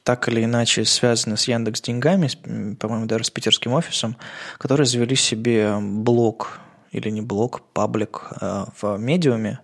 так 0.04 0.28
или 0.28 0.44
иначе 0.44 0.84
связаны 0.84 1.38
с 1.38 1.48
Яндекс 1.48 1.82
Деньгами, 1.82 2.28
по-моему, 2.74 3.06
даже 3.06 3.26
с 3.26 3.30
питерским 3.30 3.74
офисом, 3.74 4.18
которые 4.58 4.88
завели 4.88 5.16
себе 5.16 5.78
блог 5.80 6.60
или 6.92 7.12
не 7.12 7.22
блог, 7.22 7.62
паблик 7.74 8.32
э, 8.42 8.66
в 8.82 8.98
медиуме, 8.98 9.60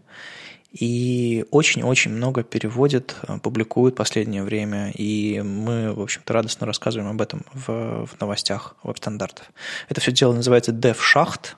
и 0.71 1.43
очень-очень 1.49 2.11
много 2.11 2.43
переводит, 2.43 3.15
э, 3.27 3.39
публикует 3.39 3.95
в 3.95 3.97
последнее 3.97 4.43
время, 4.43 4.91
и 4.91 5.41
мы, 5.41 5.91
в 5.91 5.99
общем-то, 5.99 6.31
радостно 6.33 6.67
рассказываем 6.67 7.09
об 7.09 7.19
этом 7.19 7.45
в, 7.51 8.05
в 8.05 8.21
новостях 8.21 8.75
веб-стандартов. 8.83 9.51
Это 9.89 10.01
все 10.01 10.11
дело 10.11 10.33
называется 10.33 10.71
DevShacht, 10.71 11.55
а, 11.55 11.57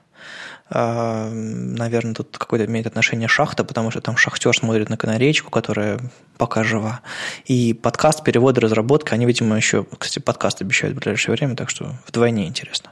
наверное, 0.70 2.14
тут 2.14 2.38
какое-то 2.38 2.70
имеет 2.70 2.86
отношение 2.86 3.28
шахта, 3.28 3.64
потому 3.64 3.90
что 3.90 4.00
там 4.00 4.16
шахтер 4.16 4.56
смотрит 4.56 4.88
на 4.88 4.96
канаречку, 4.96 5.50
которая 5.50 5.98
пока 6.38 6.62
жива. 6.62 7.00
И 7.46 7.74
подкаст, 7.74 8.22
переводы, 8.22 8.60
разработка, 8.60 9.14
они, 9.14 9.26
видимо, 9.26 9.56
еще, 9.56 9.84
кстати, 9.98 10.22
подкаст 10.22 10.62
обещают 10.62 10.96
в 10.96 11.00
ближайшее 11.00 11.34
время, 11.34 11.56
так 11.56 11.70
что 11.70 11.94
вдвойне 12.06 12.46
интересно. 12.46 12.90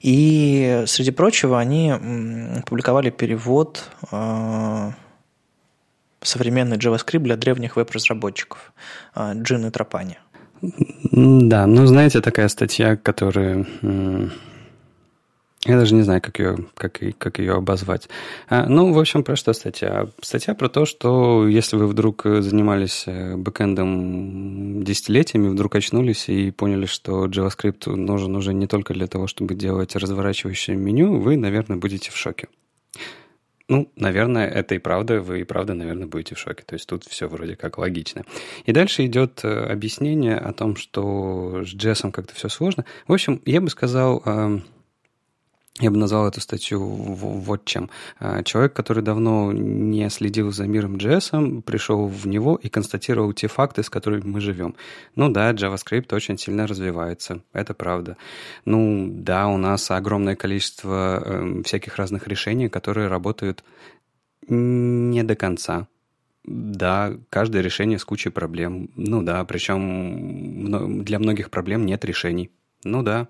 И, 0.00 0.84
среди 0.86 1.12
прочего, 1.12 1.58
они 1.58 1.94
публиковали 2.66 3.08
перевод 3.10 3.90
а, 4.10 4.92
современный 6.20 6.76
JavaScript 6.76 7.20
для 7.20 7.36
древних 7.36 7.76
веб-разработчиков 7.76 8.72
Джин 9.16 9.66
и 9.66 9.70
Тропани. 9.70 10.18
Да, 11.10 11.66
ну, 11.66 11.86
знаете, 11.86 12.20
такая 12.20 12.48
статья, 12.48 12.96
которая 12.96 13.66
я 15.66 15.78
даже 15.78 15.94
не 15.94 16.02
знаю, 16.02 16.20
как 16.20 16.38
ее, 16.38 16.58
как, 16.74 17.00
как 17.18 17.38
ее 17.38 17.54
обозвать. 17.54 18.08
А, 18.48 18.66
ну, 18.66 18.92
в 18.92 18.98
общем, 18.98 19.24
про 19.24 19.34
что 19.34 19.52
статья? 19.52 20.08
Статья 20.20 20.54
про 20.54 20.68
то, 20.68 20.84
что 20.84 21.48
если 21.48 21.76
вы 21.76 21.86
вдруг 21.86 22.22
занимались 22.24 23.04
э, 23.06 23.36
бэкэндом 23.36 24.84
десятилетиями, 24.84 25.48
вдруг 25.48 25.74
очнулись 25.74 26.28
и 26.28 26.50
поняли, 26.50 26.86
что 26.86 27.26
JavaScript 27.26 27.90
нужен 27.94 28.36
уже 28.36 28.52
не 28.52 28.66
только 28.66 28.92
для 28.92 29.06
того, 29.06 29.26
чтобы 29.26 29.54
делать 29.54 29.96
разворачивающее 29.96 30.76
меню, 30.76 31.18
вы, 31.18 31.36
наверное, 31.36 31.78
будете 31.78 32.10
в 32.10 32.16
шоке. 32.16 32.48
Ну, 33.66 33.90
наверное, 33.96 34.46
это 34.46 34.74
и 34.74 34.78
правда, 34.78 35.22
вы 35.22 35.40
и 35.40 35.44
правда, 35.44 35.72
наверное, 35.72 36.06
будете 36.06 36.34
в 36.34 36.38
шоке. 36.38 36.62
То 36.66 36.74
есть 36.74 36.86
тут 36.86 37.04
все 37.04 37.28
вроде 37.28 37.56
как 37.56 37.78
логично. 37.78 38.24
И 38.66 38.72
дальше 38.72 39.06
идет 39.06 39.40
э, 39.42 39.48
объяснение 39.48 40.36
о 40.36 40.52
том, 40.52 40.76
что 40.76 41.62
с 41.64 41.74
JS 41.74 42.10
как-то 42.10 42.34
все 42.34 42.50
сложно. 42.50 42.84
В 43.08 43.14
общем, 43.14 43.40
я 43.46 43.62
бы 43.62 43.70
сказал, 43.70 44.22
я 45.80 45.90
бы 45.90 45.96
назвал 45.96 46.28
эту 46.28 46.40
статью 46.40 46.78
вот 46.80 47.64
чем. 47.64 47.90
А, 48.20 48.44
человек, 48.44 48.74
который 48.74 49.02
давно 49.02 49.50
не 49.52 50.08
следил 50.08 50.52
за 50.52 50.66
миром 50.66 50.96
JS, 50.96 51.62
пришел 51.62 52.06
в 52.06 52.26
него 52.28 52.54
и 52.54 52.68
констатировал 52.68 53.32
те 53.32 53.48
факты, 53.48 53.82
с 53.82 53.90
которыми 53.90 54.22
мы 54.24 54.40
живем. 54.40 54.76
Ну 55.16 55.30
да, 55.30 55.52
JavaScript 55.52 56.14
очень 56.14 56.38
сильно 56.38 56.68
развивается, 56.68 57.40
это 57.52 57.74
правда. 57.74 58.16
Ну 58.64 59.08
да, 59.10 59.48
у 59.48 59.56
нас 59.56 59.90
огромное 59.90 60.36
количество 60.36 61.20
э, 61.24 61.62
всяких 61.64 61.96
разных 61.96 62.28
решений, 62.28 62.68
которые 62.68 63.08
работают 63.08 63.64
не 64.46 65.24
до 65.24 65.34
конца. 65.34 65.88
Да, 66.44 67.14
каждое 67.30 67.62
решение 67.62 67.98
с 67.98 68.04
кучей 68.04 68.30
проблем. 68.30 68.90
Ну 68.94 69.22
да, 69.22 69.44
причем 69.44 71.02
для 71.02 71.18
многих 71.18 71.50
проблем 71.50 71.84
нет 71.84 72.04
решений. 72.04 72.50
Ну 72.84 73.02
да. 73.02 73.28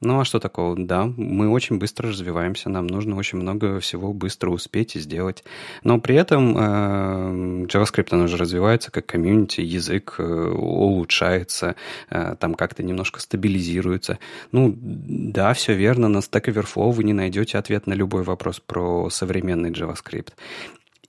Ну 0.00 0.20
а 0.20 0.24
что 0.24 0.38
такого? 0.38 0.76
Да, 0.76 1.04
мы 1.04 1.48
очень 1.48 1.78
быстро 1.78 2.08
развиваемся, 2.08 2.70
нам 2.70 2.86
нужно 2.86 3.16
очень 3.16 3.38
много 3.38 3.80
всего 3.80 4.12
быстро 4.12 4.50
успеть 4.50 4.96
и 4.96 5.00
сделать. 5.00 5.44
Но 5.84 6.00
при 6.00 6.14
этом 6.14 6.56
э, 6.56 7.66
JavaScript, 7.66 8.08
он 8.12 8.22
уже 8.22 8.36
развивается 8.36 8.90
как 8.90 9.06
комьюнити, 9.06 9.60
язык 9.60 10.16
э, 10.18 10.22
улучшается, 10.22 11.74
э, 12.10 12.36
там 12.38 12.54
как-то 12.54 12.82
немножко 12.82 13.20
стабилизируется. 13.20 14.18
Ну 14.52 14.74
да, 14.80 15.52
все 15.54 15.74
верно, 15.74 16.08
на 16.08 16.18
Stack 16.18 16.44
Overflow 16.46 16.92
вы 16.92 17.04
не 17.04 17.12
найдете 17.12 17.58
ответ 17.58 17.86
на 17.86 17.94
любой 17.94 18.22
вопрос 18.22 18.60
про 18.60 19.10
современный 19.10 19.70
JavaScript. 19.70 20.30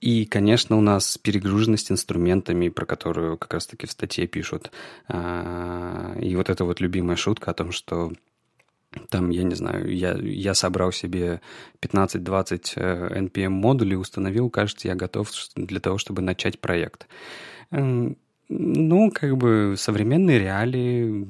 И, 0.00 0.26
конечно, 0.26 0.76
у 0.76 0.80
нас 0.80 1.16
перегруженность 1.18 1.90
инструментами, 1.90 2.68
про 2.68 2.84
которую 2.84 3.38
как 3.38 3.54
раз-таки 3.54 3.86
в 3.86 3.92
статье 3.92 4.26
пишут. 4.26 4.70
А, 5.08 6.14
и 6.20 6.34
вот 6.36 6.50
эта 6.50 6.64
вот 6.64 6.80
любимая 6.80 7.16
шутка 7.16 7.52
о 7.52 7.54
том, 7.54 7.72
что 7.72 8.12
там, 9.08 9.30
я 9.30 9.42
не 9.42 9.54
знаю, 9.54 9.94
я, 9.94 10.12
я 10.12 10.54
собрал 10.54 10.92
себе 10.92 11.40
15-20 11.80 12.76
NPM 12.76 13.48
модулей, 13.50 13.96
установил, 13.96 14.50
кажется, 14.50 14.88
я 14.88 14.94
готов 14.94 15.30
для 15.56 15.80
того, 15.80 15.98
чтобы 15.98 16.22
начать 16.22 16.60
проект. 16.60 17.06
Ну, 18.48 19.10
как 19.10 19.38
бы 19.38 19.74
современные 19.78 20.38
реалии 20.38 21.24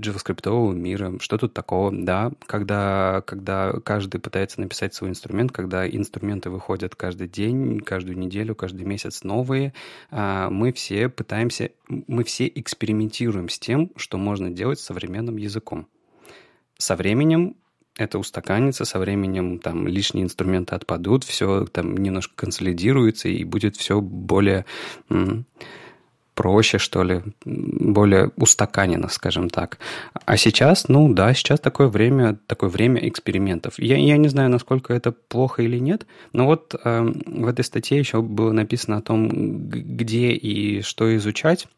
JavaScript 0.00 0.74
мира, 0.74 1.14
что 1.20 1.38
тут 1.38 1.54
такого, 1.54 1.92
да, 1.92 2.32
когда, 2.46 3.22
когда 3.24 3.72
каждый 3.84 4.20
пытается 4.20 4.60
написать 4.60 4.94
свой 4.94 5.10
инструмент, 5.10 5.52
когда 5.52 5.88
инструменты 5.88 6.50
выходят 6.50 6.96
каждый 6.96 7.28
день, 7.28 7.80
каждую 7.80 8.18
неделю, 8.18 8.56
каждый 8.56 8.84
месяц 8.84 9.22
новые, 9.22 9.74
а, 10.10 10.50
мы 10.50 10.72
все 10.72 11.08
пытаемся, 11.08 11.70
мы 11.88 12.24
все 12.24 12.48
экспериментируем 12.48 13.48
с 13.48 13.60
тем, 13.60 13.92
что 13.94 14.18
можно 14.18 14.50
делать 14.50 14.80
с 14.80 14.84
современным 14.84 15.36
языком. 15.36 15.86
Со 16.78 16.96
временем 16.96 17.54
это 17.96 18.18
устаканится, 18.18 18.84
со 18.84 18.98
временем 18.98 19.60
там 19.60 19.86
лишние 19.86 20.24
инструменты 20.24 20.74
отпадут, 20.74 21.22
все 21.22 21.64
там 21.66 21.96
немножко 21.96 22.34
консолидируется 22.34 23.28
и 23.28 23.44
будет 23.44 23.76
все 23.76 24.00
более 24.00 24.64
проще, 26.42 26.78
что 26.78 27.04
ли, 27.04 27.22
более 27.44 28.32
устаканено, 28.36 29.08
скажем 29.08 29.48
так. 29.48 29.78
А 30.26 30.36
сейчас, 30.36 30.88
ну 30.88 31.14
да, 31.14 31.34
сейчас 31.34 31.60
такое 31.60 31.86
время, 31.86 32.36
такое 32.48 32.68
время 32.68 33.08
экспериментов. 33.08 33.74
Я, 33.78 33.96
я 33.96 34.16
не 34.16 34.26
знаю, 34.26 34.50
насколько 34.50 34.92
это 34.92 35.12
плохо 35.12 35.62
или 35.62 35.78
нет, 35.78 36.04
но 36.32 36.46
вот 36.46 36.74
э, 36.74 37.12
в 37.26 37.46
этой 37.46 37.64
статье 37.64 37.96
еще 37.96 38.22
было 38.22 38.50
написано 38.50 38.96
о 38.96 39.02
том, 39.02 39.28
где 39.68 40.32
и 40.32 40.82
что 40.82 41.14
изучать. 41.16 41.68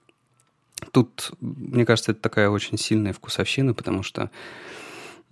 Тут, 0.93 1.33
мне 1.41 1.85
кажется, 1.85 2.13
это 2.13 2.23
такая 2.23 2.49
очень 2.49 2.79
сильная 2.79 3.13
вкусовщина, 3.13 3.75
потому 3.75 4.03
что 4.03 4.31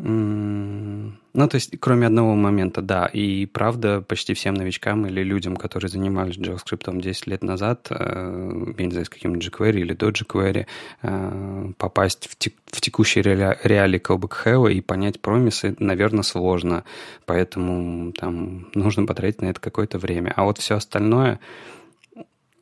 ну, 0.05 1.49
то 1.49 1.55
есть, 1.55 1.79
кроме 1.79 2.09
одного 2.09 2.35
момента, 2.35 2.83
да, 2.83 3.07
и 3.07 3.47
правда, 3.47 4.01
почти 4.01 4.35
всем 4.35 4.55
новичкам 4.55 5.07
или 5.07 5.23
людям, 5.23 5.57
которые 5.57 5.91
занимались 5.91 6.37
JavaScript 6.39 7.01
10 7.01 7.27
лет 7.29 7.45
назад, 7.45 7.87
э, 7.91 8.73
я 8.79 8.85
не 8.85 8.91
знаю, 8.91 9.07
с 9.07 9.09
каким-нибудь 9.09 9.47
jQuery 9.47 9.79
или 9.79 9.95
до 9.95 10.09
jQuery, 10.09 10.67
э, 11.03 11.73
попасть 11.79 12.29
в, 12.29 12.37
тек- 12.37 12.59
в 12.67 12.81
текущие 12.81 13.23
реали- 13.23 13.59
реалии 13.63 14.01
Callback 14.01 14.73
и 14.73 14.81
понять 14.81 15.21
промисы, 15.21 15.77
наверное, 15.79 16.25
сложно, 16.25 16.83
поэтому 17.25 18.13
там 18.13 18.71
нужно 18.75 19.07
потратить 19.07 19.41
на 19.41 19.47
это 19.47 19.61
какое-то 19.61 19.99
время. 19.99 20.33
А 20.35 20.43
вот 20.43 20.59
все 20.59 20.75
остальное, 20.75 21.39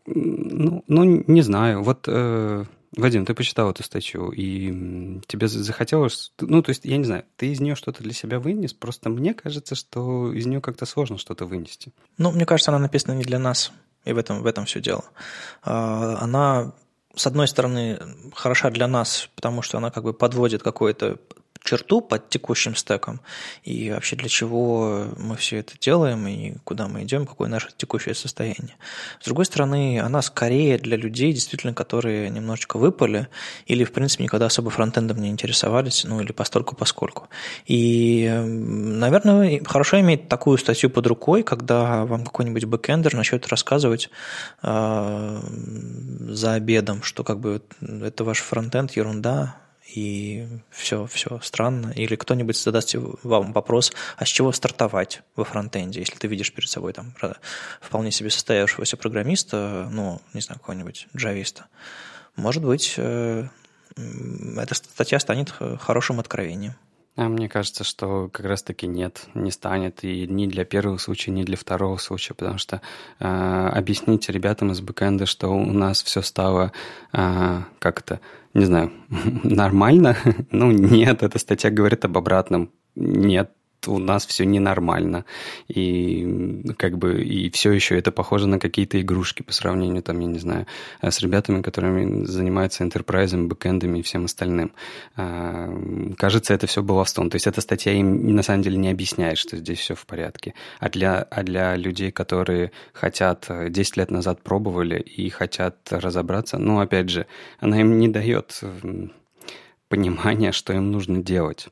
ну, 0.05 0.85
ну 0.89 1.25
не 1.27 1.41
знаю, 1.41 1.83
вот... 1.83 2.05
Э, 2.07 2.67
Вадим, 2.97 3.25
ты 3.25 3.35
почитал 3.35 3.71
эту 3.71 3.85
статью, 3.85 4.31
и 4.31 5.21
тебе 5.27 5.47
захотелось... 5.47 6.33
Ну, 6.41 6.61
то 6.61 6.71
есть, 6.71 6.85
я 6.85 6.97
не 6.97 7.05
знаю, 7.05 7.25
ты 7.37 7.53
из 7.53 7.61
нее 7.61 7.77
что-то 7.77 8.03
для 8.03 8.13
себя 8.13 8.41
вынес, 8.41 8.73
просто 8.73 9.11
мне 9.11 9.33
кажется, 9.33 9.77
что 9.77 10.33
из 10.33 10.47
нее 10.47 10.61
как-то 10.61 10.87
сложно 10.87 11.17
что-то 11.17 11.47
вынести. 11.47 11.93
Ну, 12.19 12.33
мне 12.33 12.47
кажется, 12.47 12.73
она 12.73 12.81
написана 12.81 13.15
не 13.15 13.23
для 13.23 13.39
нас, 13.39 13.73
и 14.05 14.13
в 14.13 14.19
этом, 14.19 14.43
в 14.43 14.47
этом 14.47 14.65
все 14.65 14.81
дело. 14.81 15.05
А, 15.63 16.19
она, 16.21 16.73
с 17.15 17.29
одной 17.29 17.47
стороны, 17.47 18.01
хороша 18.35 18.71
для 18.71 18.89
нас, 18.89 19.31
потому 19.37 19.63
что 19.63 19.79
она 19.79 19.93
как 19.93 20.03
бы 20.03 20.13
подводит 20.13 20.65
какое-то 20.65 21.19
черту 21.63 22.01
под 22.01 22.29
текущим 22.29 22.75
стеком 22.75 23.21
и 23.63 23.91
вообще 23.91 24.17
для 24.17 24.29
чего 24.29 25.07
мы 25.17 25.37
все 25.37 25.59
это 25.59 25.75
делаем 25.79 26.27
и 26.27 26.55
куда 26.65 26.89
мы 26.89 27.03
идем, 27.03 27.27
какое 27.27 27.49
наше 27.49 27.69
текущее 27.77 28.15
состояние. 28.15 28.77
С 29.21 29.25
другой 29.25 29.45
стороны, 29.45 30.01
она 30.01 30.23
скорее 30.23 30.79
для 30.79 30.97
людей, 30.97 31.33
действительно, 31.33 31.75
которые 31.75 32.31
немножечко 32.31 32.79
выпали 32.79 33.29
или, 33.67 33.85
в 33.85 33.93
принципе, 33.93 34.25
никогда 34.25 34.47
особо 34.47 34.71
фронтендом 34.71 35.21
не 35.21 35.29
интересовались, 35.29 36.05
ну 36.05 36.21
или 36.21 36.33
постольку 36.33 36.75
поскольку. 36.75 37.29
И, 37.67 38.29
наверное, 38.31 39.63
хорошо 39.65 40.01
иметь 40.01 40.29
такую 40.29 40.59
статью 40.59 40.91
под 40.91 41.07
рукой, 41.07 41.43
когда 41.43 42.05
вам 42.05 42.25
какой-нибудь 42.25 42.65
бэкэндер 42.65 43.15
начнет 43.15 43.47
рассказывать 43.49 44.11
э, 44.63 45.41
за 46.29 46.55
обедом, 46.55 47.03
что 47.03 47.25
как 47.25 47.41
бы 47.41 47.63
это 47.81 48.25
ваш 48.25 48.39
фронтенд 48.41 48.93
ерунда, 48.93 49.57
и 49.95 50.47
все, 50.71 51.07
все 51.07 51.41
странно. 51.43 51.93
Или 51.95 52.17
кто-нибудь 52.17 52.57
задаст 52.57 52.95
вам 53.23 53.53
вопрос, 53.53 53.93
а 54.17 54.25
с 54.25 54.29
чего 54.29 54.53
стартовать 54.53 55.23
во 55.37 55.45
фронтенде, 55.45 56.01
если 56.01 56.17
ты 56.17 56.29
видишь 56.29 56.53
перед 56.53 56.69
собой 56.69 56.93
там 56.93 57.15
вполне 57.81 58.11
себе 58.11 58.31
состоявшегося 58.31 58.97
программиста, 58.97 59.89
ну, 59.91 60.21
не 60.33 60.41
знаю, 60.41 60.61
какого-нибудь 60.61 61.09
джависта. 61.17 61.67
Может 62.37 62.65
быть, 62.65 62.95
э, 62.97 63.49
эта 64.57 64.75
статья 64.75 65.19
станет 65.19 65.51
хорошим 65.81 66.21
откровением. 66.21 66.75
А 67.17 67.29
мне 67.29 67.49
кажется, 67.49 67.85
что 67.85 68.31
как 68.33 68.47
раз-таки 68.47 68.87
нет, 68.87 69.27
не 69.35 69.51
станет 69.51 70.05
и 70.05 70.27
ни 70.27 70.47
для 70.47 70.65
первого 70.65 70.97
случая, 70.97 71.33
ни 71.33 71.43
для 71.43 71.57
второго 71.57 71.99
случая, 71.99 72.35
потому 72.35 72.57
что 72.57 72.81
э, 73.19 73.27
объяснить 73.27 74.29
ребятам 74.31 74.71
из 74.71 74.81
бэкэнда, 74.81 75.27
что 75.27 75.49
у 75.49 75.73
нас 75.73 76.03
все 76.03 76.23
стало 76.23 76.73
э, 77.13 77.63
как 77.79 78.03
то 78.03 78.21
не 78.55 78.65
знаю, 78.65 78.91
нормально? 79.45 80.17
ну, 80.51 80.71
нет, 80.71 81.23
эта 81.23 81.39
статья 81.39 81.71
говорит 81.71 82.05
об 82.05 82.19
обратном. 82.19 82.71
Нет, 82.97 83.53
у 83.87 83.99
нас 83.99 84.27
все 84.27 84.45
ненормально. 84.45 85.25
И 85.69 86.65
как 86.77 86.99
бы 86.99 87.23
и 87.23 87.51
все 87.51 87.73
еще 87.73 87.99
это 87.99 88.13
похоже 88.13 88.47
на 88.47 88.59
какие-то 88.59 89.01
игрушки 89.01 89.43
по 89.43 89.53
сравнению, 89.53 90.03
там, 90.03 90.21
я 90.21 90.27
не 90.27 90.39
знаю, 90.39 90.67
с 91.03 91.21
ребятами, 91.21 91.63
которыми 91.63 92.25
занимаются 92.25 92.85
enterprise, 92.85 93.37
бэкэндами 93.47 93.99
и 93.99 94.03
всем 94.03 94.25
остальным. 94.25 94.73
А, 95.17 95.69
кажется, 96.17 96.55
это 96.55 96.67
все 96.67 96.83
баловством. 96.83 97.31
То 97.31 97.37
есть 97.37 97.47
эта 97.47 97.61
статья 97.61 97.93
им 97.93 98.35
на 98.35 98.43
самом 98.43 98.63
деле 98.63 98.77
не 98.77 98.91
объясняет, 98.91 99.39
что 99.39 99.57
здесь 99.57 99.79
все 99.79 99.95
в 99.95 100.07
порядке. 100.07 100.55
А 100.79 100.89
для, 100.89 101.23
а 101.23 101.43
для 101.43 101.77
людей, 101.77 102.11
которые 102.11 102.73
хотят 102.93 103.49
10 103.49 103.97
лет 103.97 104.11
назад 104.11 104.43
пробовали 104.43 105.01
и 105.01 105.29
хотят 105.31 105.77
разобраться, 105.91 106.59
ну, 106.59 106.81
опять 106.81 107.11
же, 107.11 107.27
она 107.59 107.81
им 107.81 107.99
не 107.99 108.09
дает 108.09 108.61
понимания, 109.89 110.53
что 110.53 110.73
им 110.73 110.91
нужно 110.91 111.23
делать 111.23 111.69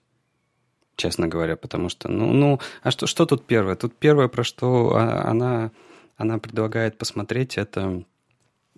честно 0.98 1.28
говоря, 1.28 1.56
потому 1.56 1.88
что, 1.88 2.08
ну, 2.08 2.32
ну 2.32 2.60
а 2.82 2.90
что, 2.90 3.06
что 3.06 3.24
тут 3.24 3.46
первое? 3.46 3.76
Тут 3.76 3.94
первое, 3.96 4.28
про 4.28 4.44
что 4.44 4.92
а, 4.94 5.30
она, 5.30 5.70
она 6.16 6.38
предлагает 6.38 6.98
посмотреть, 6.98 7.56
это 7.56 8.02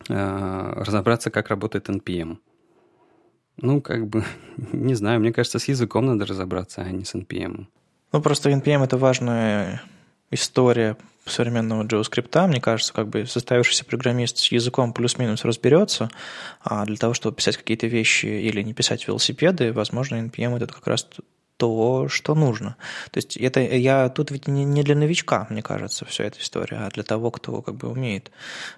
э, 0.09 0.73
разобраться, 0.77 1.31
как 1.31 1.49
работает 1.49 1.89
NPM. 1.89 2.37
Ну, 3.57 3.81
как 3.81 4.07
бы, 4.07 4.25
не 4.73 4.95
знаю, 4.95 5.21
мне 5.21 5.33
кажется, 5.33 5.59
с 5.59 5.69
языком 5.69 6.07
надо 6.07 6.27
разобраться, 6.27 6.83
а 6.83 6.91
не 6.91 7.05
с 7.05 7.15
NPM. 7.15 7.67
Ну, 8.13 8.23
просто 8.23 8.51
NPM— 8.51 8.85
это 8.85 8.99
важная 8.99 9.83
история 10.31 10.97
современного 11.25 11.85
JavaScript, 11.85 12.47
мне 12.49 12.61
кажется, 12.61 12.93
как 12.93 13.09
бы 13.09 13.25
составившийся 13.25 13.85
программист 13.85 14.39
с 14.39 14.53
языком 14.53 14.93
плюс-минус 14.93 15.45
разберется, 15.45 16.11
а 16.63 16.85
для 16.85 16.97
того, 16.97 17.15
чтобы 17.15 17.37
писать 17.37 17.57
какие-то 17.57 17.87
вещи 17.87 18.27
или 18.27 18.63
не 18.63 18.75
писать 18.75 19.07
велосипеды, 19.07 19.73
возможно, 19.73 20.17
NPM 20.17 20.57
это 20.57 20.67
как 20.67 20.87
раз 20.87 21.07
то, 21.61 22.09
что 22.09 22.35
нужно. 22.35 22.77
То 23.11 23.19
есть 23.19 23.37
это 23.37 23.61
я 23.61 24.09
тут 24.09 24.31
ведь 24.31 24.49
не, 24.49 24.65
не 24.65 24.83
для 24.83 24.97
новичка, 24.97 25.47
мне 25.51 25.63
кажется, 25.63 26.07
вся 26.07 26.25
эта 26.25 26.39
история, 26.41 26.79
а 26.79 26.89
для 26.89 27.03
того, 27.03 27.31
кто 27.31 27.61
как 27.61 27.75
бы 27.75 27.89
умеет 27.91 28.31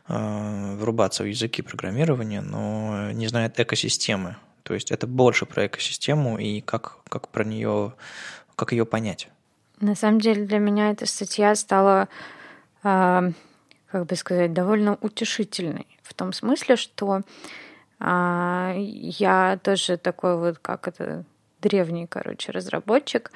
э, 0.09 0.76
врубаться 0.76 1.22
в 1.22 1.26
языки 1.26 1.62
программирования, 1.62 2.41
но 2.41 3.12
не 3.12 3.28
знает 3.28 3.61
экосистемы. 3.61 4.35
То 4.64 4.74
есть 4.74 4.91
это 4.91 5.07
больше 5.07 5.47
про 5.47 5.66
экосистему 5.66 6.39
и 6.39 6.61
как, 6.61 6.99
как 7.09 7.28
про 7.28 7.45
нее, 7.45 7.95
как 8.57 8.72
ее 8.72 8.85
понять. 8.85 9.28
На 9.80 9.95
самом 9.95 10.20
деле 10.20 10.45
для 10.45 10.59
меня 10.59 10.91
эта 10.91 11.07
статья 11.07 11.55
стала, 11.55 12.09
э, 12.83 13.33
как 13.93 14.07
бы 14.07 14.16
сказать, 14.16 14.53
довольно 14.53 14.99
утешительной 15.03 15.87
в 16.03 16.14
том 16.14 16.33
смысле, 16.33 16.74
что 16.74 17.20
э, 18.01 18.74
я 18.76 19.61
тоже 19.62 19.99
такой 19.99 20.37
вот, 20.37 20.59
как 20.59 20.89
это 20.89 21.24
древний, 21.63 22.07
короче, 22.07 22.53
разработчик, 22.53 23.31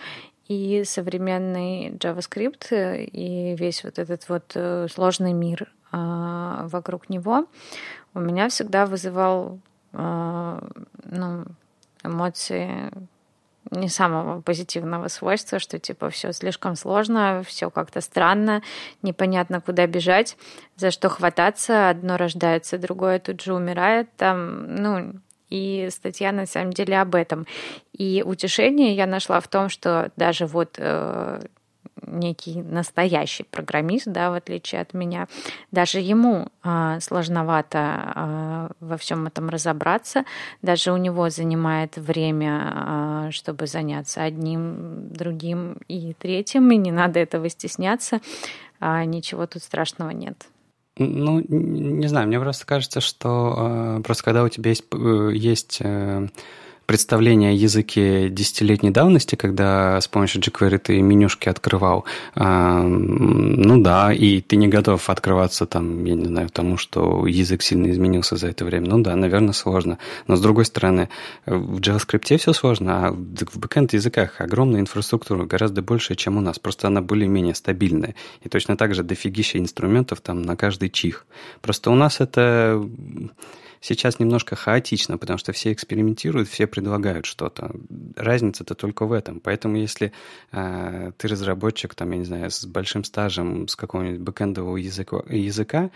и 0.49 0.85
современный 0.85 1.91
JavaScript 1.91 3.05
и 3.07 3.57
весь 3.57 3.83
вот 3.83 3.99
этот 3.99 4.29
вот 4.29 4.53
э, 4.55 4.87
сложный 4.89 5.33
мир 5.33 5.73
а, 5.91 6.69
вокруг 6.69 7.09
него 7.09 7.47
у 8.15 8.21
меня 8.21 8.49
всегда 8.49 8.87
вызывал 8.87 9.59
а, 9.93 10.63
ну, 11.05 11.45
эмоции 12.05 12.93
не 13.71 13.89
самого 13.89 14.41
позитивного 14.41 15.09
свойства, 15.09 15.59
что 15.59 15.79
типа 15.79 16.11
все 16.11 16.33
слишком 16.33 16.77
сложно, 16.77 17.43
все 17.45 17.71
как-то 17.71 18.01
странно, 18.01 18.63
непонятно, 19.03 19.61
куда 19.61 19.87
бежать, 19.87 20.37
за 20.77 20.91
что 20.91 21.09
хвататься, 21.09 21.89
одно 21.89 22.17
рождается, 22.17 22.79
другое 22.79 23.19
тут 23.19 23.41
же 23.43 23.55
умирает, 23.55 24.09
там, 24.17 24.77
ну, 24.77 25.15
и 25.51 25.89
статья 25.91 26.33
на 26.33 26.47
самом 26.47 26.73
деле 26.73 27.01
об 27.01 27.15
этом. 27.15 27.47
И 27.93 28.23
утешение 28.25 28.95
я 28.95 29.07
нашла 29.07 29.41
в 29.41 29.49
том, 29.49 29.69
что 29.69 30.11
даже 30.17 30.47
вот 30.47 30.77
э, 30.79 31.41
некий 32.07 32.63
настоящий 32.63 33.45
программист, 33.45 34.07
да, 34.07 34.31
в 34.31 34.35
отличие 34.35 34.81
от 34.81 34.95
меня, 34.95 35.29
даже 35.71 36.01
ему 36.01 36.49
э, 36.65 36.99
сложновато 37.01 37.79
э, 37.79 38.69
во 38.81 38.97
всем 38.97 39.27
этом 39.27 39.49
разобраться, 39.49 40.25
даже 40.63 40.93
у 40.93 40.97
него 40.97 41.31
занимает 41.31 41.97
время, 41.97 43.29
э, 43.29 43.31
чтобы 43.33 43.67
заняться 43.67 44.23
одним, 44.23 45.09
другим 45.11 45.79
и 45.89 46.15
третьим, 46.15 46.71
и 46.71 46.77
не 46.77 46.93
надо 46.93 47.21
этого 47.21 47.49
стесняться, 47.49 48.21
э, 48.81 49.05
ничего 49.05 49.47
тут 49.47 49.63
страшного 49.63 50.11
нет. 50.11 50.47
Ну, 50.99 51.45
не 51.47 52.07
знаю, 52.07 52.27
мне 52.27 52.41
просто 52.41 52.65
кажется, 52.67 53.01
что 53.01 53.99
э, 53.99 54.03
просто 54.03 54.25
когда 54.25 54.45
у 54.45 54.49
тебя 54.49 54.71
есть, 54.71 54.85
э, 54.93 55.31
есть 55.35 55.79
э, 55.81 56.29
представление 56.87 57.51
о 57.51 57.55
языке 57.55 58.29
десятилетней 58.29 58.91
давности, 58.91 59.35
когда 59.35 60.01
с 60.01 60.09
помощью 60.09 60.41
jQuery 60.41 60.79
ты 60.79 61.03
менюшки 61.03 61.49
открывал, 61.49 62.05
э, 62.35 62.83
ну 62.83 63.83
да, 63.83 64.13
и 64.13 64.41
ты 64.41 64.57
не 64.57 64.69
готов 64.69 65.11
открываться 65.11 65.67
там, 65.67 66.05
я 66.05 66.15
не 66.15 66.27
знаю, 66.27 66.49
тому, 66.49 66.77
что 66.77 67.27
язык 67.27 67.63
сильно 67.63 67.91
изменился 67.91 68.37
за 68.37 68.49
это 68.49 68.65
время. 68.65 68.89
Ну 68.89 69.03
да, 69.03 69.17
наверное, 69.17 69.53
сложно. 69.53 69.99
Но 70.27 70.37
с 70.37 70.41
другой 70.41 70.65
стороны, 70.65 71.09
в 71.45 71.81
JavaScript 71.81 72.37
все 72.39 72.53
сложно, 72.53 73.09
а 73.09 73.11
в 73.13 73.59
бэкэнд 73.59 73.93
языках 73.93 74.41
огромная 74.41 74.81
инфраструктура, 74.81 75.45
гораздо 75.45 75.83
больше, 75.83 76.15
чем 76.15 76.37
у 76.37 76.41
нас. 76.41 76.59
Просто 76.59 76.87
она 76.87 77.03
более-менее 77.03 77.55
стабильная. 77.55 78.15
И 78.43 78.49
точно 78.49 78.77
так 78.77 78.95
же 78.95 79.03
дофигища 79.03 79.59
инструментов 79.59 80.21
там 80.21 80.43
на 80.43 80.57
каждый 80.57 80.91
чих. 80.91 81.27
Просто 81.61 81.91
у 81.91 81.95
нас 81.95 82.21
это 82.21 82.83
сейчас 83.87 84.19
немножко 84.19 84.57
хаотично, 84.57 85.19
потому 85.19 85.39
что 85.39 85.53
все 85.53 85.73
экспериментируют, 85.73 86.49
все 86.49 86.67
предлагают 86.67 87.27
что-то. 87.27 87.71
Разница-то 88.17 88.75
только 88.75 89.07
в 89.07 89.13
этом. 89.13 89.41
Поэтому 89.41 89.77
если 89.77 90.13
э, 90.53 91.13
ты 91.17 91.29
разработчик, 91.29 91.95
там, 91.95 92.11
я 92.11 92.19
не 92.19 92.25
знаю, 92.25 92.51
с 92.51 92.67
большим 92.67 93.05
стажем, 93.05 93.69
с 93.69 93.77
какого-нибудь 93.77 94.21
бэкэндового 94.21 94.77
языка, 94.77 95.23
языка 95.29 95.91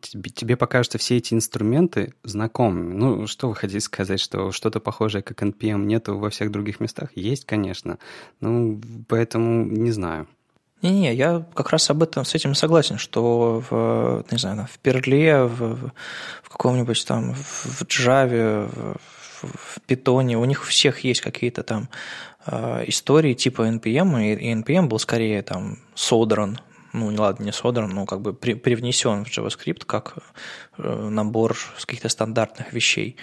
тебе, 0.00 0.30
тебе 0.30 0.56
покажутся 0.56 0.98
все 0.98 1.16
эти 1.16 1.34
инструменты 1.34 2.14
знакомыми. 2.24 2.94
Ну, 2.94 3.26
что 3.26 3.48
вы 3.48 3.54
хотите 3.54 3.80
сказать, 3.80 4.20
что 4.20 4.52
что-то 4.52 4.80
похожее, 4.80 5.22
как 5.22 5.42
NPM, 5.42 5.84
нету 5.84 6.18
во 6.18 6.30
всех 6.30 6.50
других 6.50 6.80
местах? 6.80 7.10
Есть, 7.14 7.44
конечно. 7.44 7.98
Ну, 8.40 8.80
поэтому 9.08 9.64
не 9.64 9.90
знаю. 9.90 10.26
Не-не, 10.82 11.14
я 11.14 11.44
как 11.54 11.70
раз 11.70 11.90
об 11.90 12.02
этом 12.02 12.24
с 12.24 12.34
этим 12.34 12.54
согласен, 12.54 12.98
что 12.98 13.62
в, 13.70 14.24
не 14.32 14.38
знаю, 14.38 14.66
в 14.72 14.78
Перле, 14.80 15.44
в, 15.44 15.92
в 16.42 16.48
каком-нибудь 16.48 17.06
там, 17.06 17.34
в 17.34 17.82
Java, 17.82 18.68
в, 18.68 19.46
в 19.46 19.78
Python, 19.86 20.34
у 20.34 20.44
них 20.44 20.62
у 20.62 20.64
всех 20.64 21.04
есть 21.04 21.20
какие-то 21.20 21.62
там 21.62 21.88
э, 22.46 22.84
истории 22.88 23.34
типа 23.34 23.68
NPM, 23.68 24.24
и, 24.24 24.54
NPM 24.54 24.88
был 24.88 24.98
скорее 24.98 25.42
там 25.42 25.78
содран, 25.94 26.58
ну, 26.92 27.10
не 27.12 27.18
ладно, 27.18 27.44
не 27.44 27.52
содран, 27.52 27.90
но 27.90 28.04
как 28.04 28.20
бы 28.20 28.34
при, 28.34 28.54
привнесен 28.54 29.24
в 29.24 29.28
JavaScript 29.28 29.84
как 29.86 30.14
э, 30.78 31.08
набор 31.08 31.56
каких-то 31.78 32.08
стандартных 32.08 32.72
вещей. 32.72 33.16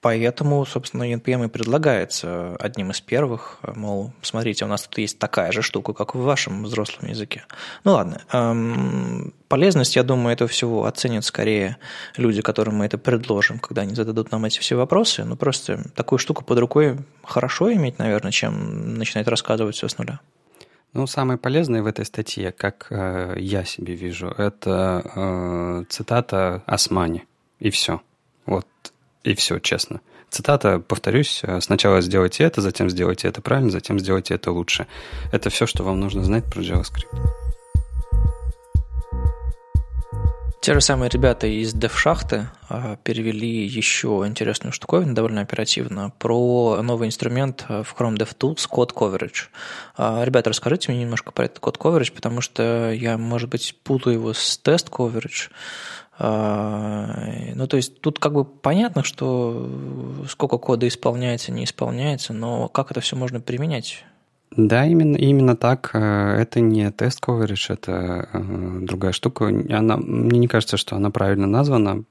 Поэтому, 0.00 0.64
собственно, 0.64 1.12
NPM 1.12 1.46
и 1.46 1.48
предлагается 1.48 2.54
одним 2.60 2.92
из 2.92 3.00
первых, 3.00 3.58
мол, 3.74 4.12
смотрите, 4.22 4.64
у 4.64 4.68
нас 4.68 4.82
тут 4.82 4.98
есть 4.98 5.18
такая 5.18 5.50
же 5.50 5.60
штука, 5.60 5.92
как 5.92 6.14
в 6.14 6.20
вашем 6.20 6.62
взрослом 6.62 7.08
языке. 7.08 7.44
Ну 7.82 7.92
ладно, 7.92 8.22
эм, 8.32 9.34
полезность, 9.48 9.96
я 9.96 10.04
думаю, 10.04 10.34
этого 10.34 10.48
всего 10.48 10.84
оценят 10.84 11.24
скорее 11.24 11.78
люди, 12.16 12.42
которым 12.42 12.76
мы 12.76 12.84
это 12.84 12.96
предложим, 12.96 13.58
когда 13.58 13.82
они 13.82 13.96
зададут 13.96 14.30
нам 14.30 14.44
эти 14.44 14.60
все 14.60 14.76
вопросы. 14.76 15.24
Ну 15.24 15.34
просто 15.34 15.90
такую 15.96 16.20
штуку 16.20 16.44
под 16.44 16.60
рукой 16.60 16.98
хорошо 17.24 17.72
иметь, 17.72 17.98
наверное, 17.98 18.30
чем 18.30 18.94
начинать 18.94 19.26
рассказывать 19.26 19.74
все 19.74 19.88
с 19.88 19.98
нуля. 19.98 20.20
Ну, 20.92 21.06
самое 21.06 21.38
полезное 21.38 21.82
в 21.82 21.86
этой 21.86 22.04
статье, 22.04 22.50
как 22.52 22.86
э, 22.90 23.34
я 23.38 23.64
себе 23.64 23.94
вижу, 23.94 24.28
это 24.28 25.02
э, 25.14 25.84
цитата 25.88 26.62
Османи. 26.66 27.24
И 27.58 27.70
все. 27.70 28.00
И 29.24 29.34
все, 29.34 29.58
честно. 29.58 30.00
Цитата, 30.30 30.78
повторюсь, 30.78 31.40
э, 31.42 31.60
сначала 31.60 32.00
сделайте 32.00 32.44
это, 32.44 32.60
затем 32.60 32.90
сделайте 32.90 33.28
это 33.28 33.40
правильно, 33.40 33.70
затем 33.70 33.98
сделайте 33.98 34.34
это 34.34 34.52
лучше. 34.52 34.86
Это 35.32 35.48
все, 35.48 35.66
что 35.66 35.84
вам 35.84 36.00
нужно 36.00 36.22
знать 36.22 36.44
про 36.44 36.60
JavaScript. 36.60 37.06
Те 40.60 40.74
же 40.74 40.80
самые 40.82 41.08
ребята 41.08 41.46
из 41.46 41.74
DevShaft 41.74 42.46
э, 42.68 42.96
перевели 43.02 43.64
еще 43.64 44.24
интересную 44.26 44.72
штуковину 44.72 45.14
довольно 45.14 45.40
оперативно 45.40 46.12
про 46.18 46.82
новый 46.82 47.08
инструмент 47.08 47.64
э, 47.68 47.82
в 47.82 47.94
Chrome 47.98 48.18
DevTools 48.18 48.68
Code 48.70 48.92
Coverage. 48.92 49.46
Ребята, 50.24 50.50
расскажите 50.50 50.92
мне 50.92 51.02
немножко 51.02 51.32
про 51.32 51.46
этот 51.46 51.62
Code 51.62 51.78
Coverage, 51.78 52.12
потому 52.12 52.42
что 52.42 52.92
я, 52.92 53.16
может 53.16 53.48
быть, 53.48 53.74
путаю 53.82 54.16
его 54.16 54.34
с 54.34 54.60
Test 54.62 54.90
Coverage. 54.90 55.50
А, 56.20 57.54
ну, 57.54 57.66
то 57.68 57.76
есть 57.76 58.00
тут 58.00 58.18
как 58.18 58.32
бы 58.32 58.44
понятно, 58.44 59.04
что 59.04 59.70
сколько 60.28 60.58
кода 60.58 60.88
исполняется, 60.88 61.52
не 61.52 61.64
исполняется, 61.64 62.32
но 62.32 62.68
как 62.68 62.90
это 62.90 63.00
все 63.00 63.14
можно 63.14 63.40
применять? 63.40 64.04
Да, 64.56 64.84
именно, 64.84 65.16
именно 65.16 65.56
так. 65.56 65.90
Э, 65.94 66.36
это 66.40 66.60
не 66.60 66.90
тест 66.90 67.20
coverage, 67.24 67.72
это 67.72 68.28
э, 68.32 68.78
другая 68.80 69.12
штука. 69.12 69.46
Она, 69.46 69.96
мне 69.96 70.40
не 70.40 70.48
кажется, 70.48 70.76
что 70.76 70.96
она 70.96 71.10
правильно 71.10 71.46
названа. 71.46 72.04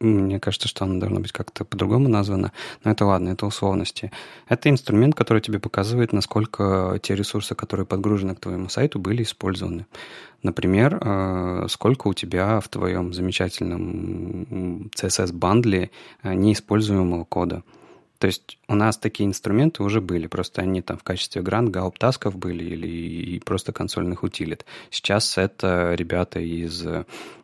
Мне 0.00 0.40
кажется, 0.40 0.66
что 0.66 0.86
она 0.86 0.98
должна 0.98 1.20
быть 1.20 1.32
как-то 1.32 1.64
по-другому 1.64 2.08
названа. 2.08 2.52
Но 2.84 2.90
это 2.90 3.04
ладно, 3.04 3.28
это 3.28 3.44
условности. 3.44 4.10
Это 4.48 4.70
инструмент, 4.70 5.14
который 5.14 5.42
тебе 5.42 5.58
показывает, 5.58 6.14
насколько 6.14 6.98
те 7.02 7.14
ресурсы, 7.14 7.54
которые 7.54 7.84
подгружены 7.84 8.34
к 8.34 8.40
твоему 8.40 8.70
сайту, 8.70 8.98
были 8.98 9.22
использованы. 9.22 9.84
Например, 10.42 10.98
э, 11.02 11.66
сколько 11.68 12.08
у 12.08 12.14
тебя 12.14 12.60
в 12.60 12.68
твоем 12.68 13.12
замечательном 13.12 14.90
CSS-бандле 14.96 15.90
неиспользуемого 16.24 17.24
кода. 17.24 17.62
То 18.20 18.26
есть 18.26 18.58
у 18.68 18.74
нас 18.74 18.98
такие 18.98 19.26
инструменты 19.26 19.82
уже 19.82 20.02
были, 20.02 20.26
просто 20.26 20.60
они 20.60 20.82
там 20.82 20.98
в 20.98 21.02
качестве 21.02 21.40
грант, 21.40 21.70
галп-тасков 21.70 22.36
были 22.36 22.62
или 22.64 23.38
просто 23.38 23.72
консольных 23.72 24.22
утилит. 24.22 24.66
Сейчас 24.90 25.38
это 25.38 25.94
ребята 25.94 26.38
из 26.38 26.86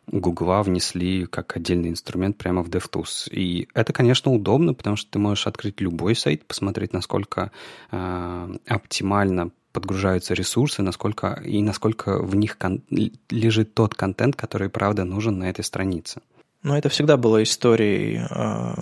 Гугла 0.05 0.61
внесли 0.61 1.25
как 1.25 1.57
отдельный 1.57 1.89
инструмент 1.89 2.37
прямо 2.37 2.61
в 2.61 2.69
DevTools. 2.69 3.27
И 3.31 3.67
это, 3.73 3.91
конечно, 3.91 4.31
удобно, 4.31 4.75
потому 4.75 4.97
что 4.97 5.09
ты 5.09 5.17
можешь 5.17 5.47
открыть 5.47 5.81
любой 5.81 6.15
сайт, 6.15 6.45
посмотреть, 6.45 6.93
насколько 6.93 7.51
э, 7.89 8.55
оптимально 8.67 9.49
подгружаются 9.73 10.35
ресурсы, 10.35 10.83
насколько 10.83 11.41
и 11.43 11.59
насколько 11.63 12.21
в 12.21 12.35
них 12.35 12.59
кон- 12.59 12.83
лежит 13.31 13.73
тот 13.73 13.95
контент, 13.95 14.35
который 14.35 14.69
правда 14.69 15.05
нужен 15.05 15.39
на 15.39 15.49
этой 15.49 15.63
странице. 15.63 16.21
Но 16.61 16.77
это 16.77 16.89
всегда 16.89 17.17
было 17.17 17.41
историей 17.41 18.21
э, 18.29 18.75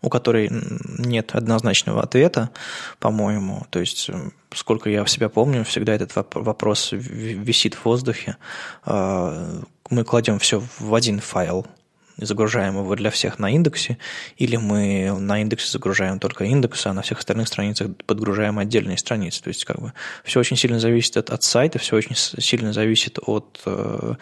у 0.00 0.08
которой 0.08 0.48
нет 0.98 1.34
однозначного 1.34 2.02
ответа, 2.02 2.50
по-моему. 2.98 3.66
То 3.70 3.80
есть, 3.80 4.10
сколько 4.54 4.90
я 4.90 5.04
себя 5.06 5.28
помню, 5.28 5.64
всегда 5.64 5.94
этот 5.94 6.12
вопрос 6.34 6.90
висит 6.92 7.74
в 7.74 7.84
воздухе. 7.84 8.36
А, 8.84 9.60
мы 9.90 10.04
кладем 10.04 10.38
все 10.38 10.62
в 10.78 10.94
один 10.94 11.20
файл, 11.20 11.66
загружаем 12.16 12.76
его 12.76 12.94
для 12.96 13.10
всех 13.10 13.38
на 13.38 13.50
индексе, 13.50 13.98
или 14.36 14.56
мы 14.56 15.16
на 15.18 15.40
индексе 15.40 15.70
загружаем 15.70 16.18
только 16.18 16.44
индекс, 16.44 16.86
а 16.86 16.92
на 16.92 17.02
всех 17.02 17.18
остальных 17.18 17.48
страницах 17.48 17.88
подгружаем 18.06 18.58
отдельные 18.58 18.98
страницы. 18.98 19.42
То 19.42 19.48
есть 19.48 19.64
как 19.64 19.80
бы 19.80 19.92
все 20.24 20.40
очень 20.40 20.56
сильно 20.56 20.80
зависит 20.80 21.16
от, 21.16 21.30
от 21.30 21.42
сайта, 21.42 21.78
все 21.78 21.96
очень 21.96 22.16
сильно 22.16 22.72
зависит 22.72 23.18
от 23.24 23.60
э, 23.66 24.14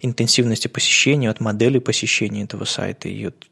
интенсивности 0.00 0.68
посещения, 0.68 1.30
от 1.30 1.40
модели 1.40 1.78
посещения 1.78 2.44
этого 2.44 2.64
сайта 2.64 3.08
и 3.08 3.26
от 3.26 3.46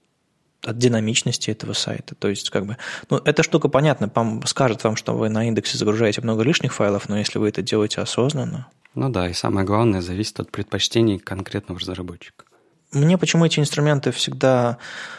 от 0.63 0.79
динамичности 0.79 1.51
этого 1.51 1.73
сайта. 1.73 2.15
То 2.15 2.29
есть, 2.29 2.51
как 2.51 2.67
бы, 2.67 2.77
ну, 3.09 3.19
эта 3.19 3.43
штука 3.43 3.69
понятна, 3.69 4.11
скажет 4.47 4.85
вам, 4.85 4.97
что 4.97 5.15
вы 5.15 5.29
на 5.29 5.47
индексе 5.47 5.79
загружаете 5.79 6.21
много 6.21 6.43
лишних 6.43 6.75
файлов, 6.75 7.09
но 7.09 7.19
если 7.19 7.39
вы 7.39 7.49
это 7.49 7.63
делаете 7.63 8.01
осознанно. 8.01 8.69
Ну 8.95 9.09
да, 9.09 9.29
и 9.29 9.33
самое 9.33 9.67
главное, 9.67 10.01
зависит 10.01 10.41
от 10.41 10.51
предпочтений 10.51 11.19
конкретного 11.19 11.81
разработчика. 11.81 12.45
Мне 12.93 13.17
почему 13.19 13.45
эти 13.45 13.61
инструменты 13.61 14.11
всегда 14.11 14.79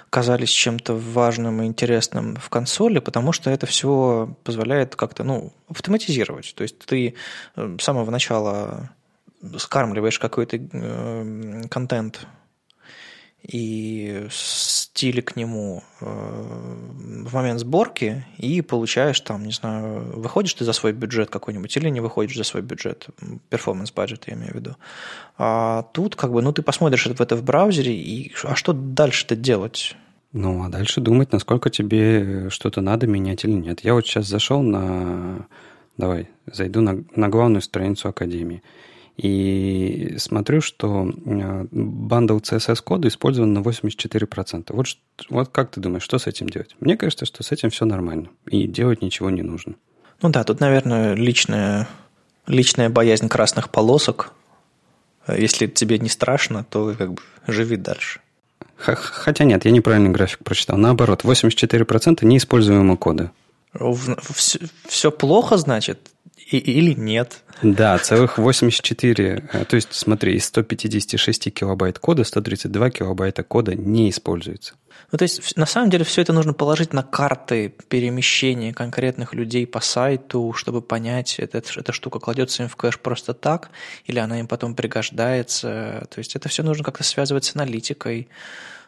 казались 0.10 0.50
чем-то 0.50 0.94
важным 0.94 1.62
и 1.62 1.66
интересным 1.66 2.36
в 2.36 2.50
консоли, 2.50 3.00
потому 3.00 3.32
что 3.32 3.50
это 3.50 3.66
все 3.66 4.36
позволяет 4.44 4.98
как-то 4.98 5.24
ну, 5.24 5.54
автоматизировать. 5.70 6.54
То 6.54 6.64
есть 6.64 6.80
ты 6.80 7.16
э, 7.56 7.78
с 7.80 7.84
самого 7.84 8.12
начала 8.12 8.90
скармливаешь 9.58 10.20
какой-то 10.20 10.58
э, 10.58 11.62
контент 11.70 12.28
и 13.44 14.28
стили 14.30 15.22
к 15.22 15.36
нему 15.36 15.84
э, 16.00 16.06
в 16.06 17.34
момент 17.34 17.60
сборки 17.60 18.26
и 18.38 18.62
получаешь 18.62 19.20
там, 19.22 19.46
не 19.46 19.52
знаю, 19.52 20.20
выходишь 20.20 20.54
ты 20.54 20.64
за 20.64 20.74
свой 20.74 20.94
бюджет 20.94 21.30
какой-нибудь 21.30 21.76
или 21.78 21.90
не 21.90 22.02
выходишь 22.02 22.38
за 22.38 22.44
свой 22.44 22.62
бюджет, 22.62 23.08
перформанс 23.50 23.92
бюджет 23.92 24.26
я 24.28 24.36
имею 24.36 24.52
в 24.52 24.56
виду. 24.56 24.76
А 25.38 25.84
тут 25.94 26.16
как 26.16 26.32
бы, 26.32 26.42
ну 26.42 26.54
ты 26.54 26.62
посмотришь 26.62 27.08
это, 27.08 27.24
это 27.24 27.36
в 27.36 27.44
браузере, 27.44 27.94
и 27.94 28.32
а 28.44 28.56
что 28.56 28.74
дальше-то 28.74 29.36
делать? 29.36 29.96
Ну, 30.34 30.64
а 30.64 30.70
дальше 30.70 31.02
думать, 31.02 31.34
насколько 31.34 31.70
тебе 31.70 32.50
что-то 32.50 32.80
надо 32.80 33.06
менять 33.06 33.44
или 33.44 33.52
нет. 33.52 33.84
Я 33.84 33.94
вот 33.94 34.06
сейчас 34.06 34.28
зашел 34.28 34.62
на... 34.62 35.46
Давай, 35.98 36.30
зайду 36.46 36.80
на, 36.80 37.04
на 37.16 37.28
главную 37.28 37.62
страницу 37.62 38.08
Академии. 38.08 38.64
И 39.18 40.16
смотрю, 40.18 40.62
что 40.62 41.08
э, 41.10 41.66
бандл 41.72 42.38
CSS-кода 42.38 43.08
использован 43.08 43.54
на 43.54 43.60
84%. 43.60 44.66
Вот, 44.70 44.88
вот 45.30 45.50
как 45.50 45.72
ты 45.72 45.80
думаешь, 45.80 46.04
что 46.04 46.18
с 46.18 46.28
этим 46.28 46.50
делать? 46.50 46.76
Мне 46.80 46.98
кажется, 46.98 47.26
что 47.26 47.44
с 47.44 47.52
этим 47.52 47.70
все 47.70 47.86
нормально, 47.86 48.30
и 48.48 48.68
делать 48.68 49.02
ничего 49.02 49.30
не 49.30 49.42
нужно. 49.42 49.76
Ну 50.22 50.30
да, 50.30 50.44
тут, 50.44 50.60
наверное, 50.60 51.14
личная, 51.14 51.88
личная 52.48 52.90
боязнь 52.90 53.28
красных 53.28 53.70
полосок. 53.70 54.34
Если 55.28 55.68
тебе 55.68 56.00
не 56.00 56.10
страшно, 56.10 56.64
то 56.64 56.96
как 56.98 57.14
бы 57.14 57.22
живи 57.48 57.76
дальше. 57.76 58.22
Хотя 58.78 59.44
нет, 59.44 59.66
я 59.66 59.72
неправильный 59.72 60.10
график 60.10 60.44
прочитал. 60.44 60.78
Наоборот, 60.78 61.24
84% 61.24 62.26
неиспользуемого 62.26 62.98
кода. 62.98 63.32
Все, 64.34 64.60
все 64.88 65.12
плохо, 65.12 65.58
значит? 65.58 66.12
И, 66.52 66.58
или 66.58 66.94
нет? 66.94 67.44
Да, 67.64 67.98
целых 67.98 68.38
84. 68.38 69.44
Э, 69.54 69.66
то 69.66 69.76
есть, 69.76 69.94
смотри, 69.94 70.36
из 70.36 70.46
156 70.46 71.54
килобайт 71.54 71.98
кода 71.98 72.26
132 72.26 72.90
килобайта 72.90 73.44
кода 73.44 73.74
не 73.74 74.10
используется. 74.10 74.74
Ну, 75.14 75.18
то 75.18 75.24
есть, 75.24 75.56
на 75.56 75.66
самом 75.66 75.90
деле, 75.90 76.04
все 76.04 76.22
это 76.22 76.34
нужно 76.34 76.54
положить 76.54 76.92
на 76.92 77.04
карты 77.04 77.74
перемещения 77.88 78.74
конкретных 78.74 79.34
людей 79.34 79.66
по 79.66 79.80
сайту, 79.80 80.54
чтобы 80.54 80.82
понять, 80.82 81.36
это, 81.40 81.60
эта 81.60 81.94
штука 81.94 82.20
кладется 82.20 82.64
им 82.64 82.70
в 82.70 82.76
кэш 82.76 83.00
просто 83.00 83.34
так, 83.34 83.70
или 84.06 84.20
она 84.20 84.40
им 84.40 84.48
потом 84.48 84.76
пригождается. 84.76 86.06
То 86.10 86.20
есть, 86.20 86.36
это 86.36 86.50
все 86.50 86.64
нужно 86.64 86.84
как-то 86.84 87.06
связывать 87.06 87.46
с 87.46 87.56
аналитикой, 87.56 88.28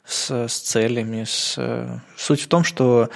с, 0.05 0.47
с 0.49 0.59
целями. 0.59 1.24
С... 1.26 1.57
Суть 2.18 2.41
в 2.41 2.47
том, 2.47 2.66
что 2.66 3.09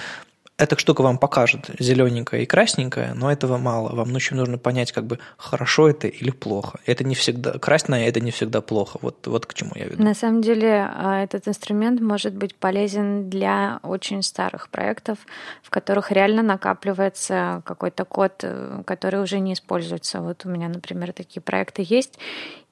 эта 0.58 0.76
штука 0.76 1.02
вам 1.02 1.18
покажет 1.18 1.70
зелененькая 1.78 2.40
и 2.40 2.46
красненькая, 2.46 3.14
но 3.14 3.30
этого 3.30 3.58
мало. 3.58 3.94
Вам 3.94 4.12
еще 4.14 4.34
нужно 4.34 4.58
понять, 4.58 4.90
как 4.90 5.04
бы 5.04 5.20
хорошо 5.36 5.88
это 5.88 6.08
или 6.08 6.30
плохо. 6.30 6.80
Это 6.84 7.04
не 7.04 7.14
всегда 7.14 7.52
красное, 7.52 8.08
это 8.08 8.18
не 8.20 8.32
всегда 8.32 8.60
плохо. 8.60 8.98
Вот, 9.00 9.24
вот 9.28 9.46
к 9.46 9.54
чему 9.54 9.70
я 9.76 9.84
веду. 9.86 10.02
На 10.02 10.14
самом 10.14 10.42
деле 10.42 10.90
а, 10.92 11.22
этот 11.22 11.46
инструмент 11.46 12.00
может 12.00 12.34
быть 12.34 12.56
полезен 12.56 13.30
для 13.30 13.78
очень 13.84 14.22
старых 14.22 14.68
проектов, 14.68 15.18
в 15.62 15.70
которых 15.70 16.10
реально 16.10 16.42
накапливается 16.42 17.62
какой-то 17.64 18.04
код, 18.04 18.32
э, 18.42 18.82
который 18.84 19.22
уже 19.22 19.38
не 19.38 19.52
используется. 19.52 20.20
Вот 20.20 20.44
у 20.44 20.48
меня, 20.48 20.68
например, 20.68 21.12
такие 21.12 21.40
проекты 21.40 21.86
есть, 21.86 22.18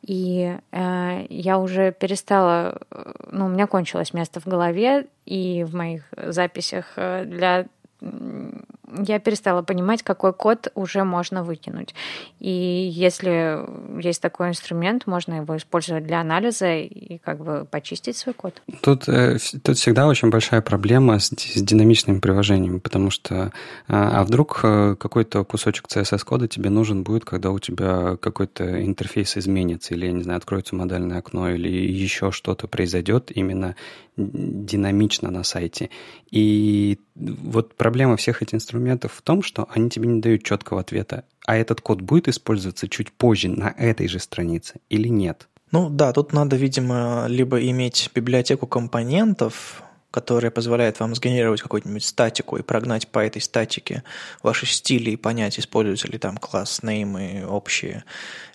и 0.07 0.57
э, 0.71 1.27
я 1.29 1.59
уже 1.59 1.93
перестала, 1.93 2.79
э, 2.91 3.13
ну, 3.33 3.47
у 3.47 3.49
меня 3.49 3.67
кончилось 3.67 4.15
место 4.15 4.41
в 4.41 4.47
голове 4.47 5.07
и 5.25 5.65
в 5.65 5.75
моих 5.75 6.03
записях 6.17 6.93
э, 6.95 7.25
для 7.25 7.67
я 8.01 9.19
перестала 9.19 9.63
понимать, 9.63 10.03
какой 10.03 10.33
код 10.33 10.69
уже 10.75 11.05
можно 11.05 11.43
выкинуть. 11.43 11.95
И 12.41 12.51
если 12.51 13.67
есть 14.01 14.21
такой 14.21 14.51
инструмент, 14.51 15.07
можно 15.07 15.35
его 15.35 15.57
использовать 15.57 16.07
для 16.07 16.21
анализа 16.21 16.75
и 16.75 17.19
как 17.19 17.43
бы 17.43 17.67
почистить 17.71 18.17
свой 18.17 18.35
код. 18.35 18.63
Тут, 18.83 19.09
э, 19.09 19.39
тут 19.63 19.77
всегда 19.79 20.07
очень 20.07 20.31
большая 20.31 20.61
проблема 20.61 21.19
с, 21.19 21.31
с 21.31 21.63
динамичными 21.63 22.21
приложениями, 22.21 22.79
потому 22.79 23.11
что 23.11 23.53
а, 23.89 24.21
а 24.21 24.25
вдруг 24.25 24.61
э, 24.63 24.97
какой-то 24.99 25.45
кусочек 25.45 25.87
CSS-кода 25.87 26.49
тебе 26.49 26.71
нужен 26.71 27.03
будет, 27.03 27.25
когда 27.25 27.51
у 27.51 27.59
тебя 27.59 28.17
какой-то 28.21 28.85
интерфейс 28.85 29.37
изменится, 29.37 29.95
или, 29.95 30.07
я 30.07 30.13
не 30.13 30.23
знаю, 30.23 30.39
откроется 30.39 30.77
модальное 30.77 31.19
окно, 31.19 31.51
или 31.51 31.69
еще 31.69 32.31
что-то 32.31 32.69
произойдет 32.69 33.31
именно 33.35 33.75
динамично 34.17 35.31
на 35.31 35.45
сайте. 35.45 35.91
И 36.31 36.99
вот 37.15 37.75
проблема 37.75 38.17
всех 38.17 38.43
этих 38.43 38.55
инструментов 38.55 39.13
в 39.13 39.23
том, 39.23 39.43
что 39.43 39.69
они 39.71 39.91
тебе 39.91 40.09
не 40.09 40.21
дают 40.21 40.43
четкого 40.43 40.81
ответа, 40.81 41.25
а 41.47 41.57
этот 41.57 41.81
код 41.81 42.01
будет 42.01 42.29
использоваться 42.29 42.89
чуть 42.89 43.13
позже 43.13 43.49
на 43.49 43.75
этой 43.77 44.09
же 44.09 44.19
странице 44.19 44.81
или 44.89 45.09
нет. 45.09 45.49
Ну 45.73 45.91
да, 45.91 46.13
тут 46.13 46.33
надо, 46.33 46.57
видимо, 46.57 47.27
либо 47.29 47.61
иметь 47.61 48.11
библиотеку 48.15 48.67
компонентов, 48.67 49.83
которая 50.11 50.51
позволяет 50.51 50.99
вам 51.01 51.15
сгенерировать 51.15 51.61
какую-нибудь 51.61 52.05
статику 52.05 52.57
и 52.57 52.63
прогнать 52.63 53.09
по 53.09 53.19
этой 53.19 53.43
статике 53.43 54.03
ваши 54.43 54.65
стили 54.65 55.11
и 55.11 55.17
понять, 55.17 55.59
используются 55.59 56.09
ли 56.09 56.17
там 56.17 56.39
класс, 56.39 56.83
неймы 56.83 57.45
общие. 57.47 58.05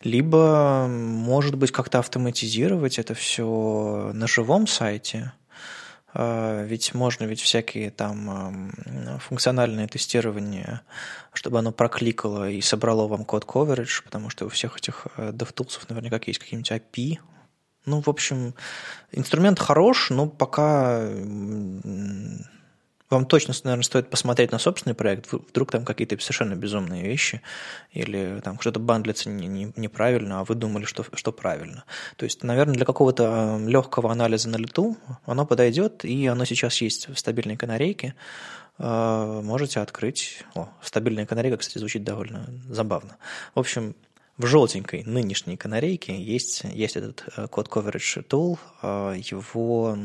Либо, 0.04 0.88
может 0.90 1.56
быть, 1.56 1.72
как-то 1.72 2.00
автоматизировать 2.00 2.98
это 2.98 3.14
все 3.14 4.12
на 4.14 4.26
живом 4.26 4.66
сайте, 4.66 5.34
ведь 6.14 6.94
можно 6.94 7.24
ведь 7.24 7.42
всякие 7.42 7.90
там 7.90 8.72
функциональные 9.20 9.88
тестирования, 9.88 10.82
чтобы 11.34 11.60
оно 11.60 11.72
прокликало 11.72 12.50
и 12.50 12.62
собрало 12.62 13.08
вам 13.08 13.26
код 13.26 13.46
coverage, 13.46 14.04
потому 14.04 14.30
что 14.30 14.46
у 14.46 14.50
всех 14.50 14.78
этих 14.78 15.08
э, 15.18 15.32
DevTools 15.32 15.80
наверняка 15.90 16.20
есть 16.26 16.40
какие-нибудь 16.40 16.72
API, 16.72 17.20
Ну, 17.86 18.02
в 18.02 18.10
общем, 18.10 18.54
инструмент 19.12 19.60
хорош, 19.60 20.10
но 20.10 20.28
пока 20.28 21.02
вам 23.12 23.26
точно, 23.26 23.54
наверное, 23.64 23.84
стоит 23.84 24.10
посмотреть 24.10 24.52
на 24.52 24.58
собственный 24.58 24.96
проект, 24.96 25.32
вдруг 25.32 25.72
там 25.72 25.86
какие-то 25.86 26.18
совершенно 26.20 26.56
безумные 26.56 27.04
вещи, 27.04 27.42
или 27.92 28.40
там 28.44 28.60
что-то 28.60 28.80
бандлится 28.80 29.30
не, 29.30 29.48
не, 29.48 29.74
неправильно, 29.76 30.40
а 30.40 30.44
вы 30.46 30.56
думали, 30.56 30.86
что, 30.86 31.06
что 31.14 31.32
правильно. 31.32 31.84
То 32.16 32.24
есть, 32.24 32.42
наверное, 32.44 32.76
для 32.76 32.86
какого-то 32.86 33.60
легкого 33.66 34.12
анализа 34.12 34.50
на 34.50 34.56
лету 34.56 34.98
оно 35.26 35.46
подойдет, 35.46 36.06
и 36.06 36.26
оно 36.28 36.46
сейчас 36.46 36.82
есть 36.82 37.10
в 37.10 37.18
стабильной 37.18 37.58
канарейке. 37.58 38.16
А, 38.78 39.42
можете 39.42 39.82
открыть. 39.82 40.44
О, 40.56 40.70
стабильная 40.82 41.26
канарейка, 41.26 41.58
кстати, 41.58 41.78
звучит 41.78 42.04
довольно 42.04 42.48
забавно. 42.70 43.18
В 43.54 43.60
общем, 43.60 43.96
в 44.38 44.46
желтенькой 44.46 45.04
нынешней 45.04 45.58
канарейке 45.58 46.20
есть, 46.20 46.64
есть 46.64 46.96
этот 46.96 47.26
э, 47.36 47.48
код 47.48 47.68
coverage 47.68 48.26
tool. 48.28 48.58
А, 48.82 49.14
его 49.14 49.98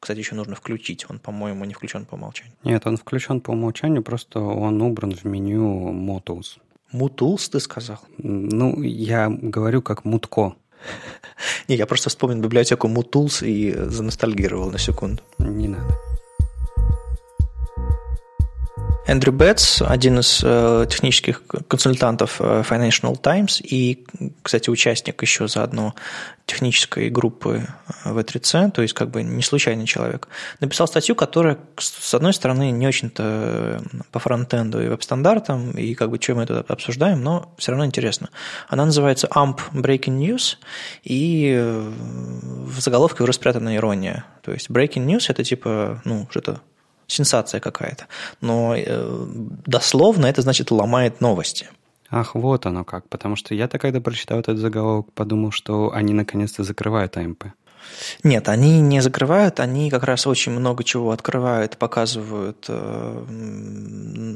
кстати, 0.00 0.18
еще 0.18 0.34
нужно 0.34 0.54
включить. 0.54 1.06
Он, 1.10 1.18
по-моему, 1.18 1.64
не 1.64 1.74
включен 1.74 2.04
по 2.04 2.14
умолчанию. 2.14 2.54
Нет, 2.64 2.86
он 2.86 2.96
включен 2.96 3.40
по 3.40 3.50
умолчанию, 3.52 4.02
просто 4.02 4.40
он 4.40 4.80
убран 4.82 5.14
в 5.14 5.24
меню 5.24 5.92
Motools. 5.92 6.58
Mutools, 6.92 7.50
ты 7.50 7.60
сказал? 7.60 7.98
Ну, 8.18 8.82
я 8.82 9.28
говорю 9.28 9.82
как 9.82 10.04
мутко. 10.04 10.54
Не, 11.68 11.76
я 11.76 11.86
просто 11.86 12.08
вспомнил 12.08 12.40
библиотеку 12.40 12.88
Mutools 12.88 13.46
и 13.46 13.72
заностальгировал 13.72 14.70
на 14.70 14.78
секунду. 14.78 15.22
Не 15.38 15.68
надо. 15.68 16.07
Эндрю 19.08 19.32
Бетс, 19.32 19.80
один 19.80 20.18
из 20.18 20.42
э, 20.44 20.86
технических 20.90 21.42
консультантов 21.66 22.36
э, 22.40 22.62
Financial 22.68 23.18
Times 23.18 23.58
и, 23.64 24.04
кстати, 24.42 24.68
участник 24.68 25.22
еще 25.22 25.48
заодно 25.48 25.94
технической 26.44 27.08
группы 27.08 27.66
э, 28.04 28.10
V3C, 28.12 28.70
то 28.70 28.82
есть 28.82 28.92
как 28.92 29.08
бы 29.08 29.22
не 29.22 29.42
случайный 29.42 29.86
человек, 29.86 30.28
написал 30.60 30.86
статью, 30.86 31.14
которая, 31.14 31.56
с 31.78 32.12
одной 32.12 32.34
стороны, 32.34 32.70
не 32.70 32.86
очень-то 32.86 33.22
э, 33.24 33.80
по 34.12 34.18
фронтенду 34.18 34.82
и 34.82 34.88
веб-стандартам, 34.88 35.70
и 35.70 35.94
как 35.94 36.10
бы 36.10 36.18
чем 36.18 36.36
мы 36.36 36.42
это 36.42 36.62
обсуждаем, 36.68 37.22
но 37.22 37.54
все 37.56 37.72
равно 37.72 37.86
интересно. 37.86 38.28
Она 38.68 38.84
называется 38.84 39.26
AMP 39.28 39.58
Breaking 39.72 40.18
News, 40.18 40.58
и 41.02 41.56
в 41.56 42.78
заголовке 42.78 43.22
уже 43.22 43.32
спрятана 43.32 43.74
ирония. 43.74 44.26
То 44.42 44.52
есть 44.52 44.68
Breaking 44.68 45.06
News– 45.06 45.24
это 45.28 45.44
типа, 45.44 46.02
ну, 46.04 46.28
что-то 46.30 46.60
сенсация 47.08 47.60
какая-то. 47.60 48.06
Но 48.40 48.74
э, 48.76 49.24
дословно 49.66 50.26
это 50.26 50.42
значит 50.42 50.70
ломает 50.70 51.20
новости. 51.20 51.68
Ах, 52.10 52.34
вот 52.34 52.66
оно 52.66 52.84
как. 52.84 53.08
Потому 53.08 53.36
что 53.36 53.54
я-то, 53.54 53.78
когда 53.78 54.00
прочитал 54.00 54.38
этот 54.38 54.58
заголовок, 54.58 55.12
подумал, 55.12 55.50
что 55.50 55.92
они 55.92 56.14
наконец-то 56.14 56.62
закрывают 56.62 57.16
АМП. 57.16 57.46
Нет, 58.22 58.48
они 58.48 58.80
не 58.80 59.00
закрывают, 59.00 59.60
они 59.60 59.90
как 59.90 60.04
раз 60.04 60.26
очень 60.26 60.52
много 60.52 60.84
чего 60.84 61.10
открывают, 61.10 61.78
показывают, 61.78 62.66
э, 62.68 63.24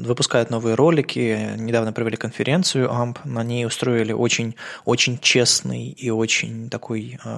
выпускают 0.05 0.49
новые 0.49 0.75
ролики. 0.75 1.51
Недавно 1.57 1.93
провели 1.93 2.17
конференцию 2.17 2.89
AMP, 2.89 3.17
на 3.25 3.43
ней 3.43 3.65
устроили 3.65 4.11
очень, 4.11 4.55
очень 4.85 5.19
честный 5.19 5.89
и 5.89 6.09
очень 6.09 6.69
такой 6.69 7.19
э, 7.23 7.37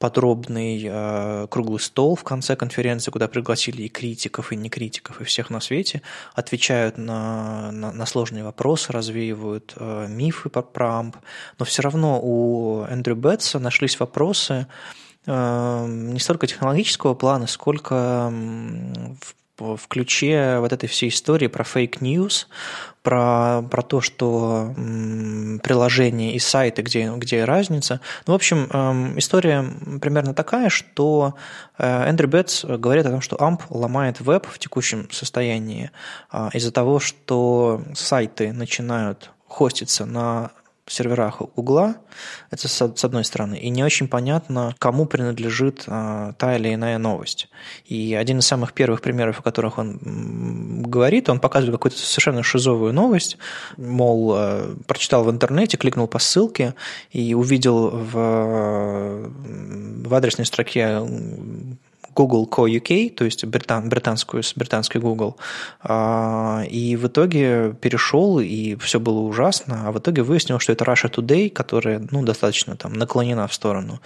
подробный 0.00 0.82
э, 0.82 1.46
круглый 1.50 1.78
стол 1.78 2.16
в 2.16 2.24
конце 2.24 2.56
конференции, 2.56 3.10
куда 3.10 3.28
пригласили 3.28 3.82
и 3.82 3.88
критиков, 3.88 4.50
и 4.50 4.56
не 4.56 4.70
критиков, 4.70 5.20
и 5.20 5.24
всех 5.24 5.50
на 5.50 5.60
свете, 5.60 6.00
отвечают 6.34 6.96
на, 6.96 7.70
на, 7.70 7.92
на 7.92 8.06
сложные 8.06 8.42
вопросы, 8.42 8.92
развеивают 8.92 9.74
э, 9.76 10.06
мифы 10.08 10.48
про 10.48 10.98
Амп, 10.98 11.16
но 11.58 11.64
все 11.66 11.82
равно 11.82 12.18
у 12.20 12.84
Эндрю 12.84 13.14
Бетса 13.14 13.58
нашлись 13.58 14.00
вопросы 14.00 14.66
э, 15.26 15.86
не 15.86 16.18
столько 16.18 16.46
технологического 16.46 17.14
плана, 17.14 17.46
сколько 17.46 18.32
в 19.60 19.88
ключе 19.88 20.58
вот 20.58 20.72
этой 20.72 20.88
всей 20.88 21.10
истории 21.10 21.46
про 21.46 21.62
fake 21.62 22.00
news, 22.00 22.48
про, 23.02 23.62
про 23.70 23.82
то, 23.82 24.00
что 24.00 24.74
м, 24.76 25.60
приложения 25.62 26.34
и 26.34 26.38
сайты, 26.38 26.82
где, 26.82 27.10
где 27.16 27.44
разница. 27.44 28.00
Ну, 28.26 28.32
в 28.32 28.36
общем, 28.36 28.68
эм, 28.70 29.18
история 29.18 29.64
примерно 30.00 30.34
такая, 30.34 30.68
что 30.68 31.34
э, 31.78 32.08
Эндрю 32.08 32.28
Бетс 32.28 32.64
говорит 32.64 33.06
о 33.06 33.10
том, 33.10 33.20
что 33.20 33.36
AMP 33.36 33.62
ломает 33.70 34.20
веб 34.20 34.46
в 34.46 34.58
текущем 34.58 35.08
состоянии 35.10 35.90
э, 36.32 36.50
из-за 36.54 36.72
того, 36.72 36.98
что 36.98 37.82
сайты 37.94 38.52
начинают 38.52 39.30
хоститься 39.46 40.06
на 40.06 40.52
серверах 40.92 41.40
Гугла, 41.56 41.96
это 42.50 42.68
с 42.68 43.04
одной 43.04 43.24
стороны, 43.24 43.56
и 43.56 43.68
не 43.70 43.84
очень 43.84 44.08
понятно, 44.08 44.74
кому 44.78 45.06
принадлежит 45.06 45.84
а, 45.86 46.32
та 46.34 46.56
или 46.56 46.74
иная 46.74 46.98
новость. 46.98 47.48
И 47.86 48.14
один 48.14 48.38
из 48.38 48.46
самых 48.46 48.72
первых 48.72 49.00
примеров, 49.00 49.40
о 49.40 49.42
которых 49.42 49.78
он 49.78 50.82
говорит, 50.82 51.28
он 51.28 51.40
показывает 51.40 51.76
какую-то 51.76 51.98
совершенно 51.98 52.42
шизовую 52.42 52.92
новость, 52.92 53.38
мол, 53.76 54.32
а, 54.34 54.76
прочитал 54.86 55.24
в 55.24 55.30
интернете, 55.30 55.76
кликнул 55.76 56.08
по 56.08 56.18
ссылке 56.18 56.74
и 57.10 57.34
увидел 57.34 57.90
в, 57.90 59.30
в 60.08 60.14
адресной 60.14 60.46
строке 60.46 61.00
Google 62.14 62.48
Co 62.50 63.10
то 63.10 63.24
есть 63.24 63.44
британ, 63.44 63.88
британскую, 63.88 64.42
британский 64.56 64.98
Google, 64.98 65.36
а, 65.82 66.62
и 66.68 66.96
в 66.96 67.06
итоге 67.06 67.74
перешел, 67.80 68.40
и 68.40 68.76
все 68.76 69.00
было 69.00 69.20
ужасно, 69.20 69.88
а 69.88 69.92
в 69.92 69.98
итоге 69.98 70.22
выяснил, 70.22 70.58
что 70.58 70.72
это 70.72 70.84
Russia 70.84 71.10
Today, 71.10 71.50
которая 71.50 72.06
ну, 72.10 72.22
достаточно 72.22 72.76
там 72.76 72.92
наклонена 72.94 73.46
в 73.46 73.54
сторону 73.54 74.00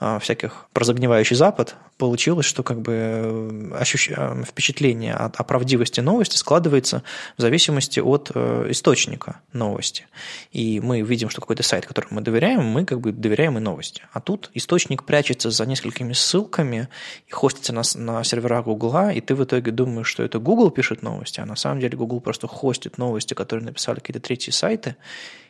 а, 0.00 0.18
всяких 0.18 0.66
прозагнивающий 0.72 1.36
Запад, 1.36 1.76
получилось, 1.98 2.46
что 2.46 2.62
как 2.62 2.80
бы 2.80 2.92
э, 2.92 3.70
ощущ... 3.78 4.10
Э, 4.10 4.42
впечатление 4.44 5.14
о, 5.14 5.26
о 5.26 5.44
правдивости 5.44 6.00
новости 6.00 6.36
складывается 6.36 7.02
в 7.36 7.40
зависимости 7.40 8.00
от 8.00 8.30
э, 8.34 8.66
источника 8.70 9.40
новости. 9.52 10.06
И 10.52 10.80
мы 10.80 11.02
видим, 11.02 11.30
что 11.30 11.40
какой-то 11.40 11.62
сайт, 11.62 11.86
которому 11.86 12.16
мы 12.16 12.20
доверяем, 12.22 12.64
мы 12.64 12.84
как 12.84 13.00
бы 13.00 13.12
доверяем 13.12 13.58
и 13.58 13.60
новости. 13.60 14.02
А 14.12 14.20
тут 14.20 14.50
источник 14.54 15.04
прячется 15.04 15.50
за 15.50 15.66
несколькими 15.66 16.12
ссылками 16.12 16.88
и 17.28 17.30
хостится 17.44 17.74
на, 17.74 17.82
на 17.96 18.24
серверах 18.24 18.64
Гугла, 18.64 19.12
и 19.12 19.20
ты 19.20 19.34
в 19.34 19.44
итоге 19.44 19.70
думаешь, 19.70 20.06
что 20.08 20.22
это 20.22 20.38
Google 20.38 20.70
пишет 20.70 21.02
новости, 21.02 21.40
а 21.40 21.44
на 21.44 21.56
самом 21.56 21.78
деле 21.80 21.94
Google 21.98 22.20
просто 22.20 22.48
хостит 22.48 22.96
новости, 22.96 23.34
которые 23.34 23.66
написали 23.66 23.96
какие-то 23.96 24.20
третьи 24.20 24.50
сайты. 24.50 24.96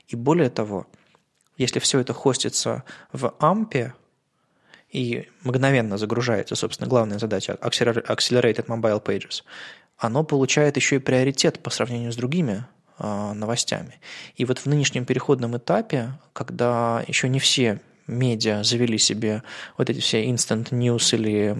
И 0.08 0.16
более 0.16 0.50
того, 0.50 0.88
если 1.56 1.78
все 1.78 2.00
это 2.00 2.12
хостится 2.12 2.82
в 3.12 3.32
Ампе, 3.38 3.94
и 4.90 5.28
мгновенно 5.44 5.96
загружается, 5.96 6.56
собственно, 6.56 6.88
главная 6.88 7.20
задача 7.20 7.52
Accelerated 7.60 8.66
Mobile 8.66 9.02
Pages, 9.04 9.44
оно 9.96 10.24
получает 10.24 10.76
еще 10.76 10.96
и 10.96 10.98
приоритет 10.98 11.60
по 11.60 11.70
сравнению 11.70 12.10
с 12.10 12.16
другими 12.16 12.64
э, 12.98 13.32
новостями. 13.34 14.00
И 14.34 14.44
вот 14.44 14.58
в 14.58 14.66
нынешнем 14.66 15.04
переходном 15.04 15.56
этапе, 15.56 16.10
когда 16.32 17.04
еще 17.06 17.28
не 17.28 17.38
все 17.38 17.80
медиа 18.06 18.62
завели 18.64 18.98
себе 18.98 19.42
вот 19.78 19.90
эти 19.90 20.00
все 20.00 20.24
instant 20.24 20.70
news 20.70 21.14
или 21.14 21.54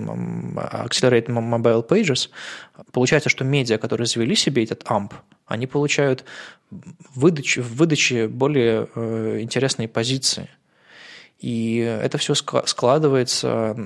accelerated 0.84 1.26
mobile 1.26 1.86
pages, 1.86 2.30
получается, 2.92 3.28
что 3.28 3.44
медиа, 3.44 3.78
которые 3.78 4.06
завели 4.06 4.34
себе 4.34 4.64
этот 4.64 4.82
AMP, 4.84 5.12
они 5.46 5.66
получают 5.66 6.24
выдач, 7.14 7.58
в 7.58 7.76
выдаче 7.76 8.28
более 8.28 8.88
э, 8.94 9.38
интересные 9.40 9.88
позиции– 9.88 10.48
и 11.44 11.76
это 11.76 12.16
все 12.16 12.34
складывается, 12.34 13.76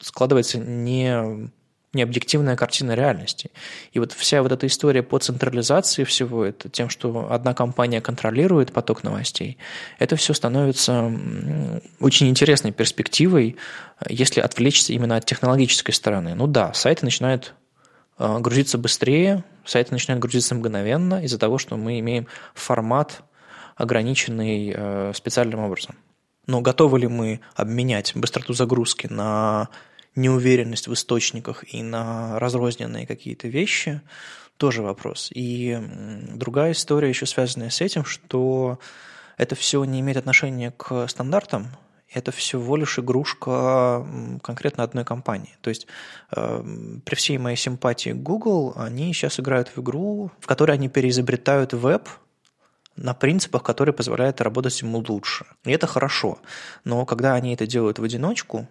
складывается 0.00 0.58
не, 0.58 1.50
не 1.96 2.02
объективная 2.02 2.54
картина 2.54 2.94
реальности. 2.94 3.50
И 3.92 3.98
вот 3.98 4.12
вся 4.12 4.42
вот 4.42 4.52
эта 4.52 4.66
история 4.66 5.02
по 5.02 5.18
централизации 5.18 6.04
всего, 6.04 6.44
это 6.44 6.68
тем, 6.68 6.88
что 6.88 7.32
одна 7.32 7.54
компания 7.54 8.00
контролирует 8.00 8.72
поток 8.72 9.02
новостей, 9.02 9.58
это 9.98 10.14
все 10.14 10.34
становится 10.34 11.10
очень 11.98 12.28
интересной 12.28 12.70
перспективой, 12.70 13.56
если 14.08 14.40
отвлечься 14.40 14.92
именно 14.92 15.16
от 15.16 15.24
технологической 15.24 15.94
стороны. 15.94 16.34
Ну 16.34 16.46
да, 16.46 16.72
сайты 16.74 17.04
начинают 17.04 17.54
э, 18.18 18.38
грузиться 18.38 18.78
быстрее, 18.78 19.42
сайты 19.64 19.92
начинают 19.92 20.22
грузиться 20.22 20.54
мгновенно 20.54 21.24
из-за 21.24 21.38
того, 21.38 21.58
что 21.58 21.76
мы 21.76 21.98
имеем 21.98 22.26
формат, 22.54 23.22
ограниченный 23.74 24.72
э, 24.74 25.12
специальным 25.14 25.60
образом. 25.60 25.96
Но 26.46 26.60
готовы 26.60 27.00
ли 27.00 27.08
мы 27.08 27.40
обменять 27.54 28.12
быстроту 28.14 28.52
загрузки 28.52 29.08
на 29.08 29.68
неуверенность 30.16 30.88
в 30.88 30.94
источниках 30.94 31.64
и 31.72 31.82
на 31.82 32.38
разрозненные 32.38 33.06
какие-то 33.06 33.48
вещи, 33.48 34.00
тоже 34.56 34.82
вопрос. 34.82 35.30
И 35.34 35.78
другая 36.34 36.72
история 36.72 37.08
еще 37.08 37.26
связанная 37.26 37.70
с 37.70 37.80
этим, 37.80 38.04
что 38.04 38.78
это 39.36 39.54
все 39.54 39.84
не 39.84 40.00
имеет 40.00 40.16
отношения 40.16 40.72
к 40.76 41.06
стандартам, 41.08 41.68
это 42.12 42.32
всего 42.32 42.76
лишь 42.76 42.98
игрушка 42.98 44.06
конкретно 44.42 44.84
одной 44.84 45.04
компании. 45.04 45.56
То 45.60 45.70
есть 45.70 45.86
э, 46.34 46.62
при 47.04 47.14
всей 47.14 47.36
моей 47.36 47.56
симпатии 47.56 48.10
Google, 48.10 48.72
они 48.76 49.12
сейчас 49.12 49.38
играют 49.40 49.68
в 49.68 49.80
игру, 49.82 50.30
в 50.40 50.46
которой 50.46 50.72
они 50.72 50.88
переизобретают 50.88 51.72
веб 51.74 52.08
на 52.94 53.12
принципах, 53.12 53.62
которые 53.62 53.92
позволяют 53.92 54.40
работать 54.40 54.80
ему 54.80 55.04
лучше. 55.06 55.44
И 55.64 55.72
это 55.72 55.86
хорошо. 55.86 56.38
Но 56.84 57.04
когда 57.04 57.34
они 57.34 57.52
это 57.52 57.66
делают 57.66 57.98
в 57.98 58.04
одиночку, 58.04 58.66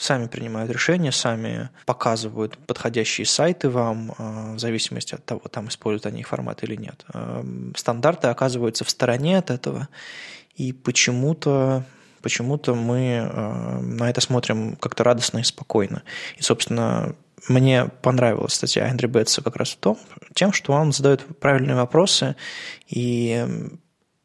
сами 0.00 0.26
принимают 0.26 0.70
решения, 0.70 1.12
сами 1.12 1.68
показывают 1.84 2.56
подходящие 2.66 3.26
сайты 3.26 3.68
вам, 3.68 4.14
э, 4.18 4.54
в 4.54 4.58
зависимости 4.58 5.14
от 5.14 5.24
того, 5.24 5.42
там 5.50 5.68
используют 5.68 6.06
они 6.06 6.20
их 6.20 6.28
формат 6.28 6.64
или 6.64 6.74
нет. 6.74 7.04
Э, 7.12 7.44
стандарты 7.76 8.28
оказываются 8.28 8.84
в 8.84 8.90
стороне 8.90 9.36
от 9.36 9.50
этого, 9.50 9.88
и 10.56 10.72
почему-то 10.72 11.84
почему-то 12.22 12.74
мы 12.74 13.28
э, 13.30 13.80
на 13.80 14.08
это 14.08 14.20
смотрим 14.20 14.76
как-то 14.76 15.04
радостно 15.04 15.38
и 15.38 15.42
спокойно. 15.42 16.02
И, 16.36 16.42
собственно, 16.42 17.14
мне 17.48 17.86
понравилась 18.02 18.54
статья 18.54 18.88
Эндрю 18.88 19.08
Бетса 19.08 19.42
как 19.42 19.56
раз 19.56 19.70
в 19.70 19.76
том, 19.76 19.98
тем, 20.34 20.52
что 20.52 20.72
он 20.72 20.92
задает 20.92 21.24
правильные 21.40 21.76
вопросы, 21.76 22.36
и 22.88 23.46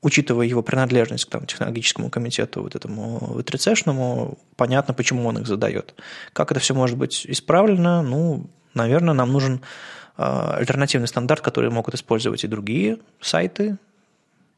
учитывая 0.06 0.46
его 0.46 0.62
принадлежность 0.62 1.26
к 1.26 1.30
там, 1.30 1.48
технологическому 1.48 2.12
комитету, 2.12 2.62
вот 2.62 2.76
этому 2.76 3.40
ВТРЦшному, 3.40 4.38
понятно, 4.56 4.94
почему 4.94 5.28
он 5.28 5.40
их 5.40 5.48
задает. 5.48 5.96
Как 6.32 6.52
это 6.52 6.60
все 6.60 6.76
может 6.76 6.96
быть 6.96 7.26
исправлено? 7.26 8.04
Ну, 8.04 8.48
наверное, 8.76 9.16
нам 9.16 9.32
нужен 9.34 9.62
э, 10.18 10.24
альтернативный 10.60 11.08
стандарт, 11.08 11.42
который 11.42 11.72
могут 11.72 11.96
использовать 11.96 12.44
и 12.44 12.48
другие 12.48 13.00
сайты, 13.20 13.80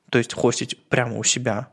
то 0.10 0.18
есть 0.18 0.34
хостить 0.34 0.78
прямо 0.90 1.18
у 1.18 1.24
себя 1.24 1.70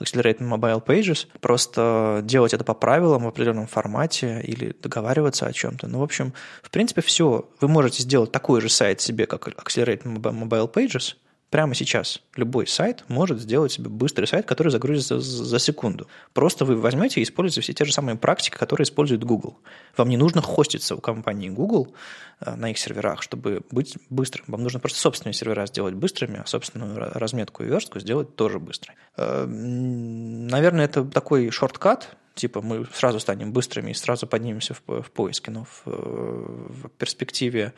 Accelerate 0.00 0.40
Mobile 0.40 0.84
Pages, 0.84 1.28
просто 1.40 2.22
делать 2.24 2.54
это 2.54 2.64
по 2.64 2.74
правилам 2.74 3.22
в 3.22 3.28
определенном 3.28 3.68
формате 3.68 4.40
или 4.42 4.74
договариваться 4.82 5.46
о 5.46 5.52
чем-то. 5.52 5.86
Ну, 5.86 6.00
в 6.00 6.02
общем, 6.02 6.32
в 6.60 6.70
принципе, 6.70 7.02
все. 7.02 7.48
Вы 7.60 7.68
можете 7.68 8.02
сделать 8.02 8.32
такой 8.32 8.60
же 8.60 8.68
сайт 8.68 9.00
себе, 9.00 9.26
как 9.26 9.46
Accelerate 9.46 10.02
Mobile 10.02 10.72
Pages, 10.72 11.14
прямо 11.52 11.74
сейчас 11.74 12.22
любой 12.34 12.66
сайт 12.66 13.04
может 13.08 13.38
сделать 13.38 13.72
себе 13.72 13.90
быстрый 13.90 14.24
сайт, 14.24 14.46
который 14.46 14.70
загрузится 14.70 15.20
за 15.20 15.58
секунду. 15.58 16.08
Просто 16.32 16.64
вы 16.64 16.76
возьмете 16.76 17.20
и 17.20 17.22
используете 17.22 17.60
все 17.60 17.74
те 17.74 17.84
же 17.84 17.92
самые 17.92 18.16
практики, 18.16 18.56
которые 18.56 18.84
использует 18.84 19.22
Google. 19.22 19.58
Вам 19.98 20.08
не 20.08 20.16
нужно 20.16 20.40
хоститься 20.40 20.96
у 20.96 21.00
компании 21.00 21.50
Google 21.50 21.94
э, 22.40 22.54
на 22.54 22.70
их 22.70 22.78
серверах, 22.78 23.22
чтобы 23.22 23.60
быть 23.70 23.98
быстрым. 24.08 24.46
Вам 24.48 24.62
нужно 24.62 24.80
просто 24.80 24.98
собственные 24.98 25.34
сервера 25.34 25.66
сделать 25.66 25.94
быстрыми, 25.94 26.40
а 26.42 26.46
собственную 26.46 26.96
разметку 26.96 27.62
и 27.62 27.66
верстку 27.66 28.00
сделать 28.00 28.34
тоже 28.34 28.58
быстрой. 28.58 28.96
Э, 29.18 29.44
наверное, 29.44 30.86
это 30.86 31.04
такой 31.04 31.50
шорткат, 31.50 32.16
типа 32.34 32.62
мы 32.62 32.86
сразу 32.94 33.20
станем 33.20 33.52
быстрыми 33.52 33.90
и 33.90 33.94
сразу 33.94 34.26
поднимемся 34.26 34.72
в, 34.72 35.02
в 35.02 35.10
поиске, 35.10 35.50
но 35.50 35.64
в, 35.64 35.82
в 35.84 36.88
перспективе 36.96 37.74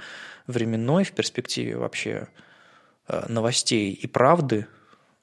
временной, 0.47 1.03
в 1.03 1.11
перспективе 1.11 1.77
вообще 1.77 2.29
Э, 2.29 2.45
новостей 3.29 3.93
и 3.93 4.07
правды, 4.07 4.67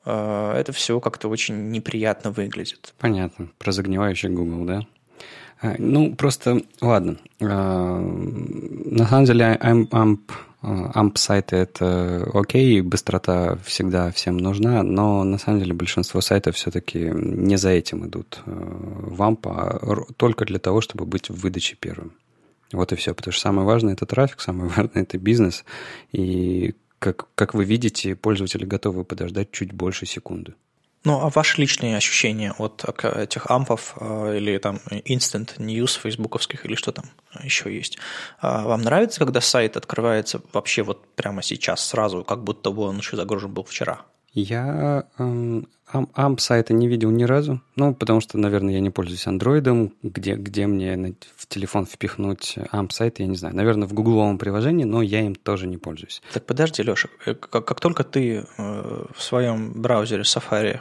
э, 0.06 0.54
это 0.58 0.72
все 0.72 1.00
как-то 1.00 1.30
очень 1.30 1.70
неприятно 1.72 2.32
выглядит. 2.32 2.94
Понятно. 3.00 3.50
Про 3.58 3.72
загнивающий 3.72 4.30
Google, 4.30 4.66
да? 4.66 4.82
Э, 5.62 5.76
ну, 5.78 6.16
просто, 6.16 6.62
ладно. 6.80 7.18
На 7.40 9.08
самом 9.08 9.26
деле, 9.26 9.58
AMP, 9.62 10.20
AMP 10.62 11.18
сайты 11.18 11.56
это 11.56 12.30
окей, 12.34 12.82
быстрота 12.82 13.58
всегда 13.66 14.12
всем 14.12 14.38
нужна, 14.38 14.84
но 14.84 15.24
на 15.24 15.38
самом 15.38 15.60
деле 15.60 15.74
большинство 15.74 16.22
сайтов 16.22 16.56
все-таки 16.56 17.12
не 17.14 17.58
за 17.58 17.70
этим 17.70 18.06
идут 18.06 18.42
в 18.46 19.22
AMP, 19.22 19.40
а 19.46 20.14
только 20.18 20.46
для 20.46 20.60
того, 20.60 20.82
чтобы 20.82 21.06
быть 21.06 21.30
в 21.30 21.42
выдаче 21.42 21.76
первым. 21.80 22.14
Вот 22.74 22.94
и 22.94 22.96
все, 22.96 23.14
потому 23.14 23.34
что 23.34 23.42
самое 23.42 23.68
важное 23.68 23.94
это 23.94 24.06
трафик, 24.06 24.40
самое 24.40 24.70
важное 24.76 25.04
это 25.04 25.18
бизнес, 25.18 25.66
и 26.12 26.76
как, 27.02 27.26
как 27.34 27.56
вы 27.56 27.66
видите, 27.66 28.16
пользователи 28.16 28.64
готовы 28.64 29.04
подождать 29.04 29.52
чуть 29.52 29.74
больше 29.74 30.06
секунды. 30.06 30.54
Ну, 31.04 31.20
а 31.20 31.30
ваши 31.30 31.60
личные 31.60 31.98
ощущения 31.98 32.54
от 32.60 32.86
этих 33.04 33.50
ампов 33.50 33.96
э, 34.00 34.38
или 34.38 34.60
там 34.60 34.80
instant 34.88 35.58
news 35.58 36.00
фейсбуковских 36.00 36.64
или 36.64 36.76
что 36.76 36.92
там 36.92 37.06
еще 37.42 37.76
есть? 37.76 37.98
А 38.40 38.68
вам 38.68 38.84
нравится, 38.84 39.18
когда 39.18 39.42
сайт 39.42 39.78
открывается 39.78 40.44
вообще 40.54 40.84
вот 40.84 41.16
прямо 41.16 41.42
сейчас, 41.42 41.84
сразу, 41.84 42.24
как 42.24 42.44
будто 42.44 42.70
бы 42.70 42.84
он 42.84 42.98
еще 43.00 43.18
загружен 43.18 43.52
был 43.52 43.64
вчера? 43.64 44.06
Я 44.34 45.06
эм, 45.18 45.68
AMP 45.94 46.40
сайта 46.40 46.74
не 46.74 46.88
видел 46.88 47.12
ни 47.12 47.24
разу. 47.24 47.62
Ну, 47.76 47.94
потому 47.94 48.22
что, 48.22 48.38
наверное, 48.38 48.74
я 48.74 48.80
не 48.80 48.90
пользуюсь 48.90 49.28
андроидом. 49.28 49.94
Где, 50.04 50.36
где 50.36 50.68
мне 50.68 51.16
в 51.36 51.48
телефон 51.48 51.86
впихнуть 51.86 52.58
AMP 52.72 52.92
сайт, 52.92 53.20
я 53.20 53.28
не 53.28 53.36
знаю. 53.36 53.56
Наверное, 53.56 53.88
в 53.88 53.94
гугловом 53.94 54.38
приложении, 54.38 54.86
но 54.86 55.02
я 55.02 55.22
им 55.22 55.36
тоже 55.36 55.68
не 55.68 55.78
пользуюсь. 55.78 56.22
Так 56.34 56.46
подожди, 56.46 56.82
Леша, 56.82 57.10
э, 57.26 57.34
как, 57.34 57.66
как 57.66 57.80
только 57.80 58.04
ты 58.04 58.46
э, 58.58 59.06
в 59.14 59.22
своем 59.22 59.74
браузере 59.82 60.24
Safari 60.24 60.80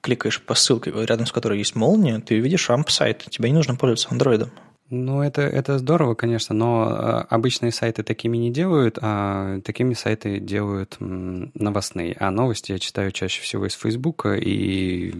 кликаешь 0.00 0.40
по 0.40 0.54
ссылке, 0.54 0.92
рядом 0.92 1.26
с 1.26 1.32
которой 1.32 1.58
есть 1.58 1.74
молния, 1.74 2.20
ты 2.20 2.38
видишь 2.38 2.70
AMP 2.70 2.88
сайт. 2.88 3.24
Тебе 3.28 3.50
не 3.50 3.56
нужно 3.56 3.74
пользоваться 3.74 4.08
андроидом. 4.10 4.50
Ну, 4.88 5.20
это, 5.22 5.42
это 5.42 5.78
здорово, 5.78 6.14
конечно, 6.14 6.54
но 6.54 6.88
э, 6.90 7.24
обычные 7.28 7.72
сайты 7.72 8.04
такими 8.04 8.36
не 8.36 8.50
делают, 8.50 8.98
а 9.02 9.60
такими 9.62 9.94
сайты 9.94 10.38
делают 10.38 10.96
новостные. 11.00 12.16
А 12.20 12.30
новости 12.30 12.70
я 12.70 12.78
читаю 12.78 13.10
чаще 13.10 13.42
всего 13.42 13.66
из 13.66 13.74
Фейсбука, 13.74 14.34
и 14.34 15.12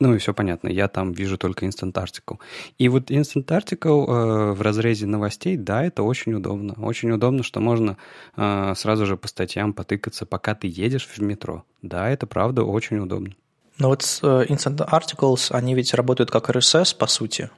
ну 0.00 0.14
и 0.14 0.18
все 0.18 0.34
понятно, 0.34 0.68
я 0.68 0.88
там 0.88 1.12
вижу 1.12 1.38
только 1.38 1.64
Instant 1.64 1.92
Article. 1.92 2.38
И 2.78 2.88
вот 2.88 3.10
Instant 3.10 3.46
Article 3.46 4.06
э, 4.06 4.52
в 4.52 4.60
разрезе 4.60 5.06
новостей, 5.06 5.56
да, 5.56 5.84
это 5.84 6.02
очень 6.02 6.34
удобно. 6.34 6.74
Очень 6.76 7.12
удобно, 7.12 7.42
что 7.42 7.60
можно 7.60 7.96
э, 8.36 8.74
сразу 8.76 9.06
же 9.06 9.16
по 9.16 9.28
статьям 9.28 9.72
потыкаться, 9.72 10.26
пока 10.26 10.54
ты 10.54 10.66
едешь 10.66 11.06
в 11.06 11.22
метро. 11.22 11.64
Да, 11.80 12.10
это 12.10 12.26
правда 12.26 12.64
очень 12.64 12.98
удобно. 12.98 13.34
Но 13.78 13.88
вот 13.88 14.02
э, 14.22 14.44
Instant 14.48 14.86
Articles, 14.86 15.52
они 15.52 15.74
ведь 15.74 15.94
работают 15.94 16.30
как 16.30 16.50
RSS, 16.50 16.96
по 16.98 17.06
сути 17.06 17.50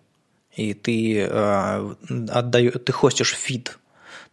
и 0.57 0.75
ты, 0.75 1.21
э, 1.21 1.95
отдаю, 2.31 2.73
ты 2.73 2.93
хостишь 2.93 3.35
фид 3.35 3.79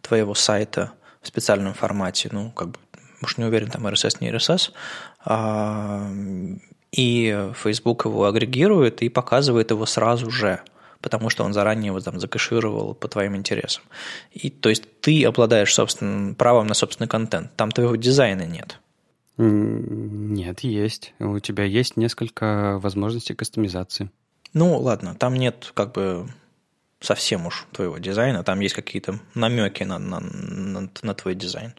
твоего 0.00 0.34
сайта 0.34 0.92
в 1.22 1.28
специальном 1.28 1.74
формате, 1.74 2.28
ну, 2.32 2.50
как 2.50 2.68
бы, 2.68 2.78
уж 3.22 3.36
не 3.36 3.44
уверен, 3.44 3.70
там 3.70 3.86
RSS, 3.86 4.16
не 4.20 4.30
RSS, 4.30 4.72
а, 5.24 6.10
и 6.92 7.50
Facebook 7.62 8.04
его 8.06 8.24
агрегирует 8.24 9.02
и 9.02 9.08
показывает 9.08 9.70
его 9.70 9.86
сразу 9.86 10.30
же, 10.30 10.60
потому 11.00 11.28
что 11.28 11.44
он 11.44 11.52
заранее 11.52 11.86
его 11.86 12.00
там 12.00 12.18
закэшировал 12.18 12.94
по 12.94 13.08
твоим 13.08 13.36
интересам. 13.36 13.82
И, 14.32 14.50
то 14.50 14.68
есть 14.68 14.84
ты 15.00 15.24
обладаешь 15.24 15.74
собственным 15.74 16.34
правом 16.34 16.66
на 16.66 16.74
собственный 16.74 17.08
контент, 17.08 17.54
там 17.56 17.70
твоего 17.70 17.96
дизайна 17.96 18.46
нет. 18.46 18.80
Нет, 19.36 20.60
есть. 20.60 21.12
У 21.18 21.40
тебя 21.40 21.64
есть 21.64 21.96
несколько 21.96 22.78
возможностей 22.78 23.34
кастомизации. 23.34 24.10
Ну, 24.54 24.78
ладно, 24.78 25.14
там 25.14 25.34
нет 25.34 25.72
как 25.74 25.92
бы 25.92 26.26
совсем 27.00 27.46
уж 27.46 27.66
твоего 27.72 27.98
дизайна, 27.98 28.42
там 28.42 28.60
есть 28.60 28.74
какие-то 28.74 29.18
намеки 29.34 29.82
на, 29.82 29.98
на, 29.98 30.20
на, 30.20 30.88
на 31.02 31.14
твой 31.14 31.34
дизайн. 31.34 31.74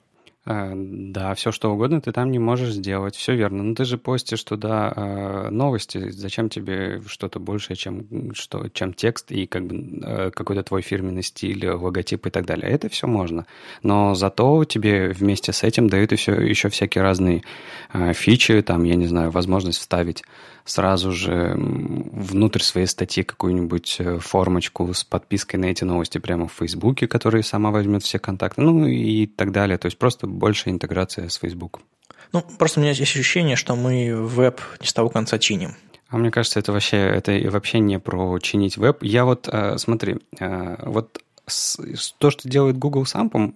А, 0.48 0.74
да, 0.76 1.34
все 1.34 1.52
что 1.52 1.72
угодно 1.72 2.02
ты 2.02 2.12
там 2.12 2.30
не 2.30 2.38
можешь 2.38 2.74
сделать, 2.74 3.16
все 3.16 3.34
верно. 3.34 3.64
Но 3.64 3.74
ты 3.74 3.84
же 3.84 3.98
постишь 3.98 4.44
туда 4.44 4.94
а, 4.96 5.50
новости, 5.50 6.12
зачем 6.12 6.50
тебе 6.50 7.02
что-то 7.08 7.40
большее, 7.40 7.76
чем, 7.76 8.36
что, 8.36 8.70
чем 8.70 8.94
текст 8.94 9.32
и 9.32 9.48
как 9.48 9.66
бы 9.66 10.02
а, 10.04 10.30
какой-то 10.30 10.62
твой 10.62 10.84
фирменный 10.84 11.24
стиль, 11.24 11.68
логотип 11.68 12.28
и 12.28 12.30
так 12.30 12.46
далее. 12.46 12.70
Это 12.70 12.90
все 12.90 13.08
можно. 13.08 13.48
Но 13.82 14.14
зато 14.14 14.64
тебе 14.66 15.10
вместе 15.10 15.52
с 15.52 15.64
этим 15.64 15.90
дают 15.90 16.12
еще, 16.12 16.34
еще 16.34 16.70
всякие 16.70 17.02
разные 17.02 17.42
фичи, 18.14 18.62
там, 18.62 18.84
я 18.84 18.96
не 18.96 19.08
знаю, 19.08 19.32
возможность 19.32 19.80
вставить 19.80 20.24
сразу 20.66 21.12
же 21.12 21.54
внутрь 21.56 22.62
своей 22.62 22.88
статьи 22.88 23.24
какую-нибудь 23.24 23.98
э, 24.00 24.20
формочку 24.20 24.94
с 24.94 25.04
подпиской 25.04 25.60
на 25.60 25.66
эти 25.66 25.84
новости 25.84 26.18
прямо 26.18 26.48
в 26.48 26.54
Фейсбуке, 26.54 27.08
который 27.08 27.44
сама 27.44 27.72
возьмет 27.72 28.04
все 28.04 28.20
контакты, 28.20 28.62
ну 28.62 28.88
и 28.88 29.28
так 29.28 29.52
далее. 29.52 29.78
То 29.78 29.86
есть 29.86 29.98
просто 29.98 30.28
больше 30.28 30.70
интеграция 30.70 31.30
с 31.30 31.36
Фейсбуком. 31.36 31.84
Ну, 32.34 32.44
просто 32.58 32.80
у 32.80 32.82
меня 32.82 32.92
есть 32.92 33.02
ощущение, 33.02 33.56
что 33.56 33.76
мы 33.76 34.14
веб 34.16 34.60
не 34.82 34.88
с 34.88 34.94
того 34.94 35.10
конца 35.10 35.38
чиним. 35.38 35.76
А 36.10 36.18
мне 36.18 36.32
кажется, 36.32 36.60
это 36.60 36.72
вообще, 36.72 36.98
это 36.98 37.32
вообще 37.50 37.80
не 37.80 38.00
про 38.00 38.38
чинить 38.40 38.78
веб. 38.78 39.04
Я 39.04 39.26
вот, 39.26 39.48
э, 39.52 39.78
смотри, 39.78 40.18
э, 40.40 40.76
вот 40.86 41.20
то, 42.18 42.32
что 42.32 42.50
делает 42.50 42.78
Google 42.78 43.06
с 43.06 43.16
AMP 43.16 43.36
ом, 43.36 43.56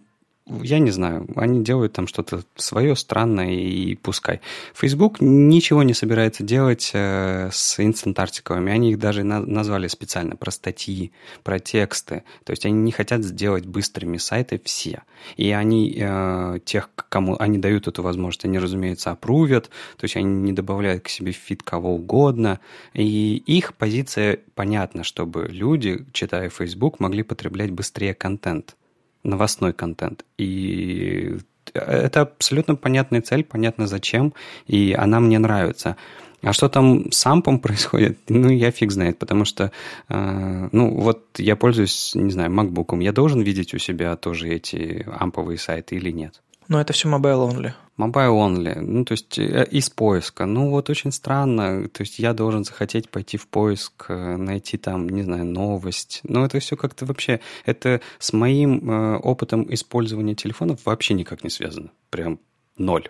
я 0.62 0.80
не 0.80 0.92
знаю, 0.92 1.28
они 1.36 1.64
делают 1.64 1.94
там 1.94 2.08
что-то 2.08 2.44
свое 2.56 2.96
странное 2.96 3.52
и 3.52 3.96
пускай. 3.96 4.42
Facebook 4.74 5.22
ничего 5.22 5.84
не 5.84 5.94
собирается 5.94 6.44
делать 6.44 6.92
э, 6.94 7.50
с 7.52 7.80
Instant 7.80 8.16
Article 8.16 8.51
ами. 8.51 8.72
Они 8.72 8.92
их 8.92 9.00
даже 9.00 9.24
на- 9.24 9.46
назвали 9.46 9.88
специально 9.88 10.36
про 10.36 10.52
статьи, 10.52 11.12
про 11.44 11.60
тексты. 11.60 12.24
То 12.44 12.52
есть 12.52 12.66
они 12.66 12.76
не 12.76 12.92
хотят 12.92 13.24
сделать 13.24 13.66
быстрыми 13.66 14.18
сайты 14.18 14.60
все. 14.64 15.04
И 15.38 15.52
они 15.52 15.96
э, 15.98 16.60
тех, 16.66 16.90
кому 16.96 17.36
они 17.40 17.58
дают 17.58 17.88
эту 17.88 18.02
возможность, 18.02 18.46
они, 18.46 18.60
разумеется, 18.60 19.12
approve 19.12 19.49
ят. 19.49 19.70
То 19.98 20.06
есть 20.06 20.16
они 20.18 20.42
не 20.42 20.54
добавляют 20.54 21.04
к 21.04 21.10
себе 21.10 21.32
feed 21.32 21.64
кого 21.64 21.96
угодно. 21.96 22.60
И 22.94 23.38
их 23.46 23.76
позиция 23.76 24.40
понятна, 24.56 25.04
чтобы 25.04 25.48
люди, 25.50 26.06
читая 26.12 26.50
Facebook, 26.50 27.00
могли 27.00 27.24
потреблять 27.24 27.72
быстрее 27.72 28.14
контент 28.14 28.76
новостной 29.24 29.74
контент. 29.74 30.26
И 30.38 31.38
это 31.74 32.22
абсолютно 32.22 32.76
понятная 32.76 33.22
цель, 33.22 33.44
понятно 33.44 33.88
зачем, 33.88 34.34
и 34.68 34.96
она 34.98 35.20
мне 35.20 35.40
нравится. 35.40 35.98
А 36.42 36.54
что 36.54 36.70
там 36.70 37.12
с 37.12 37.26
ампом 37.26 37.60
происходит, 37.62 38.20
ну, 38.30 38.50
я 38.50 38.72
фиг 38.72 38.92
знает, 38.92 39.20
потому 39.20 39.46
что, 39.46 39.72
э, 40.08 40.70
ну, 40.72 40.96
вот 40.96 41.26
я 41.38 41.56
пользуюсь, 41.56 42.12
не 42.16 42.32
знаю, 42.32 42.52
MacBook, 42.52 43.02
я 43.04 43.12
должен 43.12 43.42
видеть 43.42 43.74
у 43.74 43.78
себя 43.78 44.16
тоже 44.16 44.50
эти 44.50 45.06
амповые 45.20 45.58
сайты 45.58 45.96
или 45.96 46.12
нет? 46.12 46.42
Но 46.70 46.80
это 46.80 46.94
все 46.94 47.10
mobile 47.10 47.50
only. 47.50 47.74
Mobile 47.98 48.30
only, 48.30 48.80
ну, 48.80 49.04
то 49.04 49.14
есть 49.14 49.40
э, 49.40 49.68
из 49.72 49.90
поиска. 49.90 50.46
Ну, 50.46 50.70
вот 50.70 50.90
очень 50.90 51.12
странно, 51.12 51.90
то 51.90 52.02
есть 52.02 52.20
я 52.20 52.34
должен 52.34 52.64
захотеть 52.64 53.10
пойти 53.10 53.38
в 53.38 53.48
поиск, 53.48 54.06
э, 54.08 54.38
найти 54.38 54.78
там, 54.78 55.10
не 55.10 55.24
знаю, 55.24 55.46
новость. 55.46 56.22
Но 56.24 56.46
это 56.46 56.60
все 56.60 56.78
как-то 56.78 57.06
вообще, 57.06 57.42
это 57.66 58.02
с 58.20 58.34
моим 58.34 58.90
э, 58.90 59.18
опытом 59.18 59.66
использования 59.74 60.36
телефонов 60.36 60.86
вообще 60.86 61.16
никак 61.16 61.44
не 61.44 61.50
связано. 61.50 61.90
Прям 62.12 62.40
ноль. 62.78 63.10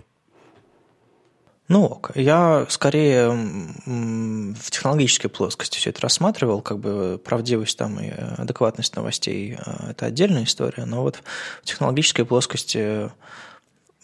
Ну 1.68 1.86
ок, 1.86 2.12
я 2.16 2.66
скорее 2.70 3.30
в 3.30 4.72
технологической 4.72 5.30
плоскости 5.30 5.78
все 5.78 5.92
это 5.92 6.02
рассматривал, 6.02 6.64
как 6.64 6.80
бы 6.80 7.22
правдивость 7.24 7.78
там 7.78 8.00
и 8.00 8.10
адекватность 8.10 8.96
новостей– 8.96 9.56
это 9.90 10.08
отдельная 10.08 10.46
история, 10.46 10.86
но 10.86 11.04
вот 11.04 11.22
в 11.62 11.66
технологической 11.66 12.26
плоскости 12.26 13.12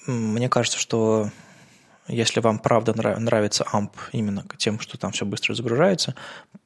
мне 0.07 0.49
кажется, 0.49 0.79
что 0.79 1.29
если 2.07 2.39
вам 2.39 2.59
правда 2.59 2.93
нравится 2.95 3.65
AMP 3.71 3.91
именно 4.11 4.45
тем, 4.57 4.79
что 4.79 4.97
там 4.97 5.11
все 5.11 5.25
быстро 5.25 5.53
загружается, 5.53 6.15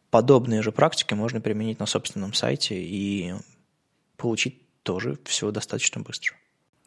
подобные 0.09 0.61
же 0.61 0.71
практики 0.71 1.13
можно 1.13 1.39
применить 1.41 1.79
на 1.79 1.85
собственном 1.85 2.33
сайте 2.33 2.75
и 2.75 3.33
получить 4.17 4.61
тоже 4.83 5.17
все 5.25 5.51
достаточно 5.51 6.01
быстро. 6.01 6.35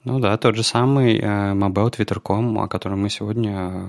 Ну 0.04 0.18
да, 0.18 0.36
тот 0.36 0.56
же 0.56 0.64
самый 0.64 1.16
э, 1.16 1.52
Mobile 1.54 1.92
Twitter.com, 1.96 2.58
о 2.58 2.66
котором 2.66 3.02
мы 3.02 3.08
сегодня, 3.08 3.86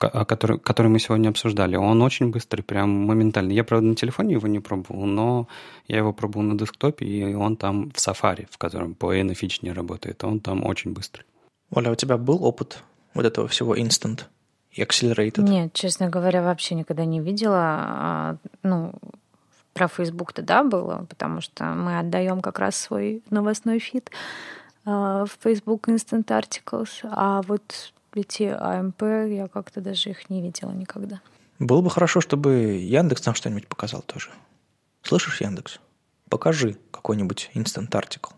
о 0.00 0.24
который, 0.24 0.58
который 0.58 0.86
мы 0.86 0.98
сегодня 0.98 1.28
обсуждали. 1.28 1.76
Он 1.76 2.00
очень 2.00 2.30
быстрый, 2.30 2.62
прям 2.62 2.88
моментально. 2.88 3.52
Я, 3.52 3.62
правда, 3.62 3.88
на 3.88 3.94
телефоне 3.94 4.34
его 4.34 4.48
не 4.48 4.60
пробовал, 4.60 5.04
но 5.04 5.46
я 5.86 5.98
его 5.98 6.14
пробовал 6.14 6.46
на 6.46 6.56
десктопе, 6.58 7.04
и 7.04 7.34
он 7.34 7.56
там 7.56 7.90
в 7.90 7.96
Safari, 7.96 8.46
в 8.50 8.56
котором 8.56 8.94
по 8.94 9.14
NFH 9.14 9.58
не 9.60 9.72
работает, 9.72 10.24
он 10.24 10.40
там 10.40 10.64
очень 10.64 10.94
быстрый. 10.94 11.26
Оля, 11.70 11.90
у 11.90 11.94
тебя 11.94 12.16
был 12.16 12.44
опыт 12.44 12.82
вот 13.14 13.24
этого 13.24 13.48
всего 13.48 13.76
instant 13.76 14.24
и 14.70 14.82
accelerated? 14.82 15.42
Нет, 15.42 15.72
честно 15.72 16.08
говоря, 16.08 16.42
вообще 16.42 16.74
никогда 16.74 17.04
не 17.04 17.20
видела. 17.20 17.58
А, 17.58 18.36
ну, 18.62 18.92
про 19.72 19.88
Facebook-то 19.88 20.42
да 20.42 20.64
было, 20.64 21.06
потому 21.08 21.40
что 21.40 21.64
мы 21.64 21.98
отдаем 21.98 22.40
как 22.40 22.58
раз 22.58 22.76
свой 22.76 23.22
новостной 23.30 23.78
фид 23.80 24.10
а, 24.84 25.26
в 25.26 25.36
Facebook 25.42 25.88
Instant 25.88 26.26
Articles, 26.26 26.90
а 27.02 27.42
вот 27.42 27.92
эти 28.14 28.44
АМП 28.44 29.02
я 29.02 29.48
как-то 29.48 29.80
даже 29.80 30.10
их 30.10 30.30
не 30.30 30.40
видела 30.40 30.70
никогда. 30.70 31.20
Было 31.58 31.80
бы 31.80 31.90
хорошо, 31.90 32.20
чтобы 32.20 32.78
Яндекс 32.80 33.26
нам 33.26 33.34
что-нибудь 33.34 33.66
показал 33.66 34.02
тоже. 34.02 34.30
Слышишь, 35.02 35.40
Яндекс? 35.40 35.80
Покажи 36.28 36.76
какой-нибудь 36.90 37.50
Instant 37.54 37.90
Article. 37.90 38.32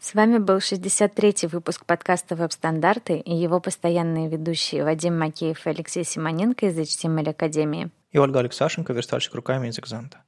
С 0.00 0.14
вами 0.14 0.38
был 0.38 0.58
63-й 0.58 1.48
выпуск 1.48 1.84
подкаста 1.84 2.36
«Веб-стандарты» 2.36 3.18
и 3.18 3.34
его 3.34 3.58
постоянные 3.58 4.28
ведущие 4.28 4.84
Вадим 4.84 5.18
Макеев 5.18 5.66
и 5.66 5.70
Алексей 5.70 6.04
Симоненко 6.04 6.66
из 6.66 6.78
HTML 6.78 7.30
Академии. 7.30 7.90
И 8.12 8.18
Ольга 8.18 8.38
Алексашенко, 8.38 8.92
верстальщик 8.92 9.34
руками 9.34 9.68
из 9.68 9.78
Экзанта. 9.80 10.18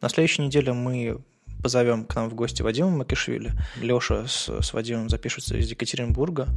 На 0.00 0.08
следующей 0.08 0.40
неделе 0.40 0.72
мы 0.72 1.20
позовем 1.62 2.06
к 2.06 2.14
нам 2.16 2.30
в 2.30 2.34
гости 2.34 2.62
Вадима 2.62 2.88
Макишвили. 2.88 3.52
Леша 3.76 4.26
с, 4.26 4.48
с 4.48 4.72
Вадимом 4.72 5.10
запишутся 5.10 5.58
из 5.58 5.68
Екатеринбурга, 5.68 6.48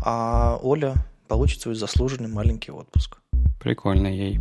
а 0.00 0.56
Оля 0.62 0.94
получит 1.26 1.62
свой 1.62 1.74
заслуженный 1.74 2.28
маленький 2.28 2.70
отпуск. 2.70 3.18
Прикольно 3.60 4.06
ей. 4.06 4.38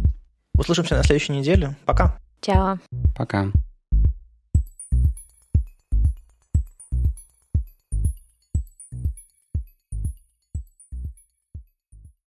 Услышимся 0.56 0.96
на 0.96 1.04
следующей 1.04 1.32
неделе. 1.32 1.76
Пока. 1.86 2.20
Чао. 2.40 2.78
Пока. 3.16 3.52